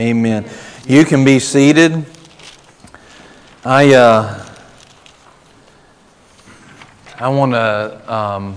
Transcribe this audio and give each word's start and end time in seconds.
Amen. 0.00 0.48
You 0.86 1.04
can 1.04 1.24
be 1.24 1.40
seated. 1.40 2.06
I 3.64 3.94
uh, 3.94 4.46
I 7.18 7.28
want 7.30 7.50
to 7.54 8.14
um, 8.14 8.54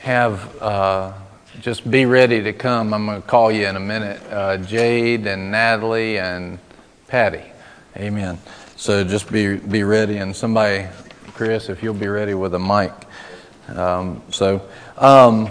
have 0.00 0.62
uh, 0.62 1.12
just 1.60 1.90
be 1.90 2.06
ready 2.06 2.42
to 2.42 2.54
come. 2.54 2.94
I'm 2.94 3.04
going 3.04 3.20
to 3.20 3.28
call 3.28 3.52
you 3.52 3.66
in 3.66 3.76
a 3.76 3.80
minute. 3.80 4.22
Uh, 4.30 4.56
Jade 4.56 5.26
and 5.26 5.50
Natalie 5.50 6.18
and 6.18 6.58
Patty. 7.06 7.44
Amen. 7.98 8.38
So 8.76 9.04
just 9.04 9.30
be 9.30 9.56
be 9.56 9.82
ready, 9.82 10.16
and 10.16 10.34
somebody, 10.34 10.88
Chris, 11.34 11.68
if 11.68 11.82
you'll 11.82 11.92
be 11.92 12.08
ready 12.08 12.32
with 12.32 12.54
a 12.54 12.58
mic. 12.58 12.92
Um, 13.76 14.22
so. 14.30 14.66
Um, 14.96 15.50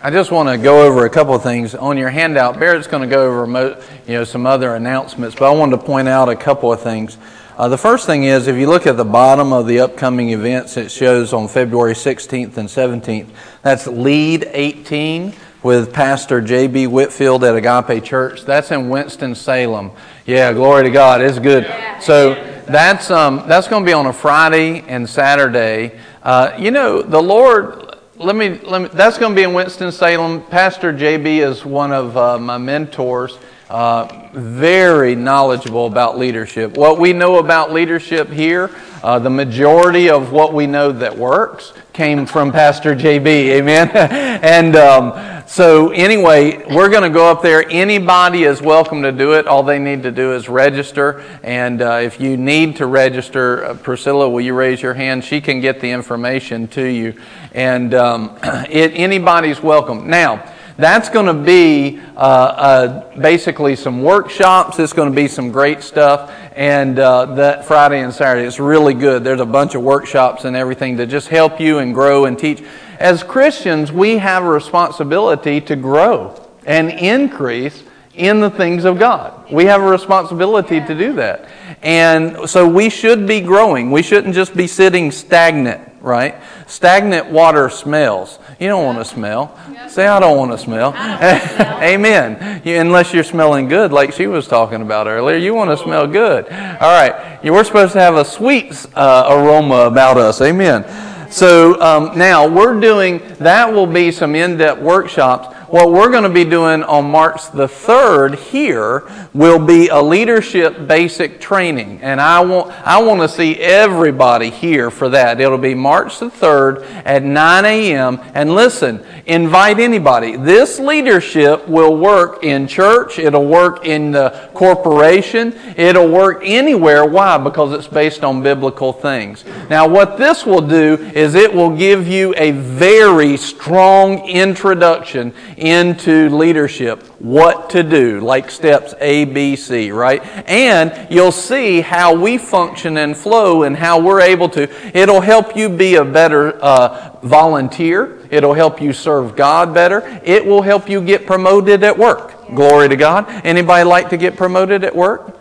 I 0.00 0.12
just 0.12 0.30
want 0.30 0.48
to 0.48 0.56
go 0.56 0.86
over 0.86 1.06
a 1.06 1.10
couple 1.10 1.34
of 1.34 1.42
things 1.42 1.74
on 1.74 1.98
your 1.98 2.08
handout. 2.08 2.60
Barrett's 2.60 2.86
going 2.86 3.02
to 3.02 3.08
go 3.08 3.26
over 3.26 3.82
you 4.06 4.14
know 4.14 4.22
some 4.22 4.46
other 4.46 4.76
announcements, 4.76 5.34
but 5.34 5.46
I 5.46 5.50
wanted 5.50 5.76
to 5.76 5.82
point 5.82 6.06
out 6.06 6.28
a 6.28 6.36
couple 6.36 6.72
of 6.72 6.80
things. 6.80 7.18
Uh, 7.56 7.66
the 7.66 7.78
first 7.78 8.06
thing 8.06 8.22
is, 8.22 8.46
if 8.46 8.54
you 8.54 8.68
look 8.68 8.86
at 8.86 8.96
the 8.96 9.04
bottom 9.04 9.52
of 9.52 9.66
the 9.66 9.80
upcoming 9.80 10.30
events, 10.30 10.76
it 10.76 10.92
shows 10.92 11.32
on 11.32 11.48
February 11.48 11.94
16th 11.94 12.56
and 12.58 12.68
17th. 12.68 13.26
That's 13.62 13.88
Lead 13.88 14.48
18 14.52 15.34
with 15.64 15.92
Pastor 15.92 16.40
J.B. 16.40 16.86
Whitfield 16.86 17.42
at 17.42 17.56
Agape 17.56 18.04
Church. 18.04 18.44
That's 18.44 18.70
in 18.70 18.88
Winston 18.90 19.34
Salem. 19.34 19.90
Yeah, 20.26 20.52
glory 20.52 20.84
to 20.84 20.90
God. 20.90 21.20
It's 21.20 21.40
good. 21.40 21.64
So 22.00 22.34
that's 22.68 23.10
um, 23.10 23.42
that's 23.48 23.66
going 23.66 23.82
to 23.82 23.86
be 23.86 23.94
on 23.94 24.06
a 24.06 24.12
Friday 24.12 24.82
and 24.82 25.10
Saturday. 25.10 25.98
Uh, 26.22 26.52
you 26.56 26.70
know, 26.70 27.02
the 27.02 27.20
Lord 27.20 27.87
let 28.18 28.34
me, 28.34 28.58
let 28.58 28.82
me 28.82 28.88
that's 28.92 29.16
going 29.16 29.32
to 29.32 29.36
be 29.36 29.44
in 29.44 29.54
Winston-Salem. 29.54 30.42
Pastor 30.44 30.92
JB 30.92 31.38
is 31.48 31.64
one 31.64 31.92
of 31.92 32.16
uh, 32.16 32.38
my 32.38 32.58
mentors, 32.58 33.38
uh, 33.70 34.28
very 34.32 35.14
knowledgeable 35.14 35.86
about 35.86 36.18
leadership. 36.18 36.76
What 36.76 36.98
we 36.98 37.12
know 37.12 37.38
about 37.38 37.72
leadership 37.72 38.30
here, 38.30 38.70
uh, 39.02 39.18
the 39.18 39.30
majority 39.30 40.08
of 40.08 40.32
what 40.32 40.54
we 40.54 40.66
know 40.66 40.90
that 40.92 41.16
works 41.16 41.72
came 41.92 42.26
from 42.26 42.50
Pastor 42.50 42.94
JB. 42.94 43.26
Amen. 43.26 43.90
and 43.94 44.74
um, 44.74 45.44
so, 45.48 45.90
anyway, 45.90 46.64
we're 46.74 46.88
going 46.88 47.02
to 47.02 47.10
go 47.10 47.30
up 47.30 47.42
there. 47.42 47.64
Anybody 47.68 48.44
is 48.44 48.62
welcome 48.62 49.02
to 49.02 49.12
do 49.12 49.32
it. 49.32 49.46
All 49.46 49.62
they 49.62 49.78
need 49.78 50.02
to 50.02 50.10
do 50.10 50.32
is 50.34 50.48
register. 50.48 51.24
And 51.42 51.82
uh, 51.82 52.00
if 52.02 52.20
you 52.20 52.36
need 52.36 52.76
to 52.76 52.86
register, 52.86 53.64
uh, 53.64 53.74
Priscilla, 53.74 54.28
will 54.28 54.42
you 54.42 54.54
raise 54.54 54.80
your 54.80 54.94
hand? 54.94 55.24
She 55.24 55.40
can 55.40 55.60
get 55.60 55.80
the 55.80 55.90
information 55.90 56.68
to 56.68 56.84
you. 56.84 57.14
And 57.52 57.94
um, 57.94 58.38
it, 58.42 58.92
anybody's 58.94 59.62
welcome. 59.62 60.08
Now, 60.08 60.54
that's 60.78 61.08
going 61.08 61.26
to 61.26 61.34
be 61.34 62.00
uh, 62.16 62.20
uh, 62.20 63.18
basically 63.18 63.74
some 63.74 64.00
workshops. 64.00 64.78
It's 64.78 64.92
going 64.92 65.10
to 65.10 65.14
be 65.14 65.26
some 65.26 65.50
great 65.50 65.82
stuff. 65.82 66.32
And 66.54 67.00
uh, 67.00 67.34
that 67.34 67.64
Friday 67.64 68.00
and 68.00 68.14
Saturday, 68.14 68.46
it's 68.46 68.60
really 68.60 68.94
good. 68.94 69.24
There's 69.24 69.40
a 69.40 69.46
bunch 69.46 69.74
of 69.74 69.82
workshops 69.82 70.44
and 70.44 70.54
everything 70.56 70.96
to 70.98 71.06
just 71.06 71.26
help 71.26 71.60
you 71.60 71.78
and 71.78 71.92
grow 71.92 72.26
and 72.26 72.38
teach. 72.38 72.62
As 73.00 73.24
Christians, 73.24 73.90
we 73.90 74.18
have 74.18 74.44
a 74.44 74.48
responsibility 74.48 75.60
to 75.62 75.74
grow 75.74 76.40
and 76.64 76.90
increase 76.90 77.82
in 78.14 78.38
the 78.38 78.50
things 78.50 78.84
of 78.84 79.00
God. 79.00 79.50
We 79.50 79.64
have 79.64 79.80
a 79.80 79.88
responsibility 79.88 80.80
to 80.80 80.94
do 80.94 81.12
that. 81.14 81.48
And 81.82 82.48
so 82.48 82.68
we 82.68 82.88
should 82.88 83.26
be 83.26 83.40
growing. 83.40 83.90
We 83.90 84.02
shouldn't 84.02 84.34
just 84.34 84.56
be 84.56 84.68
sitting 84.68 85.10
stagnant 85.10 85.88
right? 86.00 86.36
Stagnant 86.66 87.30
water 87.30 87.68
smells. 87.68 88.38
You 88.58 88.66
don't 88.66 88.84
want 88.84 88.98
to 88.98 89.04
smell. 89.04 89.56
Say, 89.88 90.06
I 90.08 90.18
don't 90.18 90.36
want 90.36 90.50
to 90.50 90.58
smell. 90.58 90.92
Amen. 91.82 92.60
You, 92.64 92.80
unless 92.80 93.14
you're 93.14 93.22
smelling 93.22 93.68
good, 93.68 93.92
like 93.92 94.12
she 94.12 94.26
was 94.26 94.48
talking 94.48 94.82
about 94.82 95.06
earlier, 95.06 95.36
you 95.36 95.54
want 95.54 95.70
to 95.70 95.76
smell 95.76 96.08
good. 96.08 96.46
All 96.46 96.90
right. 96.90 97.38
We're 97.44 97.62
supposed 97.62 97.92
to 97.92 98.00
have 98.00 98.16
a 98.16 98.24
sweet 98.24 98.84
uh, 98.96 99.26
aroma 99.30 99.86
about 99.86 100.16
us. 100.16 100.40
Amen. 100.40 100.84
So 101.30 101.80
um, 101.80 102.18
now 102.18 102.48
we're 102.48 102.80
doing, 102.80 103.22
that 103.38 103.72
will 103.72 103.86
be 103.86 104.10
some 104.10 104.34
in 104.34 104.56
depth 104.56 104.80
workshops 104.80 105.54
what 105.70 105.92
we're 105.92 106.10
going 106.10 106.22
to 106.22 106.30
be 106.30 106.44
doing 106.44 106.82
on 106.82 107.10
March 107.10 107.50
the 107.50 107.66
3rd 107.66 108.36
here 108.36 109.10
will 109.34 109.58
be 109.58 109.88
a 109.88 110.00
leadership 110.00 110.86
basic 110.86 111.40
training. 111.40 112.00
And 112.00 112.20
I 112.20 112.40
want, 112.40 112.70
I 112.86 113.02
want 113.02 113.20
to 113.20 113.28
see 113.28 113.56
everybody 113.56 114.48
here 114.48 114.90
for 114.90 115.10
that. 115.10 115.40
It'll 115.40 115.58
be 115.58 115.74
March 115.74 116.18
the 116.20 116.30
3rd 116.30 116.84
at 117.04 117.22
9 117.22 117.64
a.m. 117.64 118.20
And 118.34 118.54
listen, 118.54 119.04
invite 119.26 119.78
anybody. 119.78 120.36
This 120.36 120.78
leadership 120.78 121.68
will 121.68 121.96
work 121.96 122.44
in 122.44 122.66
church, 122.66 123.18
it'll 123.18 123.46
work 123.46 123.84
in 123.84 124.10
the 124.12 124.50
corporation, 124.54 125.54
it'll 125.76 126.08
work 126.08 126.40
anywhere. 126.42 127.04
Why? 127.04 127.36
Because 127.36 127.72
it's 127.72 127.86
based 127.86 128.24
on 128.24 128.42
biblical 128.42 128.92
things. 128.92 129.44
Now, 129.68 129.86
what 129.86 130.16
this 130.16 130.46
will 130.46 130.66
do 130.66 130.94
is 131.14 131.34
it 131.34 131.52
will 131.52 131.76
give 131.76 132.08
you 132.08 132.34
a 132.38 132.52
very 132.52 133.36
strong 133.36 134.26
introduction 134.26 135.34
into 135.58 136.30
leadership, 136.30 137.02
what 137.20 137.70
to 137.70 137.82
do, 137.82 138.20
like 138.20 138.50
steps 138.50 138.94
A, 139.00 139.24
B, 139.24 139.56
C, 139.56 139.90
right? 139.90 140.22
And 140.48 141.10
you'll 141.10 141.32
see 141.32 141.80
how 141.80 142.14
we 142.14 142.38
function 142.38 142.96
and 142.96 143.16
flow 143.16 143.64
and 143.64 143.76
how 143.76 144.00
we're 144.00 144.20
able 144.20 144.48
to. 144.50 144.68
It'll 144.96 145.20
help 145.20 145.56
you 145.56 145.68
be 145.68 145.96
a 145.96 146.04
better 146.04 146.52
uh, 146.62 147.18
volunteer. 147.22 148.18
It'll 148.30 148.54
help 148.54 148.80
you 148.80 148.92
serve 148.92 149.36
God 149.36 149.74
better. 149.74 150.20
It 150.24 150.44
will 150.44 150.62
help 150.62 150.88
you 150.88 151.00
get 151.00 151.26
promoted 151.26 151.82
at 151.82 151.98
work. 151.98 152.46
Glory 152.54 152.88
to 152.88 152.96
God. 152.96 153.26
Anybody 153.44 153.84
like 153.84 154.10
to 154.10 154.16
get 154.16 154.36
promoted 154.36 154.84
at 154.84 154.94
work? 154.94 155.36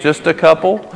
Just 0.00 0.26
a 0.26 0.34
couple? 0.34 0.88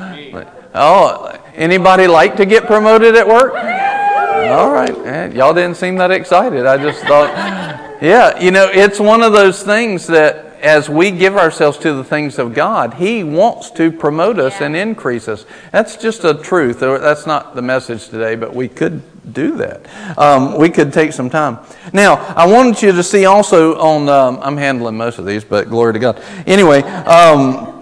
Oh, 0.75 1.37
anybody 1.55 2.07
like 2.07 2.37
to 2.37 2.47
get 2.47 2.67
promoted 2.67 3.17
at 3.17 3.27
work? 3.27 3.55
All 3.55 4.71
right. 4.71 4.97
Eh, 5.07 5.33
y'all 5.35 5.53
didn't 5.53 5.77
seem 5.77 5.97
that 5.97 6.11
excited. 6.11 6.67
I 6.67 6.77
just 6.77 7.03
thought, 7.05 7.31
yeah, 8.01 8.41
you 8.41 8.51
know, 8.51 8.69
it's 8.71 9.01
one 9.01 9.23
of 9.23 9.33
those 9.33 9.63
things 9.63 10.07
that 10.09 10.49
as 10.61 10.89
we 10.89 11.11
give 11.11 11.37
ourselves 11.37 11.79
to 11.79 11.93
the 11.93 12.05
things 12.05 12.39
of 12.39 12.55
God, 12.55 12.95
He 12.95 13.23
wants 13.25 13.71
to 13.73 13.93
promote 13.93 14.39
us 14.39 14.61
and 14.61 14.77
increase 14.77 15.29
us. 15.29 15.47
That's 15.73 15.97
just 15.97 16.25
a 16.25 16.35
truth. 16.35 16.81
That's 16.81 17.27
not 17.27 17.55
the 17.55 17.63
message 17.63 18.09
today, 18.09 18.35
but 18.35 18.55
we 18.55 18.69
could 18.69 19.03
do 19.33 19.57
that. 19.57 19.87
Um, 20.19 20.59
we 20.59 20.71
could 20.71 20.93
take 20.93 21.13
some 21.13 21.31
time. 21.31 21.59
Now, 21.93 22.17
I 22.37 22.47
wanted 22.47 22.83
you 22.83 22.93
to 22.93 23.03
see 23.03 23.25
also 23.27 23.79
on, 23.79 24.09
um, 24.09 24.39
I'm 24.43 24.57
handling 24.57 24.97
most 24.97 25.19
of 25.19 25.27
these, 25.27 25.45
but 25.45 25.69
glory 25.69 25.93
to 25.93 25.99
God. 25.99 26.23
Anyway, 26.47 26.83
um, 26.83 27.78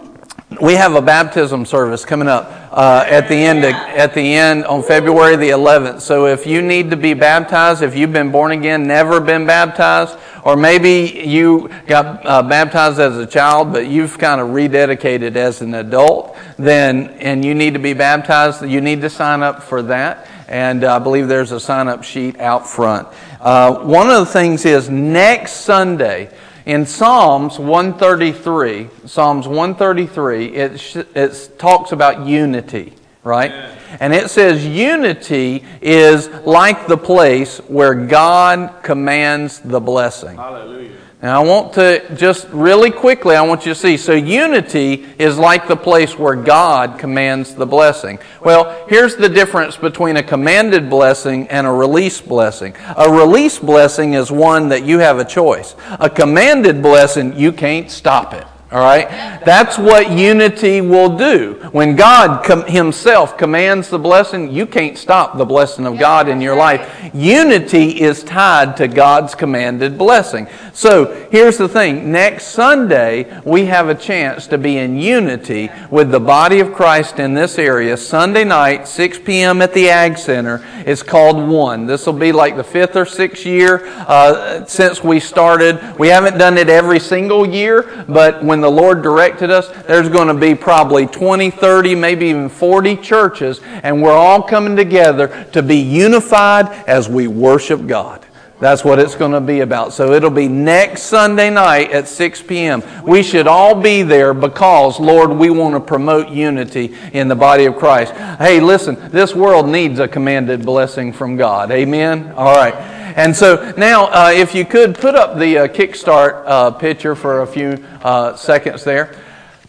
we 0.60 0.74
have 0.74 0.94
a 0.94 1.02
baptism 1.02 1.66
service 1.66 2.04
coming 2.04 2.28
up 2.28 2.48
uh, 2.70 3.04
at 3.08 3.28
the 3.28 3.34
end 3.34 3.64
of, 3.64 3.72
at 3.72 4.14
the 4.14 4.34
end 4.34 4.64
on 4.64 4.80
February 4.82 5.34
the 5.34 5.50
11th. 5.50 6.00
So 6.00 6.26
if 6.26 6.46
you 6.46 6.62
need 6.62 6.90
to 6.90 6.96
be 6.96 7.14
baptized, 7.14 7.82
if 7.82 7.96
you've 7.96 8.12
been 8.12 8.30
born 8.30 8.52
again, 8.52 8.86
never 8.86 9.20
been 9.20 9.44
baptized, 9.44 10.16
or 10.44 10.56
maybe 10.56 11.22
you 11.26 11.68
got 11.88 12.24
uh, 12.24 12.42
baptized 12.44 13.00
as 13.00 13.16
a 13.16 13.26
child, 13.26 13.72
but 13.72 13.88
you've 13.88 14.18
kind 14.18 14.40
of 14.40 14.48
rededicated 14.48 15.34
as 15.34 15.62
an 15.62 15.74
adult, 15.74 16.36
then 16.56 17.08
and 17.18 17.44
you 17.44 17.52
need 17.52 17.74
to 17.74 17.80
be 17.80 17.92
baptized, 17.92 18.64
you 18.64 18.80
need 18.80 19.00
to 19.00 19.10
sign 19.10 19.42
up 19.42 19.64
for 19.64 19.82
that. 19.82 20.28
And 20.48 20.84
uh, 20.84 20.94
I 20.94 20.98
believe 21.00 21.26
there's 21.26 21.50
a 21.50 21.58
sign 21.58 21.88
up 21.88 22.04
sheet 22.04 22.38
out 22.38 22.68
front. 22.68 23.08
Uh, 23.40 23.84
one 23.84 24.08
of 24.08 24.20
the 24.20 24.32
things 24.32 24.64
is 24.64 24.88
next 24.88 25.52
Sunday. 25.62 26.30
In 26.66 26.84
Psalms 26.84 27.60
133, 27.60 28.88
Psalms 29.06 29.46
133, 29.46 30.46
it, 30.46 30.80
sh- 30.80 30.96
it 31.14 31.58
talks 31.58 31.92
about 31.92 32.26
unity, 32.26 32.92
right? 33.22 33.52
And 34.00 34.12
it 34.12 34.30
says 34.30 34.66
unity 34.66 35.64
is 35.80 36.28
like 36.44 36.88
the 36.88 36.96
place 36.96 37.58
where 37.68 37.94
God 37.94 38.82
commands 38.82 39.60
the 39.60 39.78
blessing. 39.78 40.36
Hallelujah. 40.36 40.90
Now, 41.22 41.42
I 41.42 41.46
want 41.46 41.72
to 41.74 42.14
just 42.14 42.46
really 42.48 42.90
quickly, 42.90 43.36
I 43.36 43.42
want 43.42 43.64
you 43.64 43.72
to 43.72 43.78
see. 43.78 43.96
So, 43.96 44.12
unity 44.12 45.06
is 45.18 45.38
like 45.38 45.66
the 45.66 45.76
place 45.76 46.18
where 46.18 46.36
God 46.36 46.98
commands 46.98 47.54
the 47.54 47.64
blessing. 47.64 48.18
Well, 48.44 48.86
here's 48.88 49.16
the 49.16 49.28
difference 49.28 49.78
between 49.78 50.18
a 50.18 50.22
commanded 50.22 50.90
blessing 50.90 51.48
and 51.48 51.66
a 51.66 51.70
release 51.70 52.20
blessing. 52.20 52.74
A 52.98 53.10
release 53.10 53.58
blessing 53.58 54.12
is 54.12 54.30
one 54.30 54.68
that 54.68 54.84
you 54.84 54.98
have 54.98 55.18
a 55.18 55.24
choice. 55.24 55.74
A 56.00 56.10
commanded 56.10 56.82
blessing, 56.82 57.34
you 57.34 57.50
can't 57.50 57.90
stop 57.90 58.34
it. 58.34 58.46
All 58.72 58.80
right? 58.80 59.08
That's 59.44 59.78
what 59.78 60.10
unity 60.10 60.80
will 60.80 61.16
do. 61.16 61.54
When 61.70 61.94
God 61.94 62.44
com- 62.44 62.66
Himself 62.66 63.38
commands 63.38 63.88
the 63.90 63.98
blessing, 63.98 64.50
you 64.50 64.66
can't 64.66 64.98
stop 64.98 65.38
the 65.38 65.44
blessing 65.44 65.86
of 65.86 66.00
God 66.00 66.28
in 66.28 66.40
your 66.40 66.56
life. 66.56 67.10
Unity 67.14 68.00
is 68.00 68.24
tied 68.24 68.76
to 68.78 68.88
God's 68.88 69.36
commanded 69.36 69.96
blessing. 69.96 70.48
So 70.72 71.28
here's 71.30 71.58
the 71.58 71.68
thing 71.68 72.10
next 72.10 72.48
Sunday, 72.48 73.40
we 73.44 73.66
have 73.66 73.88
a 73.88 73.94
chance 73.94 74.48
to 74.48 74.58
be 74.58 74.78
in 74.78 74.96
unity 74.96 75.70
with 75.88 76.10
the 76.10 76.20
body 76.20 76.58
of 76.58 76.74
Christ 76.74 77.20
in 77.20 77.34
this 77.34 77.58
area. 77.58 77.96
Sunday 77.96 78.44
night, 78.44 78.88
6 78.88 79.20
p.m. 79.20 79.62
at 79.62 79.72
the 79.74 79.88
Ag 79.88 80.18
Center. 80.18 80.64
It's 80.84 81.02
called 81.02 81.36
One. 81.48 81.86
This 81.86 82.04
will 82.04 82.14
be 82.14 82.32
like 82.32 82.56
the 82.56 82.64
fifth 82.64 82.96
or 82.96 83.06
sixth 83.06 83.46
year 83.46 83.86
uh, 83.86 84.64
since 84.66 85.04
we 85.04 85.20
started. 85.20 85.98
We 85.98 86.08
haven't 86.08 86.36
done 86.36 86.58
it 86.58 86.68
every 86.68 87.00
single 87.00 87.46
year, 87.46 88.04
but 88.08 88.42
when 88.44 88.55
when 88.56 88.62
the 88.62 88.70
Lord 88.70 89.02
directed 89.02 89.50
us, 89.50 89.68
there's 89.82 90.08
going 90.08 90.28
to 90.28 90.34
be 90.34 90.54
probably 90.54 91.06
20, 91.06 91.50
30, 91.50 91.94
maybe 91.94 92.28
even 92.28 92.48
40 92.48 92.96
churches, 92.96 93.60
and 93.82 94.02
we're 94.02 94.16
all 94.16 94.42
coming 94.42 94.74
together 94.74 95.46
to 95.52 95.62
be 95.62 95.76
unified 95.76 96.70
as 96.88 97.06
we 97.06 97.26
worship 97.28 97.86
God. 97.86 98.24
That's 98.58 98.82
what 98.82 98.98
it's 98.98 99.14
going 99.14 99.32
to 99.32 99.42
be 99.42 99.60
about. 99.60 99.92
So 99.92 100.14
it'll 100.14 100.30
be 100.30 100.48
next 100.48 101.02
Sunday 101.02 101.50
night 101.50 101.90
at 101.90 102.08
6 102.08 102.42
p.m. 102.44 102.82
We 103.04 103.22
should 103.22 103.46
all 103.46 103.74
be 103.78 104.02
there 104.02 104.32
because, 104.32 104.98
Lord, 104.98 105.32
we 105.32 105.50
want 105.50 105.74
to 105.74 105.80
promote 105.80 106.30
unity 106.30 106.96
in 107.12 107.28
the 107.28 107.36
body 107.36 107.66
of 107.66 107.76
Christ. 107.76 108.14
Hey, 108.14 108.60
listen, 108.60 109.10
this 109.10 109.34
world 109.34 109.68
needs 109.68 109.98
a 109.98 110.08
commanded 110.08 110.64
blessing 110.64 111.12
from 111.12 111.36
God. 111.36 111.70
Amen? 111.70 112.32
All 112.32 112.56
right. 112.56 112.95
And 113.16 113.34
so 113.34 113.72
now, 113.78 114.08
uh, 114.08 114.30
if 114.32 114.54
you 114.54 114.66
could 114.66 114.94
put 114.94 115.14
up 115.14 115.38
the 115.38 115.58
uh, 115.58 115.68
Kickstart 115.68 116.42
uh, 116.44 116.70
picture 116.70 117.14
for 117.14 117.40
a 117.40 117.46
few 117.46 117.82
uh, 118.02 118.36
seconds 118.36 118.84
there. 118.84 119.16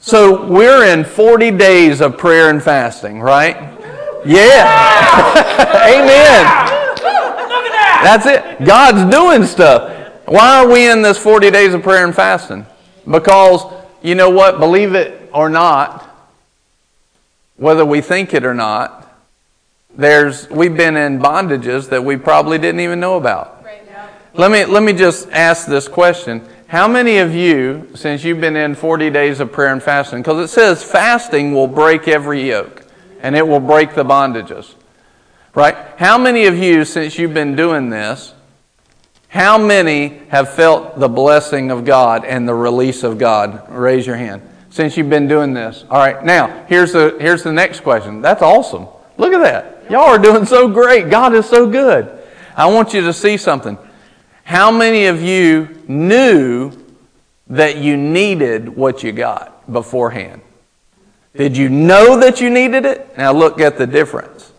So 0.02 0.46
we're 0.46 0.86
in 0.94 1.06
40 1.06 1.52
days 1.52 2.02
of 2.02 2.18
prayer 2.18 2.50
and 2.50 2.62
fasting, 2.62 3.22
right? 3.22 3.56
Yeah. 4.26 4.68
Amen. 5.88 6.44
That's 8.04 8.26
it. 8.26 8.66
God's 8.66 9.10
doing 9.10 9.46
stuff. 9.46 9.94
Why 10.26 10.60
are 10.60 10.70
we 10.70 10.92
in 10.92 11.02
this 11.02 11.18
40 11.18 11.50
days 11.50 11.74
of 11.74 11.84
prayer 11.84 12.04
and 12.04 12.14
fasting? 12.14 12.66
Because, 13.10 13.64
you 14.02 14.16
know 14.16 14.30
what, 14.30 14.60
believe 14.60 14.94
it 14.94 15.30
or 15.34 15.50
not, 15.50 16.04
whether 17.56 17.86
we 17.86 18.02
think 18.02 18.34
it 18.34 18.44
or 18.44 18.54
not, 18.54 19.06
there's, 19.98 20.48
we've 20.50 20.78
been 20.78 20.96
in 20.96 21.20
bondages 21.20 21.90
that 21.90 22.04
we 22.04 22.16
probably 22.18 22.60
didn't 22.60 22.80
even 22.82 23.00
know 23.00 23.18
about. 23.18 23.66
Let, 24.34 24.52
me, 24.52 24.66
let 24.66 24.84
me 24.84 24.94
just 24.94 25.30
ask 25.32 25.66
this 25.66 25.88
question. 25.88 26.48
How 26.68 26.88
many 26.88 27.18
of 27.18 27.34
you, 27.34 27.90
since 27.96 28.24
you've 28.24 28.40
been 28.40 28.56
in 28.56 28.76
40 28.76 29.10
days 29.10 29.40
of 29.40 29.52
prayer 29.52 29.74
and 29.74 29.82
fasting, 29.82 30.20
because 30.20 30.44
it 30.44 30.54
says 30.54 30.84
fasting 30.84 31.54
will 31.54 31.68
break 31.68 32.08
every 32.08 32.48
yoke 32.48 32.86
and 33.22 33.36
it 33.36 33.48
will 33.48 33.60
break 33.60 33.96
the 33.96 34.04
bondages, 34.04 34.76
right? 35.56 35.76
How 35.98 36.20
many 36.20 36.46
of 36.46 36.56
you, 36.58 36.86
since 36.86 37.18
you've 37.18 37.34
been 37.34 37.56
doing 37.56 37.90
this, 37.90 38.36
how 39.30 39.58
many 39.58 40.22
have 40.30 40.54
felt 40.54 41.00
the 41.00 41.10
blessing 41.10 41.72
of 41.72 41.86
God 41.86 42.24
and 42.24 42.48
the 42.48 42.54
release 42.54 43.04
of 43.04 43.18
God? 43.18 43.68
Raise 43.70 44.06
your 44.06 44.18
hand. 44.18 44.42
Since 44.70 44.98
you've 44.98 45.10
been 45.10 45.28
doing 45.28 45.54
this. 45.54 45.84
All 45.90 45.98
right, 45.98 46.24
now, 46.24 46.66
here's 46.68 46.92
the, 46.94 47.18
here's 47.20 47.42
the 47.42 47.52
next 47.52 47.80
question. 47.80 48.22
That's 48.22 48.44
awesome. 48.44 48.88
Look 49.18 49.34
at 49.34 49.42
that. 49.42 49.76
Y'all 49.89 50.01
are 50.01 50.18
doing 50.18 50.45
so 50.45 50.68
great. 50.68 51.10
God 51.10 51.34
is 51.34 51.48
so 51.48 51.69
good. 51.69 52.12
I 52.56 52.66
want 52.68 52.94
you 52.94 53.01
to 53.01 53.13
see 53.13 53.38
something. 53.38 53.78
How 54.44 54.72
many 54.72 55.06
of 55.06 55.22
you 55.22 55.84
knew 55.88 56.72
that 57.48 57.78
you 57.78 57.98
needed 57.98 58.69
what 58.69 59.04
you 59.04 59.12
got 59.12 59.72
beforehand? 59.72 60.42
Did 61.36 61.56
you 61.56 61.69
know 61.69 62.19
that 62.19 62.42
you 62.42 62.50
needed 62.50 62.86
it? 62.86 63.18
Now 63.18 63.31
look 63.31 63.60
at 63.60 63.78
the 63.78 63.86
difference. 63.86 64.51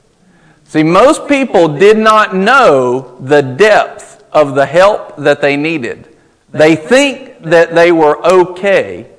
See, 0.65 0.83
most 0.83 1.27
people 1.27 1.69
did 1.69 1.99
not 1.99 2.37
know 2.37 3.17
the 3.21 3.43
depth 3.43 4.23
of 4.33 4.55
the 4.55 4.67
help 4.67 5.17
that 5.17 5.41
they 5.41 5.57
needed. 5.57 6.17
They 6.51 6.77
think 6.77 7.43
that 7.43 7.75
they 7.75 7.91
were 7.93 8.25
okay 8.27 9.11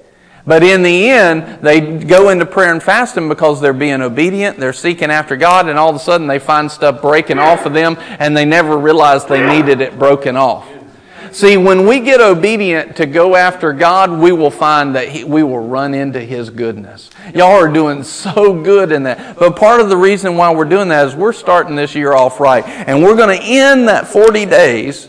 but 0.46 0.64
in 0.64 0.84
the 0.84 1.10
end, 1.10 1.62
they 1.62 1.82
go 1.82 2.30
into 2.30 2.46
prayer 2.46 2.72
and 2.72 2.82
fasting 2.82 3.30
because 3.30 3.62
they're 3.62 3.74
being 3.74 4.02
obedient, 4.02 4.58
they're 4.58 4.74
seeking 4.74 5.12
after 5.12 5.36
God, 5.36 5.68
and 5.68 5.78
all 5.78 5.90
of 5.90 5.96
a 5.96 6.00
sudden 6.00 6.28
they 6.28 6.40
find 6.40 6.72
stuff 6.72 7.02
breaking 7.02 7.40
off 7.40 7.66
of 7.66 7.74
them, 7.74 7.98
and 8.20 8.36
they 8.36 8.46
never 8.46 8.78
realized 8.78 9.28
they 9.28 9.46
needed 9.46 9.82
it 9.82 10.00
broken 10.00 10.36
off. 10.36 10.68
See, 11.32 11.58
when 11.58 11.86
we 11.86 12.00
get 12.00 12.22
obedient 12.22 12.96
to 12.96 13.06
go 13.06 13.36
after 13.36 13.72
God, 13.72 14.12
we 14.12 14.32
will 14.32 14.52
find 14.52 14.96
that 14.96 15.10
he, 15.10 15.24
we 15.24 15.44
will 15.44 15.60
run 15.60 15.94
into 15.94 16.20
His 16.20 16.50
goodness. 16.50 17.10
Y'all 17.36 17.56
are 17.56 17.72
doing 17.72 18.04
so 18.04 18.62
good 18.64 18.92
in 18.92 19.04
that. 19.04 19.38
But 19.38 19.56
part 19.56 19.80
of 19.80 19.90
the 19.90 19.98
reason 19.98 20.38
why 20.38 20.54
we're 20.54 20.66
doing 20.66 20.90
that 20.90 21.08
is 21.08 21.16
we're 21.16 21.34
starting 21.34 21.76
this 21.76 21.94
year 21.94 22.14
off 22.14 22.40
right. 22.40 22.66
And 22.66 23.04
we're 23.04 23.16
going 23.16 23.38
to 23.38 23.44
end 23.44 23.88
that 23.88 24.08
40 24.08 24.46
days 24.46 25.09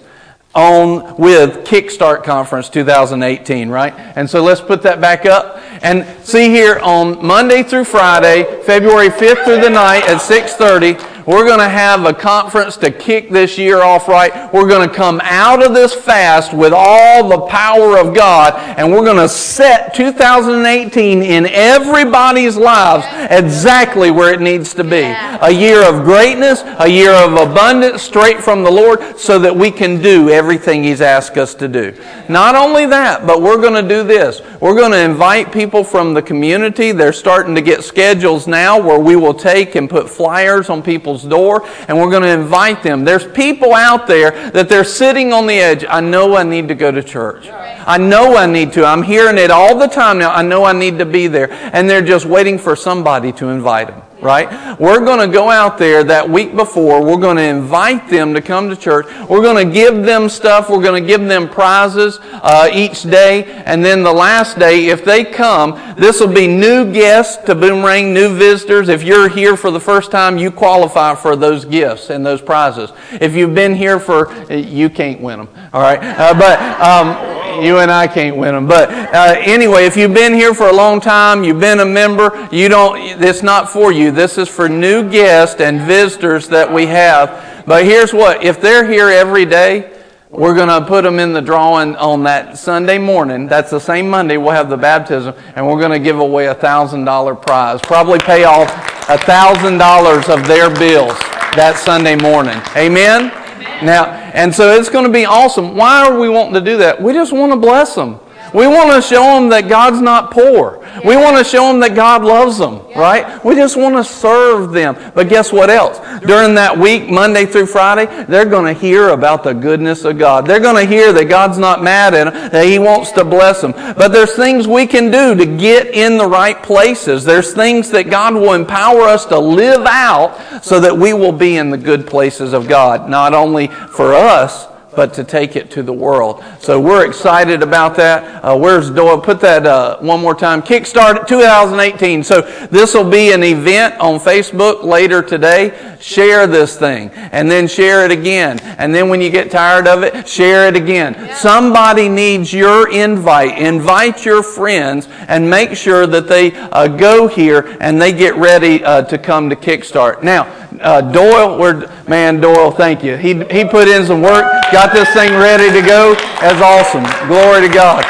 on 0.54 1.16
with 1.16 1.64
Kickstart 1.64 2.24
Conference 2.24 2.68
2018, 2.68 3.68
right? 3.68 3.94
And 3.96 4.28
so 4.28 4.42
let's 4.42 4.60
put 4.60 4.82
that 4.82 5.00
back 5.00 5.26
up. 5.26 5.58
And 5.82 6.06
see 6.26 6.50
here 6.50 6.78
on 6.80 7.24
Monday 7.24 7.62
through 7.62 7.84
Friday, 7.84 8.62
February 8.64 9.08
5th 9.08 9.44
through 9.44 9.60
the 9.60 9.70
9th 9.70 10.02
at 10.02 10.20
6:30, 10.20 10.98
we're 11.26 11.46
going 11.46 11.58
to 11.58 11.68
have 11.68 12.04
a 12.04 12.12
conference 12.12 12.76
to 12.78 12.90
kick 12.90 13.30
this 13.30 13.58
year 13.58 13.82
off 13.82 14.08
right. 14.08 14.52
We're 14.52 14.68
going 14.68 14.88
to 14.88 14.94
come 14.94 15.20
out 15.22 15.64
of 15.64 15.74
this 15.74 15.94
fast 15.94 16.52
with 16.52 16.72
all 16.74 17.28
the 17.28 17.46
power 17.46 17.98
of 17.98 18.14
God, 18.14 18.54
and 18.78 18.90
we're 18.90 19.04
going 19.04 19.16
to 19.16 19.28
set 19.28 19.94
2018 19.94 21.22
in 21.22 21.46
everybody's 21.46 22.56
lives 22.56 23.06
exactly 23.30 24.10
where 24.10 24.32
it 24.32 24.40
needs 24.40 24.74
to 24.74 24.84
be. 24.84 25.02
A 25.02 25.50
year 25.50 25.82
of 25.82 26.04
greatness, 26.04 26.62
a 26.78 26.88
year 26.88 27.12
of 27.12 27.32
abundance 27.32 28.02
straight 28.02 28.40
from 28.40 28.62
the 28.62 28.70
Lord, 28.70 29.18
so 29.18 29.38
that 29.38 29.54
we 29.54 29.70
can 29.70 30.00
do 30.00 30.30
everything 30.30 30.82
He's 30.82 31.00
asked 31.00 31.36
us 31.36 31.54
to 31.56 31.68
do. 31.68 31.94
Not 32.28 32.54
only 32.54 32.86
that, 32.86 33.26
but 33.26 33.42
we're 33.42 33.60
going 33.60 33.80
to 33.82 33.88
do 33.88 34.02
this. 34.02 34.40
We're 34.60 34.76
going 34.76 34.92
to 34.92 35.00
invite 35.00 35.52
people 35.52 35.84
from 35.84 36.14
the 36.14 36.22
community. 36.22 36.92
They're 36.92 37.12
starting 37.12 37.54
to 37.54 37.62
get 37.62 37.84
schedules 37.84 38.46
now 38.46 38.80
where 38.80 38.98
we 38.98 39.16
will 39.16 39.34
take 39.34 39.74
and 39.74 39.88
put 39.88 40.08
flyers 40.08 40.70
on 40.70 40.82
people's 40.82 41.19
door 41.22 41.66
and 41.88 41.96
we're 41.96 42.10
going 42.10 42.22
to 42.22 42.28
invite 42.28 42.82
them. 42.82 43.04
There's 43.04 43.26
people 43.26 43.74
out 43.74 44.06
there 44.06 44.50
that 44.50 44.68
they're 44.68 44.84
sitting 44.84 45.32
on 45.32 45.46
the 45.46 45.58
edge. 45.58 45.84
I 45.88 46.00
know 46.00 46.36
I 46.36 46.42
need 46.42 46.68
to 46.68 46.74
go 46.74 46.90
to 46.90 47.02
church. 47.02 47.48
I 47.48 47.98
know 47.98 48.36
I 48.36 48.46
need 48.46 48.72
to. 48.74 48.84
I'm 48.84 49.02
hearing 49.02 49.38
it 49.38 49.50
all 49.50 49.78
the 49.78 49.86
time 49.86 50.18
now. 50.18 50.32
I 50.32 50.42
know 50.42 50.64
I 50.64 50.72
need 50.72 50.98
to 50.98 51.06
be 51.06 51.26
there. 51.26 51.50
And 51.50 51.88
they're 51.88 52.02
just 52.02 52.26
waiting 52.26 52.58
for 52.58 52.76
somebody 52.76 53.32
to 53.32 53.48
invite 53.48 53.88
them 53.88 54.02
right? 54.22 54.78
We're 54.78 55.04
going 55.04 55.20
to 55.20 55.32
go 55.32 55.50
out 55.50 55.78
there 55.78 56.04
that 56.04 56.28
week 56.28 56.54
before. 56.54 57.04
We're 57.04 57.20
going 57.20 57.36
to 57.36 57.42
invite 57.42 58.08
them 58.08 58.34
to 58.34 58.40
come 58.40 58.68
to 58.68 58.76
church. 58.76 59.06
We're 59.28 59.42
going 59.42 59.66
to 59.66 59.72
give 59.72 60.02
them 60.04 60.28
stuff. 60.28 60.70
We're 60.70 60.82
going 60.82 61.02
to 61.02 61.06
give 61.06 61.26
them 61.26 61.48
prizes 61.48 62.18
uh, 62.22 62.68
each 62.72 63.02
day. 63.02 63.44
And 63.64 63.84
then 63.84 64.02
the 64.02 64.12
last 64.12 64.58
day, 64.58 64.86
if 64.86 65.04
they 65.04 65.24
come, 65.24 65.94
this 65.96 66.20
will 66.20 66.32
be 66.32 66.46
new 66.46 66.92
guests 66.92 67.42
to 67.44 67.54
Boomerang, 67.54 68.12
new 68.12 68.36
visitors. 68.36 68.88
If 68.88 69.02
you're 69.02 69.28
here 69.28 69.56
for 69.56 69.70
the 69.70 69.80
first 69.80 70.10
time, 70.10 70.38
you 70.38 70.50
qualify 70.50 71.14
for 71.14 71.36
those 71.36 71.64
gifts 71.64 72.10
and 72.10 72.24
those 72.24 72.42
prizes. 72.42 72.90
If 73.12 73.34
you've 73.34 73.54
been 73.54 73.74
here 73.74 73.98
for, 73.98 74.32
you 74.52 74.90
can't 74.90 75.20
win 75.20 75.38
them, 75.38 75.48
all 75.72 75.82
right? 75.82 76.00
Uh, 76.02 76.34
but 76.34 76.60
um, 76.80 77.39
you 77.62 77.78
and 77.78 77.90
I 77.90 78.06
can't 78.06 78.36
win 78.36 78.54
them. 78.54 78.66
But 78.66 78.90
uh, 78.90 79.36
anyway, 79.38 79.84
if 79.84 79.96
you've 79.96 80.14
been 80.14 80.34
here 80.34 80.54
for 80.54 80.68
a 80.68 80.72
long 80.72 81.00
time, 81.00 81.44
you've 81.44 81.60
been 81.60 81.80
a 81.80 81.84
member, 81.84 82.48
you 82.52 82.68
don't, 82.68 82.98
it's 83.22 83.42
not 83.42 83.70
for 83.70 83.92
you. 83.92 84.10
This 84.10 84.38
is 84.38 84.48
for 84.48 84.68
new 84.68 85.08
guests 85.08 85.60
and 85.60 85.80
visitors 85.82 86.48
that 86.48 86.72
we 86.72 86.86
have. 86.86 87.64
But 87.66 87.84
here's 87.84 88.12
what 88.12 88.42
if 88.42 88.60
they're 88.60 88.86
here 88.86 89.08
every 89.08 89.44
day, 89.44 89.96
we're 90.30 90.54
going 90.54 90.68
to 90.68 90.86
put 90.86 91.02
them 91.02 91.18
in 91.18 91.32
the 91.32 91.40
drawing 91.40 91.96
on 91.96 92.22
that 92.22 92.56
Sunday 92.56 92.98
morning. 92.98 93.48
That's 93.48 93.70
the 93.70 93.80
same 93.80 94.08
Monday 94.08 94.36
we'll 94.36 94.52
have 94.52 94.70
the 94.70 94.76
baptism, 94.76 95.34
and 95.56 95.66
we're 95.66 95.80
going 95.80 95.90
to 95.90 95.98
give 95.98 96.20
away 96.20 96.46
a 96.46 96.54
thousand 96.54 97.04
dollar 97.04 97.34
prize. 97.34 97.80
Probably 97.82 98.20
pay 98.20 98.44
off 98.44 98.70
a 99.08 99.18
thousand 99.18 99.78
dollars 99.78 100.28
of 100.28 100.46
their 100.46 100.70
bills 100.70 101.18
that 101.56 101.76
Sunday 101.76 102.14
morning. 102.14 102.60
Amen? 102.76 103.32
Now, 103.82 104.06
and 104.34 104.54
so 104.54 104.72
it's 104.72 104.88
going 104.88 105.06
to 105.06 105.12
be 105.12 105.24
awesome. 105.24 105.76
Why 105.76 106.06
are 106.06 106.18
we 106.18 106.28
wanting 106.28 106.54
to 106.54 106.60
do 106.60 106.76
that? 106.78 107.00
We 107.00 107.12
just 107.12 107.32
want 107.32 107.52
to 107.52 107.56
bless 107.56 107.94
them. 107.94 108.20
We 108.52 108.66
want 108.66 108.92
to 108.92 109.02
show 109.02 109.22
them 109.22 109.48
that 109.50 109.68
God's 109.68 110.00
not 110.00 110.30
poor. 110.30 110.78
We 111.04 111.16
want 111.16 111.36
to 111.38 111.44
show 111.44 111.68
them 111.68 111.80
that 111.80 111.94
God 111.94 112.24
loves 112.24 112.58
them, 112.58 112.80
right? 112.96 113.42
We 113.44 113.54
just 113.54 113.76
want 113.76 113.96
to 113.96 114.04
serve 114.04 114.72
them. 114.72 114.96
But 115.14 115.28
guess 115.28 115.52
what 115.52 115.70
else? 115.70 115.98
During 116.24 116.54
that 116.56 116.76
week, 116.76 117.08
Monday 117.08 117.46
through 117.46 117.66
Friday, 117.66 118.06
they're 118.24 118.44
going 118.44 118.72
to 118.72 118.78
hear 118.78 119.10
about 119.10 119.44
the 119.44 119.52
goodness 119.52 120.04
of 120.04 120.18
God. 120.18 120.46
They're 120.46 120.60
going 120.60 120.76
to 120.76 120.90
hear 120.90 121.12
that 121.12 121.26
God's 121.26 121.58
not 121.58 121.82
mad 121.82 122.14
at 122.14 122.32
them, 122.32 122.50
that 122.50 122.66
He 122.66 122.78
wants 122.78 123.12
to 123.12 123.24
bless 123.24 123.60
them. 123.60 123.72
But 123.72 124.08
there's 124.08 124.34
things 124.34 124.66
we 124.66 124.86
can 124.86 125.10
do 125.10 125.34
to 125.34 125.46
get 125.46 125.88
in 125.88 126.18
the 126.18 126.26
right 126.26 126.60
places. 126.62 127.24
There's 127.24 127.52
things 127.52 127.90
that 127.90 128.10
God 128.10 128.34
will 128.34 128.54
empower 128.54 129.02
us 129.02 129.26
to 129.26 129.38
live 129.38 129.86
out 129.86 130.64
so 130.64 130.80
that 130.80 130.96
we 130.96 131.12
will 131.12 131.32
be 131.32 131.56
in 131.56 131.70
the 131.70 131.78
good 131.78 132.06
places 132.06 132.52
of 132.52 132.68
God, 132.68 133.08
not 133.08 133.34
only 133.34 133.68
for 133.68 134.12
us, 134.14 134.69
but 134.94 135.14
to 135.14 135.24
take 135.24 135.56
it 135.56 135.70
to 135.72 135.82
the 135.82 135.92
world. 135.92 136.42
So 136.58 136.80
we're 136.80 137.06
excited 137.06 137.62
about 137.62 137.96
that. 137.96 138.44
Uh, 138.44 138.56
where's 138.56 138.90
Doyle? 138.90 139.20
Put 139.20 139.40
that 139.40 139.66
uh, 139.66 139.98
one 139.98 140.20
more 140.20 140.34
time. 140.34 140.62
Kickstart 140.62 141.26
2018. 141.26 142.22
So 142.22 142.42
this 142.70 142.94
will 142.94 143.08
be 143.08 143.32
an 143.32 143.42
event 143.42 143.98
on 144.00 144.18
Facebook 144.18 144.82
later 144.82 145.22
today. 145.22 145.96
Share 146.00 146.46
this 146.46 146.78
thing 146.78 147.10
and 147.10 147.50
then 147.50 147.68
share 147.68 148.04
it 148.04 148.10
again. 148.10 148.58
And 148.78 148.94
then 148.94 149.08
when 149.08 149.20
you 149.20 149.30
get 149.30 149.50
tired 149.50 149.86
of 149.86 150.02
it, 150.02 150.26
share 150.26 150.66
it 150.68 150.76
again. 150.76 151.14
Yeah. 151.14 151.34
Somebody 151.34 152.08
needs 152.08 152.52
your 152.52 152.90
invite. 152.90 153.58
Invite 153.58 154.24
your 154.24 154.42
friends 154.42 155.08
and 155.28 155.48
make 155.48 155.76
sure 155.76 156.06
that 156.06 156.26
they 156.26 156.52
uh, 156.52 156.88
go 156.88 157.28
here 157.28 157.76
and 157.80 158.00
they 158.00 158.12
get 158.12 158.34
ready 158.36 158.82
uh, 158.82 159.02
to 159.02 159.18
come 159.18 159.50
to 159.50 159.56
Kickstart. 159.56 160.22
Now, 160.22 160.68
uh, 160.80 161.00
Doyle, 161.00 161.58
we're, 161.58 161.90
man, 162.06 162.40
Doyle, 162.40 162.70
thank 162.70 163.02
you. 163.02 163.16
He, 163.16 163.34
he 163.46 163.64
put 163.64 163.88
in 163.88 164.06
some 164.06 164.22
work, 164.22 164.44
got 164.70 164.92
this 164.92 165.08
thing 165.12 165.32
ready 165.32 165.70
to 165.72 165.86
go. 165.86 166.14
That's 166.40 166.62
awesome. 166.62 167.04
Glory 167.28 167.66
to 167.66 167.72
God. 167.72 168.04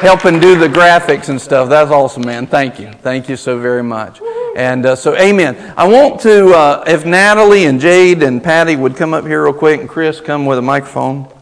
Helping 0.00 0.38
do 0.38 0.58
the 0.58 0.68
graphics 0.68 1.28
and 1.28 1.40
stuff. 1.40 1.68
That's 1.68 1.90
awesome, 1.90 2.24
man. 2.24 2.46
Thank 2.46 2.78
you. 2.78 2.92
Thank 2.92 3.28
you 3.28 3.36
so 3.36 3.58
very 3.58 3.82
much. 3.82 4.20
And 4.54 4.86
uh, 4.86 4.96
so, 4.96 5.16
amen. 5.16 5.74
I 5.76 5.88
want 5.88 6.20
to, 6.22 6.50
uh, 6.50 6.84
if 6.86 7.04
Natalie 7.04 7.64
and 7.64 7.80
Jade 7.80 8.22
and 8.22 8.42
Patty 8.42 8.76
would 8.76 8.96
come 8.96 9.14
up 9.14 9.24
here 9.24 9.44
real 9.44 9.52
quick, 9.52 9.80
and 9.80 9.88
Chris 9.88 10.20
come 10.20 10.46
with 10.46 10.58
a 10.58 10.62
microphone. 10.62 11.32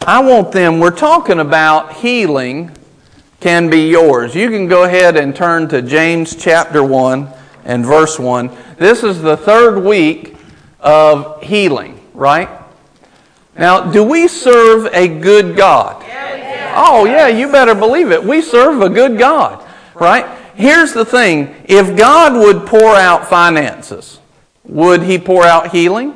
I 0.00 0.22
want 0.22 0.52
them, 0.52 0.80
we're 0.80 0.90
talking 0.90 1.40
about 1.40 1.94
healing 1.94 2.70
can 3.40 3.70
be 3.70 3.88
yours. 3.88 4.34
You 4.34 4.48
can 4.48 4.66
go 4.66 4.84
ahead 4.84 5.16
and 5.16 5.34
turn 5.34 5.68
to 5.68 5.82
James 5.82 6.34
chapter 6.34 6.82
1 6.82 7.32
and 7.68 7.86
verse 7.86 8.18
1. 8.18 8.50
This 8.78 9.04
is 9.04 9.22
the 9.22 9.36
third 9.36 9.78
week 9.78 10.34
of 10.80 11.40
healing, 11.42 12.00
right? 12.14 12.48
Now, 13.56 13.92
do 13.92 14.02
we 14.02 14.26
serve 14.26 14.86
a 14.92 15.06
good 15.06 15.56
God? 15.56 16.04
Oh, 16.74 17.04
yeah, 17.04 17.28
you 17.28 17.50
better 17.52 17.74
believe 17.74 18.10
it. 18.10 18.22
We 18.22 18.42
serve 18.42 18.82
a 18.82 18.88
good 18.88 19.18
God, 19.18 19.64
right? 19.94 20.26
Here's 20.56 20.92
the 20.92 21.04
thing 21.04 21.54
if 21.64 21.96
God 21.96 22.32
would 22.34 22.66
pour 22.66 22.96
out 22.96 23.28
finances, 23.28 24.18
would 24.64 25.02
He 25.02 25.18
pour 25.18 25.44
out 25.44 25.70
healing? 25.70 26.14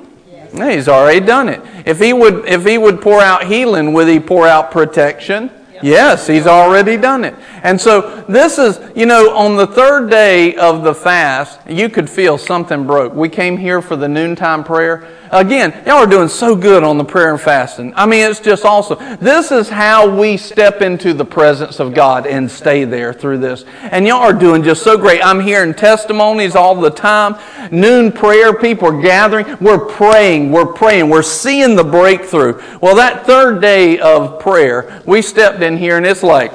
He's 0.52 0.88
already 0.88 1.24
done 1.24 1.48
it. 1.48 1.62
If 1.86 1.98
he 1.98 2.12
would, 2.12 2.46
if 2.46 2.66
he 2.66 2.76
would 2.76 3.00
pour 3.00 3.22
out 3.22 3.46
healing, 3.46 3.94
would 3.94 4.06
he 4.06 4.20
pour 4.20 4.46
out 4.46 4.70
protection? 4.70 5.50
Yes, 5.82 6.26
he's 6.26 6.46
already 6.46 6.96
done 6.96 7.24
it. 7.24 7.34
And 7.62 7.80
so 7.80 8.22
this 8.28 8.58
is, 8.58 8.80
you 8.96 9.06
know, 9.06 9.34
on 9.36 9.56
the 9.56 9.66
third 9.66 10.10
day 10.10 10.54
of 10.56 10.84
the 10.84 10.94
fast, 10.94 11.60
you 11.68 11.88
could 11.88 12.08
feel 12.08 12.38
something 12.38 12.86
broke. 12.86 13.14
We 13.14 13.28
came 13.28 13.56
here 13.56 13.82
for 13.82 13.96
the 13.96 14.08
noontime 14.08 14.62
prayer. 14.64 15.08
Again, 15.32 15.72
y'all 15.86 15.96
are 15.96 16.06
doing 16.06 16.28
so 16.28 16.54
good 16.54 16.84
on 16.84 16.98
the 16.98 17.04
prayer 17.04 17.30
and 17.32 17.40
fasting. 17.40 17.94
I 17.96 18.04
mean, 18.04 18.30
it's 18.30 18.38
just 18.38 18.66
awesome. 18.66 18.98
This 19.18 19.50
is 19.50 19.66
how 19.66 20.14
we 20.14 20.36
step 20.36 20.82
into 20.82 21.14
the 21.14 21.24
presence 21.24 21.80
of 21.80 21.94
God 21.94 22.26
and 22.26 22.50
stay 22.50 22.84
there 22.84 23.14
through 23.14 23.38
this. 23.38 23.64
And 23.80 24.06
y'all 24.06 24.18
are 24.18 24.34
doing 24.34 24.62
just 24.62 24.82
so 24.82 24.98
great. 24.98 25.24
I'm 25.24 25.40
hearing 25.40 25.72
testimonies 25.72 26.54
all 26.54 26.74
the 26.74 26.90
time. 26.90 27.36
Noon 27.72 28.12
prayer, 28.12 28.52
people 28.52 28.88
are 28.88 29.00
gathering. 29.00 29.56
We're 29.58 29.86
praying. 29.86 30.52
We're 30.52 30.70
praying. 30.70 31.08
We're 31.08 31.22
seeing 31.22 31.76
the 31.76 31.84
breakthrough. 31.84 32.60
Well, 32.82 32.94
that 32.96 33.24
third 33.24 33.62
day 33.62 34.00
of 34.00 34.38
prayer, 34.38 35.00
we 35.06 35.22
stepped 35.22 35.62
in 35.62 35.78
here 35.78 35.96
and 35.96 36.04
it's 36.04 36.22
like, 36.22 36.52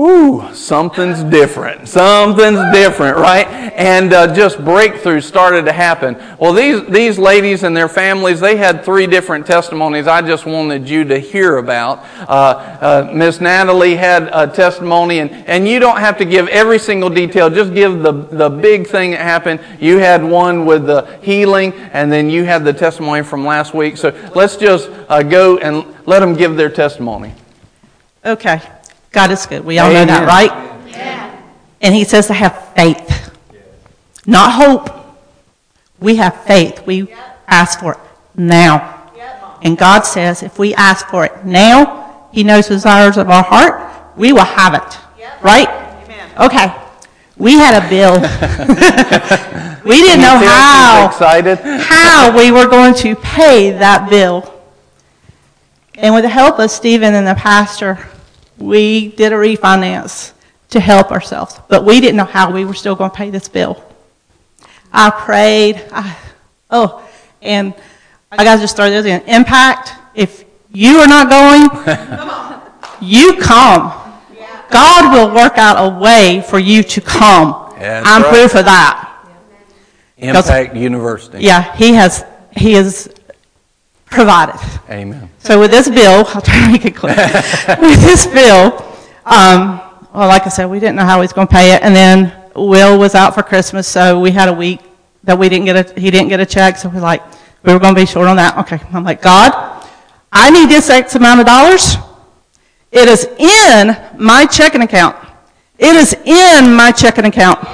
whoo, 0.00 0.54
something's 0.54 1.22
different. 1.24 1.86
Something's 1.86 2.72
different, 2.72 3.18
right? 3.18 3.46
And 3.46 4.14
uh, 4.14 4.34
just 4.34 4.56
breakthroughs 4.56 5.24
started 5.24 5.66
to 5.66 5.72
happen. 5.72 6.16
Well, 6.38 6.54
these, 6.54 6.82
these 6.86 7.18
ladies 7.18 7.64
and 7.64 7.76
their 7.76 7.88
families, 7.88 8.40
they 8.40 8.56
had 8.56 8.82
three 8.82 9.06
different 9.06 9.46
testimonies 9.46 10.06
I 10.06 10.22
just 10.22 10.46
wanted 10.46 10.88
you 10.88 11.04
to 11.04 11.18
hear 11.18 11.58
about. 11.58 12.02
Uh, 12.20 12.32
uh, 12.80 13.12
Miss 13.12 13.42
Natalie 13.42 13.94
had 13.94 14.30
a 14.32 14.46
testimony, 14.46 15.18
and, 15.18 15.30
and 15.46 15.68
you 15.68 15.78
don't 15.78 15.98
have 15.98 16.16
to 16.16 16.24
give 16.24 16.48
every 16.48 16.78
single 16.78 17.10
detail, 17.10 17.50
just 17.50 17.74
give 17.74 18.02
the, 18.02 18.12
the 18.12 18.48
big 18.48 18.86
thing 18.86 19.10
that 19.10 19.20
happened. 19.20 19.60
You 19.80 19.98
had 19.98 20.24
one 20.24 20.64
with 20.64 20.86
the 20.86 21.02
healing, 21.20 21.74
and 21.92 22.10
then 22.10 22.30
you 22.30 22.44
had 22.44 22.64
the 22.64 22.72
testimony 22.72 23.22
from 23.22 23.44
last 23.44 23.74
week. 23.74 23.98
So 23.98 24.18
let's 24.34 24.56
just 24.56 24.88
uh, 25.10 25.22
go 25.22 25.58
and 25.58 25.84
let 26.06 26.20
them 26.20 26.34
give 26.34 26.56
their 26.56 26.70
testimony. 26.70 27.34
Okay. 28.24 28.62
God 29.12 29.30
is 29.30 29.44
good. 29.46 29.64
We 29.64 29.78
all 29.78 29.90
Amen. 29.90 30.06
know 30.06 30.14
that, 30.14 30.26
right? 30.26 30.88
Yeah. 30.88 31.42
And 31.80 31.94
He 31.94 32.04
says 32.04 32.28
to 32.28 32.34
have 32.34 32.74
faith, 32.74 33.36
not 34.26 34.52
hope. 34.52 34.96
We 35.98 36.16
have 36.16 36.44
faith. 36.44 36.86
We 36.86 37.02
yep. 37.02 37.42
ask 37.46 37.80
for 37.80 37.94
it 37.94 38.00
now. 38.36 39.10
Yep. 39.16 39.58
And 39.62 39.78
God 39.78 40.02
says 40.02 40.42
if 40.42 40.58
we 40.58 40.74
ask 40.74 41.08
for 41.08 41.24
it 41.24 41.44
now, 41.44 42.28
He 42.32 42.44
knows 42.44 42.68
the 42.68 42.74
desires 42.74 43.16
of 43.16 43.28
our 43.28 43.42
heart, 43.42 44.16
we 44.16 44.32
will 44.32 44.44
have 44.44 44.74
it. 44.74 44.98
Yep. 45.18 45.42
Right? 45.42 45.68
Amen. 45.68 46.30
Okay. 46.38 46.74
We 47.36 47.54
had 47.54 47.82
a 47.82 47.88
bill. 47.88 48.14
we 49.84 49.96
didn't 50.02 50.20
know 50.20 50.36
how, 50.36 51.06
excited. 51.08 51.58
how 51.58 52.36
we 52.36 52.50
were 52.50 52.68
going 52.68 52.94
to 52.96 53.16
pay 53.16 53.70
that 53.72 54.10
bill. 54.10 54.60
And 55.94 56.14
with 56.14 56.24
the 56.24 56.28
help 56.28 56.58
of 56.58 56.70
Stephen 56.70 57.14
and 57.14 57.26
the 57.26 57.34
pastor, 57.34 58.09
we 58.60 59.08
did 59.08 59.32
a 59.32 59.36
refinance 59.36 60.32
to 60.70 60.80
help 60.80 61.10
ourselves, 61.10 61.58
but 61.68 61.84
we 61.84 62.00
didn't 62.00 62.16
know 62.16 62.24
how 62.24 62.52
we 62.52 62.64
were 62.64 62.74
still 62.74 62.94
going 62.94 63.10
to 63.10 63.16
pay 63.16 63.30
this 63.30 63.48
bill. 63.48 63.82
I 64.92 65.10
prayed. 65.10 65.82
I, 65.92 66.16
oh, 66.70 67.08
and 67.42 67.74
I 68.30 68.44
got 68.44 68.56
to 68.56 68.60
just 68.60 68.76
throw 68.76 68.90
this 68.90 69.06
in. 69.06 69.22
Impact, 69.22 69.92
if 70.14 70.44
you 70.72 70.98
are 70.98 71.08
not 71.08 71.28
going, 71.28 71.62
you 73.00 73.36
come. 73.40 73.96
God 74.70 75.12
will 75.12 75.34
work 75.34 75.58
out 75.58 75.84
a 75.84 75.98
way 75.98 76.44
for 76.48 76.58
you 76.58 76.82
to 76.84 77.00
come. 77.00 77.74
Yeah, 77.80 78.02
I'm 78.04 78.22
right. 78.22 78.32
proof 78.32 78.54
of 78.54 78.66
that. 78.66 79.06
Impact 80.16 80.76
University. 80.76 81.42
Yeah, 81.42 81.74
he 81.76 81.94
has 81.94 82.24
he 82.56 82.74
has 82.74 83.12
provided. 84.10 84.60
Amen. 84.90 85.30
So 85.38 85.58
with 85.58 85.70
this 85.70 85.88
bill, 85.88 86.24
I'll 86.28 86.42
try 86.42 86.66
to 86.66 86.72
make 86.72 86.84
it 86.84 86.96
clear. 86.96 87.16
with 87.80 88.00
this 88.02 88.26
bill, 88.26 88.84
um, 89.24 89.80
well, 90.12 90.28
like 90.28 90.46
I 90.46 90.48
said, 90.48 90.66
we 90.66 90.80
didn't 90.80 90.96
know 90.96 91.04
how 91.04 91.16
he 91.16 91.22
was 91.22 91.32
going 91.32 91.46
to 91.46 91.52
pay 91.52 91.74
it, 91.74 91.82
and 91.82 91.94
then 91.94 92.32
Will 92.54 92.98
was 92.98 93.14
out 93.14 93.34
for 93.34 93.42
Christmas, 93.42 93.86
so 93.86 94.18
we 94.20 94.30
had 94.32 94.48
a 94.48 94.52
week 94.52 94.80
that 95.22 95.38
we 95.38 95.48
didn't 95.48 95.66
get 95.66 95.76
a 95.76 96.00
he 96.00 96.10
didn't 96.10 96.28
get 96.28 96.40
a 96.40 96.46
check, 96.46 96.76
so 96.76 96.88
we're 96.88 97.00
like 97.00 97.22
we 97.62 97.72
were 97.72 97.78
going 97.78 97.94
to 97.94 98.00
be 98.00 98.06
short 98.06 98.26
on 98.26 98.36
that. 98.36 98.56
Okay, 98.58 98.80
I'm 98.92 99.04
like 99.04 99.22
God, 99.22 99.86
I 100.32 100.50
need 100.50 100.68
this 100.68 100.90
X 100.90 101.14
amount 101.14 101.40
of 101.40 101.46
dollars. 101.46 101.96
It 102.90 103.08
is 103.08 103.24
in 103.24 103.96
my 104.18 104.46
checking 104.46 104.82
account. 104.82 105.16
It 105.78 105.94
is 105.94 106.14
in 106.24 106.74
my 106.74 106.90
checking 106.90 107.24
account. 107.24 107.60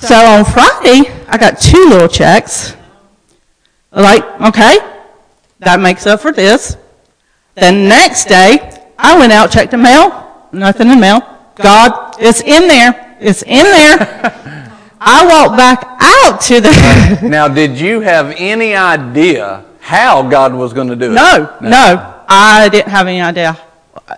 so 0.00 0.14
on 0.14 0.44
Friday, 0.44 1.10
I 1.26 1.36
got 1.38 1.60
two 1.60 1.88
little 1.88 2.08
checks. 2.08 2.76
Like, 3.90 4.22
okay, 4.40 4.78
that 5.60 5.80
makes 5.80 6.06
up 6.06 6.20
for 6.20 6.32
this. 6.32 6.76
The 7.54 7.72
next 7.72 8.26
day, 8.26 8.86
I 8.98 9.18
went 9.18 9.32
out, 9.32 9.50
checked 9.50 9.72
the 9.72 9.78
mail, 9.78 10.48
nothing 10.52 10.88
in 10.88 11.00
mail. 11.00 11.20
God, 11.56 12.14
it's 12.20 12.40
in 12.40 12.68
there. 12.68 13.16
It's 13.20 13.42
in 13.42 13.64
there. 13.64 13.98
I 15.00 15.26
walked 15.26 15.56
back 15.56 15.84
out 16.00 16.40
to 16.42 16.60
the. 16.60 17.20
now, 17.28 17.48
did 17.48 17.78
you 17.78 18.00
have 18.00 18.34
any 18.36 18.74
idea 18.74 19.64
how 19.80 20.28
God 20.28 20.54
was 20.54 20.72
going 20.72 20.88
to 20.88 20.96
do 20.96 21.06
it? 21.06 21.14
No, 21.14 21.56
no, 21.60 21.68
no. 21.68 22.24
I 22.28 22.68
didn't 22.68 22.88
have 22.88 23.06
any 23.06 23.20
idea 23.20 23.56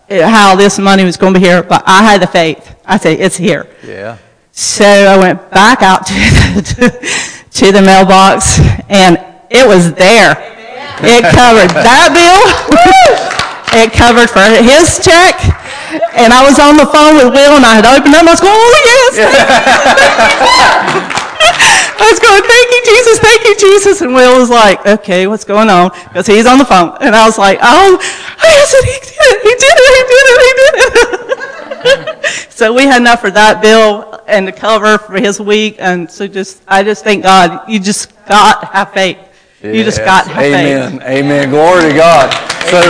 how 0.09 0.57
this 0.57 0.79
money 0.79 1.05
was 1.05 1.17
going 1.17 1.35
to 1.35 1.41
be 1.41 1.47
here, 1.47 1.63
but 1.63 1.83
I 1.87 2.03
had 2.03 2.23
the 2.23 2.27
faith. 2.27 2.77
I 2.85 2.99
said, 2.99 3.21
it's 3.21 3.37
here. 3.37 3.69
Yeah. 3.87 4.19
So 4.53 4.85
I 4.85 5.17
went 5.17 5.51
back 5.51 5.83
out 5.83 6.07
to 6.07 6.15
the, 6.15 7.45
to 7.51 7.73
the 7.73 7.83
mailbox, 7.83 8.59
and 8.89 9.19
it 9.51 9.67
was 9.67 9.93
there. 9.95 10.60
It 11.03 11.25
covered 11.33 11.73
that 11.81 12.13
bill. 12.13 12.45
it 13.81 13.89
covered 13.95 14.29
for 14.29 14.45
his 14.45 15.01
check. 15.01 15.39
And 16.15 16.33
I 16.33 16.45
was 16.45 16.59
on 16.61 16.77
the 16.77 16.87
phone 16.87 17.17
with 17.17 17.33
Will 17.33 17.57
and 17.57 17.65
I 17.65 17.81
had 17.81 17.87
opened 17.87 18.15
up 18.15 18.27
I 18.27 18.31
was 18.31 18.41
going, 18.41 18.55
oh 18.55 18.77
yes. 18.85 19.17
I 22.01 22.05
was 22.09 22.21
going, 22.21 22.43
thank 22.45 22.69
you, 22.73 22.81
Jesus, 22.85 23.19
thank 23.19 23.45
you, 23.45 23.55
Jesus. 23.57 24.01
And 24.01 24.15
Will 24.15 24.39
was 24.39 24.51
like, 24.51 24.87
okay, 24.87 25.27
what's 25.27 25.45
going 25.45 25.69
on? 25.69 25.91
Because 26.09 26.27
he's 26.27 26.47
on 26.47 26.59
the 26.59 26.65
phone. 26.65 26.97
And 27.01 27.15
I 27.15 27.27
was 27.27 27.39
like, 27.39 27.59
oh, 27.63 27.99
I 28.39 28.65
said, 28.69 28.85
he 28.85 28.97
did 29.01 29.17
it, 29.21 29.41
he 29.43 29.53
did 29.57 29.77
it, 29.77 29.93
he 29.97 30.03
did 30.11 30.27
it, 30.31 30.41
he 30.41 30.53
did 30.61 30.75
it. 32.17 32.51
so 32.51 32.73
we 32.73 32.85
had 32.85 33.01
enough 33.01 33.21
for 33.21 33.31
that 33.31 33.61
bill 33.63 34.23
and 34.27 34.47
to 34.47 34.53
cover 34.53 34.99
for 34.99 35.19
his 35.19 35.41
week. 35.41 35.77
And 35.79 36.11
so 36.11 36.27
just, 36.27 36.63
I 36.69 36.83
just 36.83 37.05
thank 37.05 37.23
God, 37.23 37.69
you 37.69 37.81
just 37.81 38.13
got 38.27 38.61
to 38.61 38.67
have 38.67 38.93
faith. 38.93 39.19
You 39.63 39.85
just 39.85 39.99
got 39.99 40.27
Amen. 40.31 41.01
Faith. 41.01 41.03
Amen. 41.03 41.51
Glory 41.51 41.91
to 41.91 41.95
God. 41.95 42.33
So 42.71 42.81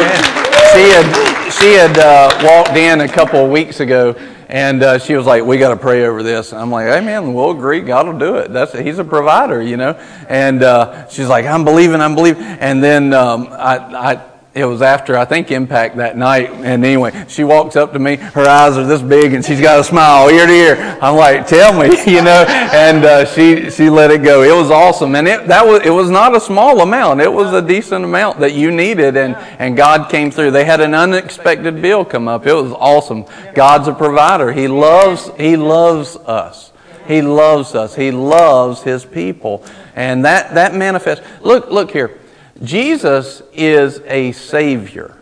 she 0.73 0.91
had 0.91 1.51
she 1.51 1.73
had 1.73 1.99
uh, 1.99 2.31
walked 2.45 2.77
in 2.77 3.01
a 3.01 3.09
couple 3.09 3.45
of 3.45 3.51
weeks 3.51 3.81
ago, 3.81 4.15
and 4.49 4.81
uh, 4.85 4.99
she 5.01 5.17
was 5.17 5.27
like, 5.27 5.45
"We 5.45 5.59
got 5.59 5.71
to 5.71 5.77
pray 5.77 6.07
over 6.07 6.23
this." 6.23 6.53
And 6.53 6.61
I'm 6.61 6.71
like, 6.71 6.87
"Amen. 6.87 7.35
we'll 7.35 7.51
agree. 7.51 7.81
God 7.81 8.07
will 8.07 8.19
do 8.19 8.37
it. 8.37 8.53
That's 8.53 8.73
He's 8.73 9.01
a 9.01 9.05
provider, 9.05 9.61
you 9.61 9.77
know." 9.77 9.95
And 10.29 10.63
uh, 10.63 11.09
she's 11.09 11.27
like, 11.27 11.45
"I'm 11.45 11.65
believing. 11.65 12.01
I'm 12.01 12.15
believing." 12.15 12.45
And 12.45 12.81
then 12.81 13.15
um, 13.15 13.49
I, 13.51 13.79
I 14.13 14.30
it 14.53 14.65
was 14.65 14.83
after 14.83 15.17
I 15.17 15.25
think 15.25 15.51
Impact 15.51 15.97
that 15.97 16.17
night. 16.17 16.51
And 16.51 16.85
anyway, 16.85 17.25
she 17.29 17.45
walks 17.45 17.77
up 17.77 17.93
to 17.93 17.99
me. 17.99 18.17
Her 18.17 18.49
eyes 18.49 18.77
are 18.77 18.85
this 18.85 19.03
big, 19.03 19.33
and 19.33 19.45
she's 19.45 19.61
got 19.61 19.79
a 19.79 19.85
smile 19.85 20.29
ear 20.29 20.47
to 20.47 20.53
ear. 20.53 20.99
I'm 21.01 21.17
like, 21.17 21.47
"Tell 21.47 21.73
me," 21.73 21.89
you 22.07 22.23
know. 22.23 22.45
And 22.49 23.05
uh, 23.05 23.25
she 23.25 23.71
she 23.71 23.91
let 23.91 24.11
it 24.11 24.23
go. 24.23 24.43
It 24.43 24.55
was 24.55 24.71
awesome, 24.71 25.15
and 25.15 25.29
it 25.29 25.47
that 25.49 25.67
was 25.67 25.83
it 25.85 25.91
was 25.91 26.11
not 26.11 26.37
a 26.37 26.41
small 26.41 26.81
amount. 26.81 27.21
It 27.21 27.33
was 27.33 27.53
a 27.53 27.63
decent 27.63 28.05
amount 28.05 28.41
that 28.41 28.53
you 28.53 28.71
needed, 28.71 29.17
and 29.17 29.37
and 29.37 29.77
God 29.77 30.11
came 30.11 30.31
through. 30.31 30.51
They 30.51 30.65
had 30.65 30.81
an 30.81 30.95
unexpected 30.95 31.81
bill 31.81 32.05
come 32.05 32.29
up. 32.29 32.47
It 32.47 32.55
was 32.55 32.73
awesome. 32.73 33.25
God's 33.55 33.89
a 33.89 33.93
provider. 33.93 34.53
He 34.53 34.69
loves 34.69 35.31
He 35.37 35.57
loves 35.57 36.17
us. 36.17 36.73
He 37.07 37.23
loves 37.23 37.75
us. 37.75 37.95
He 37.95 38.11
loves 38.11 38.83
His 38.83 39.05
people, 39.05 39.65
and 39.97 40.25
that 40.25 40.55
that 40.55 40.75
manifests. 40.75 41.25
Look 41.43 41.71
look 41.71 41.91
here. 41.91 42.20
Jesus 42.63 43.43
is 43.53 44.01
a 44.07 44.33
Savior. 44.33 45.17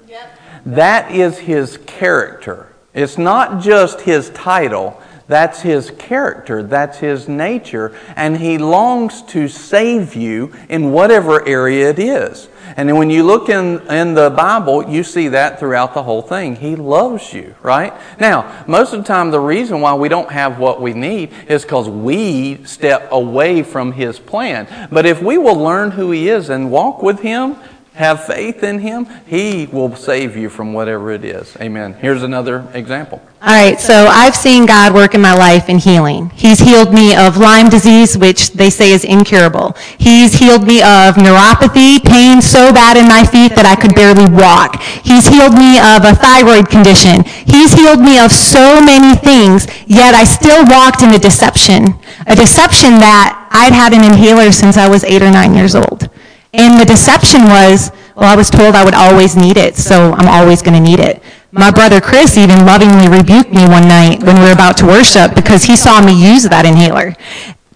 That 0.66 1.12
is 1.12 1.38
His 1.38 1.78
character. 1.86 2.66
It's 2.92 3.16
not 3.16 3.62
just 3.62 4.00
His 4.00 4.30
title, 4.30 5.00
that's 5.28 5.60
His 5.60 5.90
character, 5.92 6.62
that's 6.62 6.98
His 6.98 7.28
nature, 7.28 7.94
and 8.16 8.38
He 8.38 8.58
longs 8.58 9.22
to 9.24 9.46
save 9.46 10.16
you 10.16 10.52
in 10.68 10.90
whatever 10.90 11.46
area 11.46 11.90
it 11.90 11.98
is. 11.98 12.48
And 12.76 12.96
when 12.96 13.10
you 13.10 13.22
look 13.22 13.48
in, 13.48 13.80
in 13.88 14.14
the 14.14 14.30
Bible, 14.30 14.88
you 14.88 15.02
see 15.02 15.28
that 15.28 15.58
throughout 15.58 15.94
the 15.94 16.02
whole 16.02 16.22
thing. 16.22 16.56
He 16.56 16.76
loves 16.76 17.32
you, 17.32 17.54
right? 17.62 17.92
Now, 18.18 18.64
most 18.66 18.92
of 18.92 19.00
the 19.00 19.06
time, 19.06 19.30
the 19.30 19.40
reason 19.40 19.80
why 19.80 19.94
we 19.94 20.08
don't 20.08 20.30
have 20.30 20.58
what 20.58 20.80
we 20.80 20.92
need 20.92 21.32
is 21.46 21.62
because 21.62 21.88
we 21.88 22.64
step 22.64 23.08
away 23.10 23.62
from 23.62 23.92
His 23.92 24.18
plan. 24.18 24.88
But 24.90 25.06
if 25.06 25.22
we 25.22 25.38
will 25.38 25.56
learn 25.56 25.90
who 25.90 26.10
He 26.10 26.28
is 26.28 26.50
and 26.50 26.70
walk 26.70 27.02
with 27.02 27.20
Him, 27.20 27.56
have 27.98 28.24
faith 28.24 28.62
in 28.62 28.78
Him, 28.78 29.06
He 29.26 29.66
will 29.66 29.94
save 29.96 30.36
you 30.36 30.48
from 30.48 30.72
whatever 30.72 31.10
it 31.10 31.24
is. 31.24 31.56
Amen. 31.60 31.94
Here's 31.94 32.22
another 32.22 32.64
example. 32.72 33.20
All 33.42 33.48
right, 33.48 33.78
so 33.78 34.06
I've 34.06 34.36
seen 34.36 34.66
God 34.66 34.94
work 34.94 35.14
in 35.14 35.20
my 35.20 35.34
life 35.34 35.68
in 35.68 35.78
healing. 35.78 36.30
He's 36.30 36.60
healed 36.60 36.94
me 36.94 37.16
of 37.16 37.36
Lyme 37.36 37.68
disease, 37.68 38.16
which 38.16 38.52
they 38.52 38.70
say 38.70 38.92
is 38.92 39.04
incurable. 39.04 39.76
He's 39.98 40.34
healed 40.34 40.64
me 40.64 40.78
of 40.78 41.14
neuropathy, 41.14 42.02
pain 42.04 42.40
so 42.40 42.72
bad 42.72 42.96
in 42.96 43.06
my 43.06 43.24
feet 43.24 43.54
that 43.54 43.66
I 43.66 43.74
could 43.74 43.94
barely 43.94 44.26
walk. 44.30 44.80
He's 45.02 45.26
healed 45.26 45.54
me 45.54 45.78
of 45.78 46.06
a 46.06 46.14
thyroid 46.14 46.70
condition. 46.70 47.24
He's 47.46 47.72
healed 47.74 48.00
me 48.00 48.18
of 48.18 48.30
so 48.30 48.80
many 48.80 49.14
things, 49.16 49.66
yet 49.86 50.14
I 50.14 50.22
still 50.22 50.64
walked 50.66 51.02
in 51.02 51.14
a 51.14 51.18
deception. 51.18 51.98
A 52.26 52.34
deception 52.34 52.98
that 53.02 53.48
I'd 53.50 53.72
had 53.72 53.92
an 53.92 54.04
inhaler 54.04 54.52
since 54.52 54.76
I 54.76 54.88
was 54.88 55.02
eight 55.04 55.22
or 55.22 55.30
nine 55.30 55.54
years 55.54 55.74
old. 55.74 56.07
And 56.52 56.80
the 56.80 56.84
deception 56.84 57.42
was, 57.44 57.90
well, 58.16 58.32
I 58.32 58.36
was 58.36 58.48
told 58.50 58.74
I 58.74 58.84
would 58.84 58.94
always 58.94 59.36
need 59.36 59.56
it, 59.56 59.76
so 59.76 60.12
I'm 60.12 60.28
always 60.28 60.62
going 60.62 60.74
to 60.74 60.80
need 60.80 60.98
it. 60.98 61.22
My 61.52 61.70
brother 61.70 62.00
Chris 62.00 62.36
even 62.36 62.66
lovingly 62.66 63.08
rebuked 63.08 63.52
me 63.52 63.64
one 63.68 63.88
night 63.88 64.22
when 64.22 64.36
we 64.36 64.42
were 64.42 64.52
about 64.52 64.76
to 64.78 64.86
worship 64.86 65.34
because 65.34 65.64
he 65.64 65.76
saw 65.76 66.04
me 66.04 66.12
use 66.12 66.44
that 66.44 66.66
inhaler. 66.66 67.16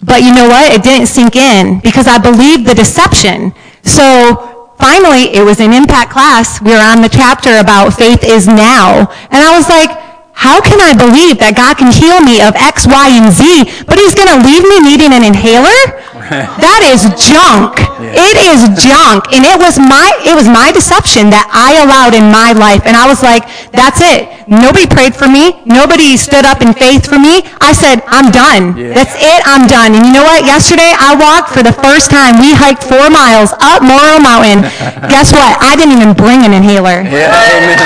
But 0.02 0.22
you 0.22 0.34
know 0.34 0.48
what? 0.48 0.72
It 0.72 0.82
didn't 0.82 1.06
sink 1.06 1.36
in 1.36 1.80
because 1.80 2.08
I 2.08 2.18
believed 2.18 2.66
the 2.66 2.74
deception. 2.74 3.54
So 3.84 4.74
finally, 4.78 5.32
it 5.32 5.44
was 5.44 5.60
an 5.60 5.72
impact 5.72 6.10
class. 6.10 6.60
We 6.60 6.72
were 6.72 6.82
on 6.82 7.02
the 7.02 7.08
chapter 7.08 7.58
about 7.58 7.94
faith 7.94 8.24
is 8.24 8.46
now. 8.46 9.08
And 9.30 9.40
I 9.40 9.56
was 9.56 9.68
like, 9.68 10.01
how 10.42 10.58
can 10.58 10.82
I 10.82 10.90
believe 10.90 11.38
that 11.38 11.54
God 11.54 11.78
can 11.78 11.94
heal 11.94 12.18
me 12.18 12.42
of 12.42 12.58
X, 12.58 12.82
Y, 12.82 13.06
and 13.14 13.30
Z, 13.30 13.86
but 13.86 13.94
He's 13.94 14.18
going 14.18 14.26
to 14.26 14.42
leave 14.42 14.66
me 14.66 14.82
needing 14.82 15.14
an 15.14 15.22
inhaler? 15.22 16.02
that 16.32 16.80
is 16.82 17.04
junk. 17.20 17.76
It 18.00 18.36
is 18.50 18.64
junk. 18.80 19.30
And 19.30 19.44
it 19.44 19.58
was 19.60 19.76
my 19.76 20.10
it 20.24 20.32
was 20.32 20.48
my 20.48 20.72
deception 20.72 21.28
that 21.28 21.44
I 21.52 21.84
allowed 21.84 22.16
in 22.16 22.32
my 22.32 22.56
life. 22.56 22.88
And 22.88 22.96
I 22.96 23.04
was 23.04 23.20
like, 23.20 23.44
that's 23.70 24.00
it. 24.00 24.32
Nobody 24.48 24.88
prayed 24.88 25.12
for 25.12 25.28
me. 25.28 25.60
Nobody 25.68 26.16
stood 26.16 26.48
up 26.48 26.64
in 26.64 26.72
faith 26.72 27.04
for 27.04 27.20
me. 27.20 27.44
I 27.60 27.76
said, 27.76 28.00
I'm 28.08 28.32
done. 28.32 28.74
Yeah. 28.74 28.96
That's 28.96 29.14
it. 29.14 29.40
I'm 29.44 29.68
done. 29.68 29.92
And 29.92 30.02
you 30.08 30.12
know 30.16 30.24
what? 30.24 30.42
Yesterday 30.48 30.96
I 30.96 31.14
walked 31.14 31.52
for 31.52 31.62
the 31.62 31.74
first 31.84 32.08
time. 32.08 32.40
We 32.40 32.56
hiked 32.56 32.82
four 32.82 33.12
miles 33.12 33.52
up 33.60 33.84
Morrow 33.84 34.18
Mountain. 34.18 34.64
Guess 35.12 35.36
what? 35.36 35.52
I 35.60 35.76
didn't 35.76 36.00
even 36.00 36.16
bring 36.16 36.42
an 36.42 36.56
inhaler. 36.56 37.04
Yeah, 37.04 37.28
amen. 37.30 37.78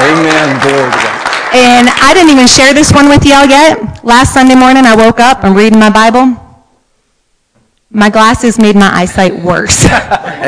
Amen. 0.00 0.48
Glory. 0.64 1.11
And 1.54 1.88
I 1.88 2.14
didn't 2.14 2.30
even 2.30 2.46
share 2.46 2.72
this 2.72 2.92
one 2.92 3.08
with 3.08 3.26
y'all 3.26 3.44
yet. 3.44 4.02
Last 4.02 4.32
Sunday 4.32 4.54
morning, 4.54 4.86
I 4.86 4.96
woke 4.96 5.20
up, 5.20 5.44
I'm 5.44 5.54
reading 5.54 5.78
my 5.78 5.90
Bible. 5.90 6.40
My 7.90 8.08
glasses 8.08 8.58
made 8.58 8.74
my 8.74 8.88
eyesight 8.88 9.34
worse. 9.44 9.84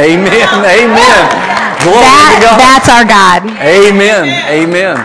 Amen. 0.01 0.49
Amen. 0.65 1.21
Glory 1.85 2.01
that, 2.01 2.41
to 2.41 2.47
God. 2.49 2.57
that's 2.57 2.89
our 2.89 3.05
God. 3.05 3.45
Amen. 3.61 4.33
Amen. 4.49 4.97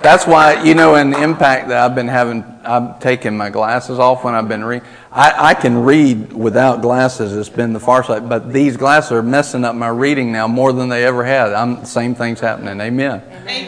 That's 0.00 0.28
why, 0.28 0.62
you 0.62 0.74
know, 0.74 0.94
in 0.94 1.10
the 1.10 1.20
impact 1.20 1.66
that 1.68 1.78
I've 1.78 1.96
been 1.96 2.06
having, 2.06 2.44
I've 2.64 3.00
taken 3.00 3.36
my 3.36 3.50
glasses 3.50 3.98
off 3.98 4.24
when 4.24 4.34
I've 4.34 4.48
been 4.48 4.64
reading. 4.64 4.86
I, 5.10 5.50
I 5.50 5.54
can 5.54 5.82
read 5.82 6.32
without 6.32 6.82
glasses. 6.82 7.36
It's 7.36 7.48
been 7.48 7.72
the 7.72 7.80
far 7.80 8.02
side. 8.04 8.28
But 8.28 8.52
these 8.52 8.76
glasses 8.76 9.12
are 9.12 9.22
messing 9.22 9.64
up 9.64 9.74
my 9.74 9.88
reading 9.88 10.32
now 10.32 10.48
more 10.48 10.72
than 10.72 10.88
they 10.88 11.04
ever 11.04 11.24
had. 11.24 11.52
I'm, 11.52 11.84
same 11.84 12.14
thing's 12.14 12.40
happening. 12.40 12.80
Amen. 12.80 13.22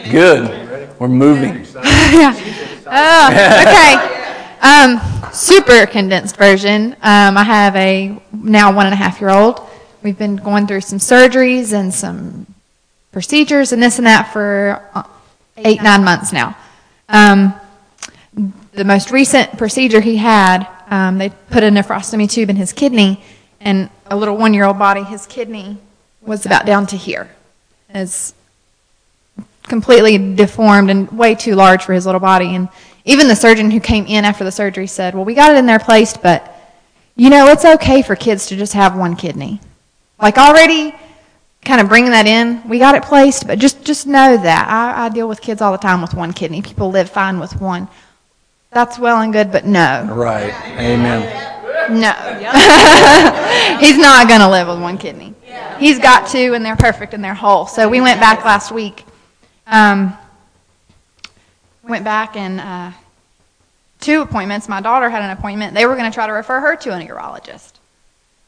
Good. 0.09 0.99
We're 0.99 1.07
moving. 1.07 1.65
Oh, 2.87 3.29
okay. 3.31 4.15
Um, 4.61 5.01
super 5.33 5.85
condensed 5.87 6.37
version. 6.37 6.93
Um, 7.01 7.35
I 7.35 7.43
have 7.43 7.75
a 7.75 8.15
now 8.31 8.71
one 8.71 8.85
and 8.85 8.93
a 8.93 8.95
half 8.95 9.19
year 9.19 9.31
old. 9.31 9.59
We've 10.03 10.17
been 10.17 10.35
going 10.35 10.67
through 10.67 10.81
some 10.81 10.99
surgeries 10.99 11.73
and 11.73 11.91
some 11.91 12.45
procedures 13.11 13.71
and 13.71 13.81
this 13.81 13.97
and 13.97 14.05
that 14.05 14.31
for 14.31 14.87
uh, 14.93 15.03
eight, 15.57 15.81
nine 15.81 16.03
months 16.03 16.31
now. 16.31 16.55
Um, 17.09 17.53
the 18.75 18.83
most 18.83 19.09
recent 19.11 19.57
procedure 19.57 20.01
he 20.01 20.17
had, 20.17 20.67
um, 20.89 21.17
they 21.17 21.29
put 21.29 21.63
a 21.63 21.69
nephrostomy 21.69 22.29
tube 22.29 22.49
in 22.49 22.57
his 22.57 22.73
kidney, 22.73 23.23
and 23.61 23.89
a 24.07 24.15
little 24.15 24.37
one 24.37 24.53
year 24.53 24.65
old 24.65 24.77
body, 24.77 25.03
his 25.03 25.25
kidney 25.25 25.77
was 26.21 26.45
about 26.45 26.65
down 26.65 26.85
to 26.87 26.97
here. 26.97 27.29
It's 27.89 28.33
completely 29.63 30.35
deformed 30.35 30.89
and 30.89 31.09
way 31.11 31.35
too 31.35 31.55
large 31.55 31.83
for 31.83 31.93
his 31.93 32.05
little 32.05 32.19
body. 32.19 32.53
And 32.55 32.69
even 33.05 33.27
the 33.27 33.35
surgeon 33.35 33.71
who 33.71 33.79
came 33.79 34.05
in 34.05 34.25
after 34.25 34.43
the 34.43 34.51
surgery 34.51 34.87
said, 34.87 35.15
Well, 35.15 35.25
we 35.25 35.33
got 35.33 35.51
it 35.55 35.57
in 35.57 35.65
there 35.65 35.79
placed, 35.79 36.21
but 36.21 36.51
you 37.15 37.29
know, 37.29 37.47
it's 37.47 37.65
okay 37.65 38.01
for 38.01 38.15
kids 38.15 38.47
to 38.47 38.57
just 38.57 38.73
have 38.73 38.97
one 38.97 39.15
kidney. 39.15 39.61
Like 40.21 40.37
already 40.37 40.93
kind 41.63 41.81
of 41.81 41.87
bringing 41.87 42.11
that 42.11 42.27
in, 42.27 42.67
we 42.67 42.77
got 42.77 42.93
it 42.93 43.03
placed, 43.03 43.47
but 43.47 43.57
just, 43.57 43.83
just 43.83 44.05
know 44.05 44.37
that. 44.37 44.67
I, 44.69 45.05
I 45.05 45.09
deal 45.09 45.27
with 45.27 45.41
kids 45.41 45.61
all 45.61 45.71
the 45.71 45.77
time 45.77 46.01
with 46.01 46.13
one 46.13 46.33
kidney. 46.33 46.61
People 46.61 46.91
live 46.91 47.09
fine 47.09 47.39
with 47.39 47.59
one. 47.59 47.87
That's 48.75 48.99
well 48.99 49.21
and 49.21 49.31
good, 49.31 49.53
but 49.53 49.65
no. 49.65 50.05
Right. 50.11 50.53
Amen. 50.77 51.21
No. 51.97 52.11
He's 53.79 53.97
not 53.97 54.27
going 54.27 54.41
to 54.41 54.49
live 54.49 54.67
with 54.67 54.81
one 54.81 54.97
kidney. 54.97 55.33
He's 55.79 55.97
got 55.97 56.27
two, 56.27 56.53
and 56.53 56.65
they're 56.65 56.75
perfect 56.75 57.13
and 57.13 57.23
they're 57.23 57.33
whole. 57.33 57.67
So 57.67 57.87
we 57.87 58.01
went 58.01 58.19
back 58.19 58.43
last 58.43 58.73
week. 58.73 59.05
Um, 59.65 60.17
went 61.87 62.03
back 62.03 62.35
and 62.35 62.59
uh, 62.59 62.91
two 64.01 64.19
appointments. 64.19 64.67
My 64.67 64.81
daughter 64.81 65.09
had 65.09 65.23
an 65.23 65.29
appointment. 65.29 65.73
They 65.73 65.85
were 65.85 65.95
going 65.95 66.11
to 66.11 66.13
try 66.13 66.27
to 66.27 66.33
refer 66.33 66.59
her 66.59 66.75
to 66.75 66.89
a 66.89 66.99
urologist. 67.07 67.75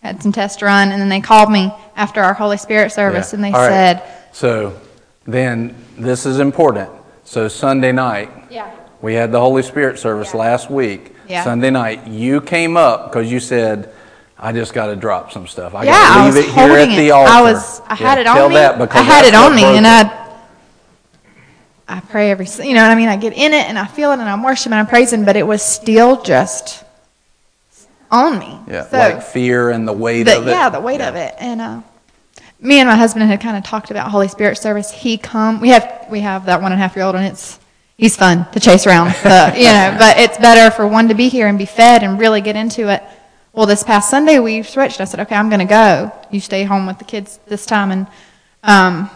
Had 0.04 0.22
some 0.22 0.34
tests 0.34 0.62
run, 0.62 0.92
and 0.92 1.02
then 1.02 1.08
they 1.08 1.22
called 1.22 1.50
me 1.50 1.72
after 1.96 2.22
our 2.22 2.34
Holy 2.34 2.58
Spirit 2.58 2.92
service, 2.92 3.32
Yeah. 3.32 3.36
and 3.38 3.44
they 3.46 3.52
All 3.54 3.62
right. 3.62 3.70
said, 4.02 4.04
So 4.34 4.78
then 5.26 5.74
this 5.98 6.26
is 6.26 6.40
important. 6.40 6.90
So 7.24 7.48
Sunday 7.48 7.94
night, 7.94 8.30
"Yeah, 8.50 8.70
we 9.02 9.14
had 9.14 9.32
the 9.32 9.40
Holy 9.40 9.64
Spirit 9.64 10.00
service 10.00 10.34
last 10.34 10.70
week. 10.70 11.14
Yeah. 11.28 11.44
Sunday 11.44 11.70
night, 11.70 12.08
you 12.08 12.42
came 12.42 12.78
up 12.78 13.10
because 13.12 13.32
you 13.32 13.40
said, 13.40 13.94
I 14.40 14.54
just 14.54 14.74
got 14.74 14.88
to 14.88 14.96
drop 14.96 15.32
some 15.32 15.48
stuff. 15.48 15.76
I 15.76 15.84
yeah." 15.84 15.92
got 15.92 16.30
to 16.30 16.36
leave 16.36 16.46
it 16.46 16.52
here 16.54 16.72
at 16.78 16.90
it. 16.90 16.96
the 16.96 17.12
altar. 17.12 17.32
I 17.32 17.42
was. 17.42 17.82
I 17.88 17.96
had 17.96 18.16
Yeah, 18.18 18.22
it 18.22 18.28
on 18.28 18.36
tell 18.36 18.50
me. 18.50 18.56
That 18.56 18.78
because 18.80 18.96
I 19.02 19.04
had 19.04 19.26
it 19.26 19.36
on 19.36 19.56
me, 19.56 19.64
and. 19.64 19.86
I. 19.88 20.24
I 21.90 22.02
pray 22.02 22.32
every, 22.32 22.46
you 22.68 22.74
know 22.74 22.82
what 22.82 22.92
I 22.92 22.96
mean? 22.96 23.08
I 23.08 23.16
get 23.16 23.32
in 23.32 23.54
it 23.54 23.66
and 23.70 23.80
I 23.80 23.86
feel 23.86 24.12
it 24.12 24.16
and 24.20 24.24
I'm 24.28 24.44
worshiping 24.44 24.74
and 24.74 24.82
I'm 24.82 24.88
praising, 24.88 25.24
but 25.24 25.38
it 25.38 25.48
was 25.48 25.62
still 25.62 26.22
just 26.22 26.84
on 28.12 28.40
me. 28.40 28.60
Yeah, 28.68 28.84
So- 28.84 28.98
like 28.98 29.22
fear 29.24 29.70
and 29.70 29.88
the 29.88 29.94
weight 29.94 30.24
the, 30.24 30.38
of 30.40 30.48
it. 30.48 30.52
yeah, 30.52 30.68
the 30.68 30.82
weight 30.82 31.00
of 31.00 31.16
it. 31.16 31.36
And 31.40 31.62
uh, 31.62 31.82
me 32.60 32.80
and 32.80 32.90
my 32.90 32.96
husband 32.98 33.24
had 33.30 33.40
kind 33.40 33.56
of 33.56 33.64
talked 33.64 33.90
about 33.90 34.12
Holy 34.12 34.28
Spirit 34.28 34.58
service. 34.58 34.92
He 34.92 35.18
come. 35.18 35.62
We 35.62 35.70
have 35.70 36.08
we 36.10 36.20
have 36.20 36.48
that 36.48 36.62
one 36.62 36.74
and 36.74 36.82
a 36.82 36.84
half 36.84 36.94
year 36.98 37.06
old, 37.06 37.16
and 37.16 37.24
it's 37.26 37.58
he's 37.98 38.16
fun 38.16 38.50
to 38.52 38.60
chase 38.60 38.88
around. 38.88 39.08
The, 39.24 39.54
you 39.58 39.66
know, 39.66 39.96
but 40.00 40.18
it's 40.18 40.38
better 40.38 40.74
for 40.74 40.88
one 40.88 41.08
to 41.10 41.16
be 41.16 41.30
here 41.30 41.48
and 41.48 41.58
be 41.58 41.66
fed 41.66 42.04
and 42.04 42.20
really 42.20 42.42
get 42.42 42.56
into 42.56 42.90
it. 42.90 43.04
Well, 43.54 43.66
this 43.66 43.84
past 43.84 44.10
Sunday 44.10 44.40
we 44.40 44.62
switched. 44.64 45.02
I 45.02 45.06
said, 45.06 45.20
okay, 45.22 45.36
I'm 45.36 45.50
going 45.50 45.60
to 45.60 45.66
go. 45.66 46.12
You 46.32 46.40
stay 46.40 46.64
home 46.64 46.86
with 46.86 47.00
the 47.00 47.06
kids 47.06 47.40
this 47.48 47.66
time, 47.66 47.92
and 47.92 48.08
um, 48.64 49.10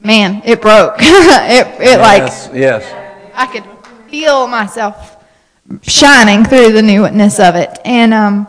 man, 0.00 0.40
it 0.46 0.62
broke. 0.62 0.94
it 0.98 1.66
it 1.80 1.98
like 2.00 2.22
Yes, 2.22 2.50
yes. 2.54 3.30
I 3.34 3.46
could 3.46 3.64
feel 4.10 4.46
myself 4.46 5.22
shining 5.82 6.44
through 6.44 6.72
the 6.72 6.82
newness 6.82 7.38
of 7.38 7.54
it. 7.54 7.78
And 7.84 8.14
um, 8.14 8.46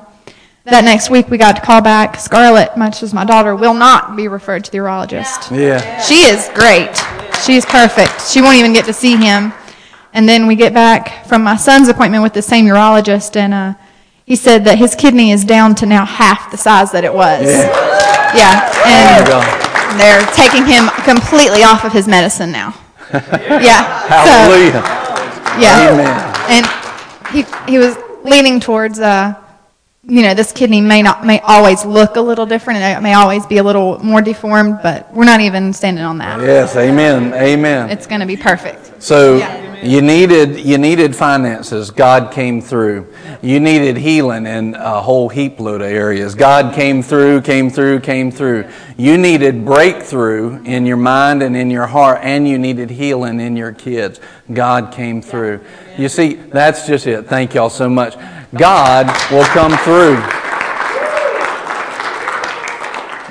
that 0.64 0.86
next 0.86 1.10
week, 1.10 1.30
we 1.30 1.38
got 1.38 1.58
to 1.58 1.62
call 1.62 1.82
back. 1.82 2.18
Scarlett, 2.20 2.78
much 2.78 3.04
as 3.04 3.14
my 3.14 3.26
daughter, 3.26 3.54
will 3.56 3.74
not 3.74 4.16
be 4.16 4.30
referred 4.30 4.64
to 4.66 4.72
the 4.72 4.78
urologist. 4.78 5.52
Yeah. 5.52 6.02
She 6.02 6.26
is 6.26 6.50
great. 6.54 7.27
She's 7.46 7.66
perfect. 7.66 8.28
She 8.30 8.42
won't 8.42 8.58
even 8.58 8.74
get 8.74 8.86
to 8.86 8.94
see 8.94 9.16
him. 9.16 9.54
And 10.14 10.28
then 10.28 10.48
we 10.48 10.56
get 10.56 10.74
back 10.74 11.26
from 11.28 11.44
my 11.44 11.56
son's 11.56 11.88
appointment 11.90 12.24
with 12.24 12.34
the 12.34 12.42
same 12.42 12.66
urologist, 12.66 13.36
and 13.36 13.54
uh, 13.54 13.74
he 14.26 14.36
said 14.36 14.64
that 14.66 14.78
his 14.78 14.96
kidney 14.96 15.32
is 15.32 15.46
down 15.46 15.76
to 15.76 15.86
now 15.86 16.06
half 16.06 16.50
the 16.52 16.58
size 16.58 16.92
that 16.92 17.04
it 17.04 17.14
was. 17.14 17.44
Yeah. 18.36 18.66
You 18.84 19.34
And 19.90 20.00
they're 20.00 20.26
taking 20.34 20.66
him 20.66 20.90
completely 21.06 21.64
off 21.64 21.84
of 21.86 21.94
his 21.94 22.08
medicine 22.08 22.52
now. 22.52 22.74
Yeah. 23.14 24.02
So- 24.10 24.18
Hallelujah. 24.18 24.84
yeah. 25.62 25.92
Amen. 25.92 26.36
And 26.50 26.66
he 27.34 27.46
he 27.72 27.78
was 27.78 27.98
leaning 28.24 28.60
towards 28.60 29.00
uh 29.00 29.34
you 30.10 30.22
know 30.22 30.34
this 30.34 30.54
kidney 30.54 30.80
may 30.80 31.02
not 31.02 31.26
may 31.26 31.40
always 31.42 31.84
look 31.84 32.16
a 32.16 32.22
little 32.22 32.46
different 32.46 32.80
and 32.80 32.98
it 32.98 33.02
may 33.02 33.14
always 33.14 33.46
be 33.46 33.58
a 33.58 33.64
little 33.64 34.00
more 34.00 34.22
deformed 34.22 34.80
but 34.82 35.14
we're 35.14 35.26
not 35.26 35.42
even 35.42 35.74
standing 35.74 36.04
on 36.04 36.18
that. 36.20 36.40
Yes, 36.40 36.76
amen. 36.78 37.34
Amen. 37.34 37.90
It's 37.90 38.08
going 38.08 38.22
to 38.22 38.28
be 38.28 38.38
perfect. 38.38 39.04
So 39.04 39.38
Yeah. 39.38 39.84
you 39.84 40.02
needed 40.02 40.60
you 40.60 40.78
needed 40.78 41.14
finances. 41.14 41.92
God 41.92 42.32
came 42.32 42.62
through. 42.62 43.14
You 43.42 43.60
needed 43.60 43.98
healing 43.98 44.46
in 44.46 44.76
a 44.76 45.02
whole 45.02 45.28
heap 45.28 45.60
load 45.60 45.82
of 45.82 45.88
areas. 45.88 46.36
God 46.36 46.74
came 46.74 47.02
through, 47.04 47.42
came 47.42 47.70
through, 47.70 48.00
came 48.00 48.32
through. 48.32 48.66
You 48.96 49.18
needed 49.18 49.66
breakthrough 49.66 50.64
in 50.64 50.86
your 50.86 50.98
mind 50.98 51.44
and 51.44 51.56
in 51.56 51.70
your 51.70 51.86
heart, 51.86 52.20
and 52.24 52.48
you 52.48 52.58
needed 52.58 52.90
healing 52.90 53.40
in 53.40 53.56
your 53.58 53.74
kids. 53.74 54.20
God 54.52 54.92
came 54.94 55.22
through. 55.22 55.60
You 55.98 56.10
see, 56.10 56.36
that's 56.36 56.88
just 56.88 57.06
it. 57.06 57.28
Thank 57.28 57.54
y'all 57.54 57.70
so 57.70 57.90
much. 57.90 58.16
God 58.56 59.08
will 59.30 59.46
come 59.46 59.78
through. 59.80 60.16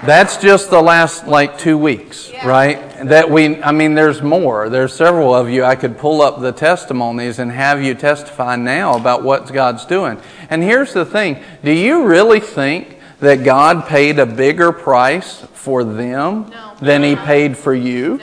That's 0.06 0.36
just 0.36 0.70
the 0.70 0.80
last 0.80 1.26
like 1.26 1.58
two 1.58 1.78
weeks, 1.78 2.30
right? 2.44 2.78
That 3.06 3.30
we, 3.30 3.60
I 3.62 3.72
mean, 3.72 3.94
there's 3.94 4.22
more. 4.22 4.68
There's 4.68 4.92
several 4.92 5.34
of 5.34 5.48
you. 5.48 5.64
I 5.64 5.74
could 5.74 5.98
pull 5.98 6.20
up 6.20 6.40
the 6.40 6.52
testimonies 6.52 7.38
and 7.38 7.50
have 7.50 7.82
you 7.82 7.94
testify 7.94 8.56
now 8.56 8.96
about 8.96 9.22
what 9.22 9.52
God's 9.52 9.84
doing. 9.86 10.20
And 10.50 10.62
here's 10.62 10.92
the 10.92 11.04
thing 11.04 11.42
do 11.64 11.72
you 11.72 12.04
really 12.04 12.40
think 12.40 12.98
that 13.20 13.42
God 13.42 13.86
paid 13.86 14.18
a 14.18 14.26
bigger 14.26 14.70
price 14.70 15.40
for 15.54 15.82
them 15.82 16.52
than 16.80 17.02
He 17.02 17.16
paid 17.16 17.56
for 17.56 17.74
you? 17.74 18.18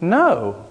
No. 0.00 0.61